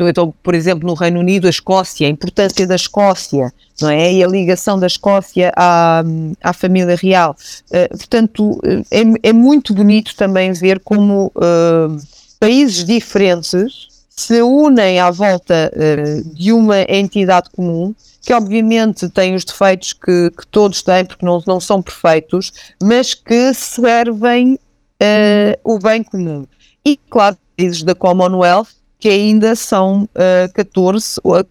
Então, 0.00 0.34
por 0.42 0.54
exemplo, 0.54 0.86
no 0.86 0.94
Reino 0.94 1.20
Unido, 1.20 1.46
a 1.46 1.50
Escócia, 1.50 2.06
a 2.06 2.10
importância 2.10 2.66
da 2.66 2.74
Escócia, 2.74 3.52
não 3.80 3.90
é? 3.90 4.12
E 4.12 4.24
a 4.24 4.26
ligação 4.26 4.78
da 4.78 4.86
Escócia 4.86 5.52
à, 5.56 6.02
à 6.42 6.52
família 6.52 6.96
real. 6.96 7.36
Uh, 7.70 7.96
portanto, 7.96 8.60
é, 8.90 9.28
é, 9.28 9.32
muito 9.32 9.74
bonito 9.74 10.14
também 10.16 10.52
ver 10.52 10.80
como 10.80 11.32
uh, 11.36 11.96
países 12.40 12.84
diferentes 12.84 13.93
se 14.16 14.42
unem 14.42 15.00
à 15.00 15.10
volta 15.10 15.72
uh, 15.74 16.34
de 16.34 16.52
uma 16.52 16.82
entidade 16.82 17.50
comum 17.50 17.94
que 18.24 18.32
obviamente 18.32 19.08
tem 19.10 19.34
os 19.34 19.44
defeitos 19.44 19.92
que, 19.92 20.30
que 20.30 20.46
todos 20.46 20.82
têm, 20.82 21.04
porque 21.04 21.26
não, 21.26 21.42
não 21.46 21.60
são 21.60 21.82
perfeitos, 21.82 22.52
mas 22.82 23.12
que 23.12 23.52
servem 23.52 24.54
uh, 24.54 25.58
o 25.62 25.78
bem 25.78 26.02
comum. 26.02 26.46
E, 26.84 26.96
claro, 26.96 27.36
países 27.56 27.82
da 27.82 27.94
Commonwealth, 27.94 28.68
que 28.98 29.08
ainda 29.08 29.54
são 29.54 30.04
uh, 30.04 30.52
14, 30.54 31.20
uh, 31.22 31.46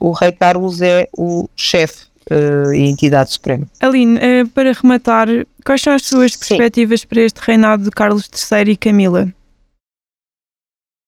o 0.00 0.12
rei 0.12 0.32
Carlos 0.32 0.80
é 0.80 1.06
o 1.16 1.48
chefe 1.54 2.06
uh, 2.30 2.72
e 2.72 2.88
entidade 2.88 3.32
suprema. 3.32 3.66
Aline, 3.80 4.18
uh, 4.18 4.48
para 4.48 4.72
rematar, 4.72 5.28
quais 5.64 5.82
são 5.82 5.92
as 5.92 6.02
suas 6.02 6.34
perspectivas 6.34 7.00
Sim. 7.00 7.06
para 7.06 7.20
este 7.20 7.38
reinado 7.38 7.84
de 7.84 7.90
Carlos 7.90 8.28
III 8.28 8.72
e 8.72 8.76
Camila? 8.76 9.28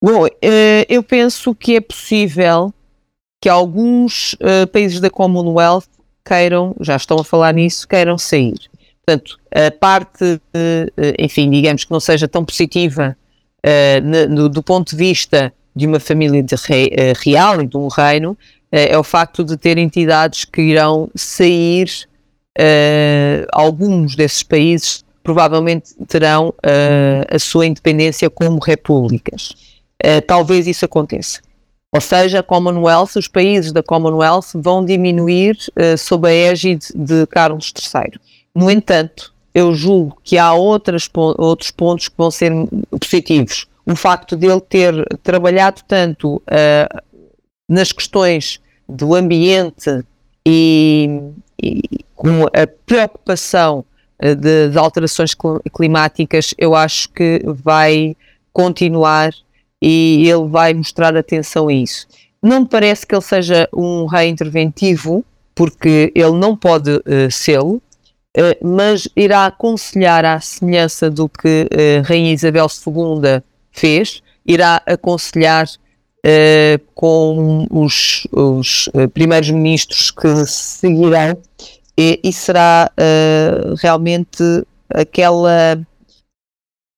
Bom, 0.03 0.27
uh, 0.27 0.31
eu 0.89 1.01
penso 1.01 1.55
que 1.55 1.77
é 1.77 1.81
possível 1.81 2.75
que 3.41 3.49
alguns 3.49 4.33
uh, 4.33 4.67
países 4.73 4.99
da 4.99 5.09
Commonwealth 5.09 5.85
queiram, 6.25 6.75
já 6.81 6.97
estão 6.97 7.21
a 7.21 7.25
falar 7.25 7.55
nisso, 7.55 7.87
queiram 7.87 8.19
sair. 8.19 8.59
Portanto, 9.07 9.39
a 9.55 9.71
parte, 9.71 10.25
uh, 10.25 10.93
enfim, 11.21 11.49
digamos 11.49 11.85
que 11.85 11.93
não 11.93 12.01
seja 12.01 12.27
tão 12.27 12.45
positiva 12.45 13.17
do 14.51 14.61
ponto 14.61 14.91
de 14.91 14.97
vista 14.97 15.53
de 15.73 15.87
uma 15.87 16.01
família 16.01 16.43
de 16.43 16.57
real 17.17 17.63
e 17.63 17.67
de 17.69 17.77
um 17.77 17.87
reino, 17.87 18.37
é 18.73 18.99
o 18.99 19.05
facto 19.05 19.45
de 19.45 19.57
ter 19.57 19.79
entidades 19.79 20.45
que 20.45 20.61
irão 20.61 21.09
sair, 21.15 21.89
alguns 23.53 24.17
desses 24.17 24.43
países 24.43 25.05
provavelmente 25.23 25.95
terão 26.09 26.53
a 27.31 27.39
sua 27.39 27.67
independência 27.67 28.29
como 28.29 28.59
repúblicas. 28.59 29.72
Talvez 30.27 30.67
isso 30.67 30.85
aconteça. 30.85 31.41
Ou 31.95 32.01
seja, 32.01 32.39
a 32.39 32.43
Commonwealth, 32.43 33.17
os 33.17 33.29
países 33.29 33.71
da 33.71 33.83
Commonwealth 33.83 34.53
vão 34.55 34.83
diminuir 34.83 35.59
uh, 35.77 35.99
sob 35.99 36.27
a 36.27 36.33
égide 36.33 36.87
de 36.95 37.27
Carlos 37.27 37.71
III. 37.77 38.19
No 38.55 38.71
entanto, 38.71 39.33
eu 39.55 39.75
julgo 39.75 40.17
que 40.25 40.39
há 40.39 40.55
outras, 40.55 41.09
outros 41.15 41.71
pontos 41.71 42.09
que 42.09 42.17
vão 42.17 42.31
ser 42.31 42.51
positivos. 42.99 43.67
O 43.85 43.95
facto 43.95 44.37
de 44.37 44.47
ele 44.47 44.61
ter 44.63 44.95
trabalhado 45.23 45.83
tanto 45.87 46.37
uh, 46.37 47.03
nas 47.69 47.93
questões 47.93 48.59
do 48.89 49.15
ambiente 49.15 50.03
e, 50.47 51.21
e 51.63 51.83
com 52.15 52.45
a 52.45 52.67
preocupação 52.87 53.85
de 54.19 54.79
alterações 54.79 55.35
climáticas, 55.75 56.55
eu 56.57 56.77
acho 56.77 57.09
que 57.09 57.43
vai 57.45 58.17
continuar 58.53 59.33
e 59.83 60.31
ele 60.31 60.47
vai 60.47 60.73
mostrar 60.73 61.17
atenção 61.17 61.67
a 61.67 61.73
isso. 61.73 62.07
Não 62.41 62.61
me 62.61 62.69
parece 62.69 63.05
que 63.05 63.15
ele 63.15 63.23
seja 63.23 63.69
um 63.75 64.07
rei 64.07 64.29
interventivo, 64.29 65.25
porque 65.55 66.13
ele 66.15 66.33
não 66.33 66.57
pode 66.57 66.91
uh, 66.91 67.31
sê-lo, 67.31 67.83
uh, 68.37 68.67
mas 68.67 69.09
irá 69.17 69.47
aconselhar 69.47 70.25
à 70.25 70.41
semelhança 70.41 71.11
do 71.11 71.29
que 71.29 71.69
uh, 71.71 72.03
Rainha 72.05 72.33
Isabel 72.33 72.67
II 72.87 73.43
fez, 73.73 74.23
irá 74.47 74.81
aconselhar 74.87 75.67
uh, 75.67 76.81
com 76.95 77.67
os, 77.71 78.27
os 78.33 78.89
primeiros 79.13 79.51
ministros 79.51 80.11
que 80.13 80.47
seguirão 80.47 81.37
e, 81.99 82.21
e 82.23 82.33
será 82.33 82.91
realmente 83.83 84.43
aquela 84.89 85.79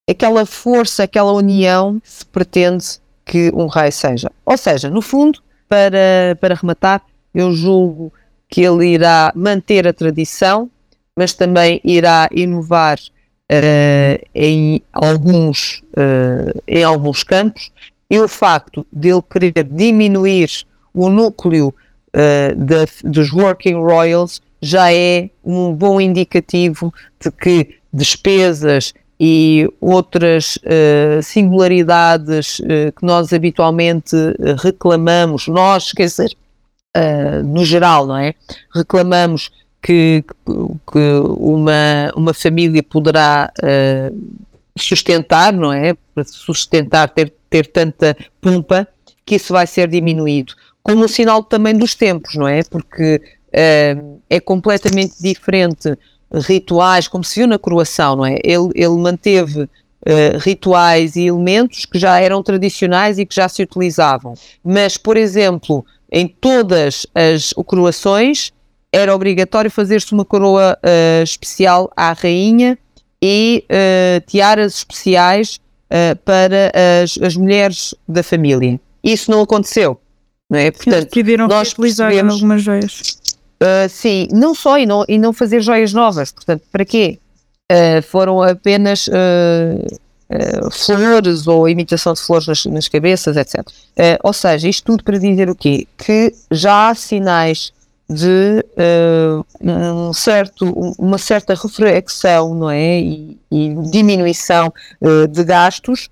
aquela 0.09 0.45
força, 0.45 1.05
aquela 1.05 1.33
união 1.33 2.01
que 2.01 2.11
se 2.11 2.27
pretende 2.27 2.85
que 3.25 3.51
um 3.55 3.67
rei 3.67 3.91
seja. 3.91 4.31
Ou 4.45 4.57
seja, 4.57 4.91
no 4.91 5.01
fundo, 5.01 5.41
para, 5.69 6.37
para 6.41 6.55
rematar, 6.55 7.03
eu 7.35 7.53
julgo 7.53 8.13
que 8.49 8.63
ele 8.63 8.87
irá 8.87 9.33
manter 9.35 9.87
a 9.89 9.93
tradição, 9.93 10.71
mas 11.17 11.33
também 11.33 11.81
irá 11.83 12.29
inovar 12.33 12.99
uh, 12.99 14.27
em, 14.35 14.83
alguns, 14.93 15.83
uh, 15.93 16.63
em 16.67 16.85
alguns 16.85 17.23
campos, 17.23 17.73
e 18.11 18.19
o 18.19 18.29
facto 18.29 18.87
de 18.93 19.09
ele 19.09 19.23
querer 19.23 19.65
diminuir 19.65 20.67
o 20.93 21.09
núcleo 21.09 21.75
uh, 22.15 22.55
de, 22.55 23.11
dos 23.11 23.33
Working 23.33 23.75
Royals 23.75 24.43
já 24.61 24.93
é 24.93 25.29
um 25.45 25.73
bom 25.75 26.01
indicativo 26.01 26.93
de 27.21 27.31
que 27.31 27.77
despesas 27.93 28.95
e 29.27 29.67
outras 29.81 30.57
uh, 30.57 31.23
singularidades 31.23 32.59
uh, 32.59 32.93
que 32.95 33.07
nós 33.07 33.33
habitualmente 33.33 34.15
uh, 34.15 34.55
reclamamos, 34.63 35.49
nós, 35.49 35.93
quer 35.93 36.05
dizer, 36.05 36.37
no 37.45 37.65
geral, 37.65 38.07
não 38.07 38.17
é? 38.17 38.35
Reclamamos 38.73 39.51
que, 39.83 40.23
que 40.47 40.99
uma, 41.39 42.13
uma 42.15 42.33
família 42.33 42.85
poderá 42.85 43.51
sustentar, 44.79 45.53
não 45.53 45.73
é? 45.73 45.95
Para 46.15 46.23
sustentar, 46.23 47.09
ter, 47.09 47.35
ter 47.51 47.67
tanta 47.67 48.17
pompa, 48.41 48.87
que 49.27 49.35
isso 49.35 49.53
vai 49.53 49.67
ser 49.67 49.89
diminuído. 49.89 50.55
Como 50.85 51.05
um 51.05 51.09
sinal 51.09 51.43
também 51.43 51.77
dos 51.77 51.97
tempos, 51.97 52.37
não 52.37 52.47
é? 52.47 52.63
Porque 52.63 53.21
é 53.53 54.39
completamente 54.39 55.21
diferente 55.21 55.99
rituais, 56.41 57.09
como 57.09 57.25
se 57.25 57.41
viu 57.41 57.49
na 57.49 57.59
coroação, 57.59 58.17
não 58.17 58.27
é? 58.27 58.39
Ele, 58.43 58.71
ele 58.75 58.97
manteve 58.97 59.63
uh, 59.63 59.69
rituais 60.39 61.17
e 61.17 61.27
elementos 61.27 61.85
que 61.85 61.99
já 61.99 62.19
eram 62.21 62.43
tradicionais 62.43 63.19
e 63.19 63.27
que 63.27 63.35
já 63.35 63.49
se 63.49 63.63
utilizavam. 63.63 64.35
Mas, 64.63 64.97
por 64.97 65.17
exemplo, 65.17 65.85
em 66.11 66.27
todas 66.29 67.07
as 67.15 67.53
coroações 67.53 68.53
era 68.93 69.15
obrigatório 69.15 69.71
fazer-se 69.71 70.13
uma 70.13 70.25
coroa 70.25 70.79
uh, 70.79 71.23
especial 71.23 71.91
à 71.97 72.13
rainha 72.13 72.79
e 73.21 73.65
uh, 73.65 74.21
tiaras 74.27 74.77
especiais 74.77 75.61
para 76.25 76.73
as, 77.05 77.17
as 77.23 77.37
mulheres 77.37 77.95
da 78.09 78.21
família. 78.25 78.81
Isso 79.05 79.31
não 79.31 79.43
aconteceu. 79.43 80.01
Não 80.51 80.59
é? 80.59 80.71
Portanto, 80.73 81.05
decidiram 81.05 81.47
nós 81.47 81.71
utilizar 81.73 82.13
algumas 82.13 82.63
joias. 82.63 83.19
Uh, 83.63 83.89
sim, 83.89 84.29
não 84.33 84.55
só 84.55 84.79
e 84.79 84.85
não, 84.85 85.05
e 85.09 85.17
não 85.19 85.33
fazer 85.33 85.61
joias 85.61 85.93
novas. 85.93 86.33
Portanto, 86.33 86.63
para 86.71 86.85
quê? 86.85 87.19
Uh, 87.71 88.03
foram 88.03 88.43
apenas 88.43 89.07
uh, 89.07 90.71
flores 90.71 91.47
ou 91.47 91.69
imitação 91.69 92.13
de 92.13 92.21
flores 92.21 92.47
nas, 92.47 92.65
nas 92.67 92.89
cabeças, 92.89 93.37
etc. 93.37 93.65
ou 94.23 94.33
seja, 94.33 94.69
isto 94.69 94.85
tudo 94.85 95.05
para 95.05 95.19
dizer 95.19 95.49
o 95.49 95.55
quê? 95.55 95.87
Que 95.97 96.35
já 96.51 96.89
há 96.89 96.95
sinais 96.95 97.73
de 98.09 98.65
um 99.61 100.13
certo, 100.13 100.95
uma 100.99 101.19
certa 101.19 101.55
reflexão 101.55 102.55
não 102.55 102.71
é? 102.71 103.01
e, 103.01 103.39
e 103.51 103.75
diminuição 103.91 104.73
de 105.31 105.45
gastos 105.45 106.11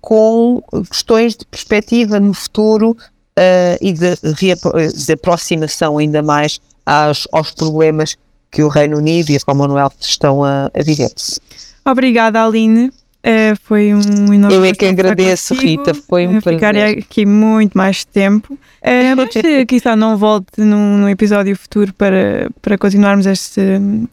com 0.00 0.62
questões 0.90 1.36
de 1.36 1.44
perspectiva 1.44 2.18
no 2.18 2.32
futuro 2.32 2.96
uh, 3.38 3.78
e 3.80 3.92
de, 3.92 4.16
de, 4.34 5.12
aproximação 5.12 5.98
ainda 5.98 6.22
mais 6.22 6.60
aos, 6.84 7.26
aos 7.32 7.50
problemas 7.52 8.16
que 8.50 8.62
o 8.62 8.68
Reino 8.68 8.98
Unido 8.98 9.30
e 9.30 9.36
a 9.36 9.40
Commonwealth 9.40 9.94
estão 10.00 10.44
a, 10.44 10.70
a 10.74 10.82
viver. 10.82 11.10
Obrigada, 11.84 12.44
Aline. 12.44 12.92
Uh, 13.24 13.54
foi 13.62 13.94
um 13.94 14.34
enorme 14.34 14.56
Eu 14.56 14.64
é 14.64 14.72
que 14.72 14.84
agradeço, 14.84 15.54
Rita. 15.54 15.94
Foi 15.94 16.26
um 16.26 16.40
prazer. 16.40 16.58
Ficar 16.58 16.76
aqui 16.76 17.24
muito 17.24 17.78
mais 17.78 18.04
tempo. 18.04 18.54
Uh, 18.54 19.14
mas 19.16 19.28
quizá 19.68 19.94
não 19.94 20.16
volte 20.16 20.60
num, 20.60 20.98
num, 20.98 21.08
episódio 21.08 21.56
futuro 21.56 21.94
para, 21.94 22.50
para 22.60 22.76
continuarmos 22.76 23.24
este, 23.26 23.60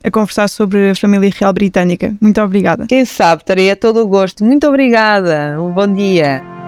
a 0.04 0.12
conversar 0.12 0.48
sobre 0.48 0.92
a 0.92 0.96
família 0.96 1.32
real 1.36 1.52
britânica. 1.52 2.16
Muito 2.22 2.40
obrigada. 2.40 2.86
Quem 2.88 3.04
sabe, 3.04 3.44
terei 3.44 3.76
todo 3.76 4.00
o 4.00 4.08
gosto. 4.08 4.46
Muito 4.46 4.68
obrigada. 4.68 5.60
Um 5.60 5.72
bom 5.72 5.92
dia. 5.92 6.59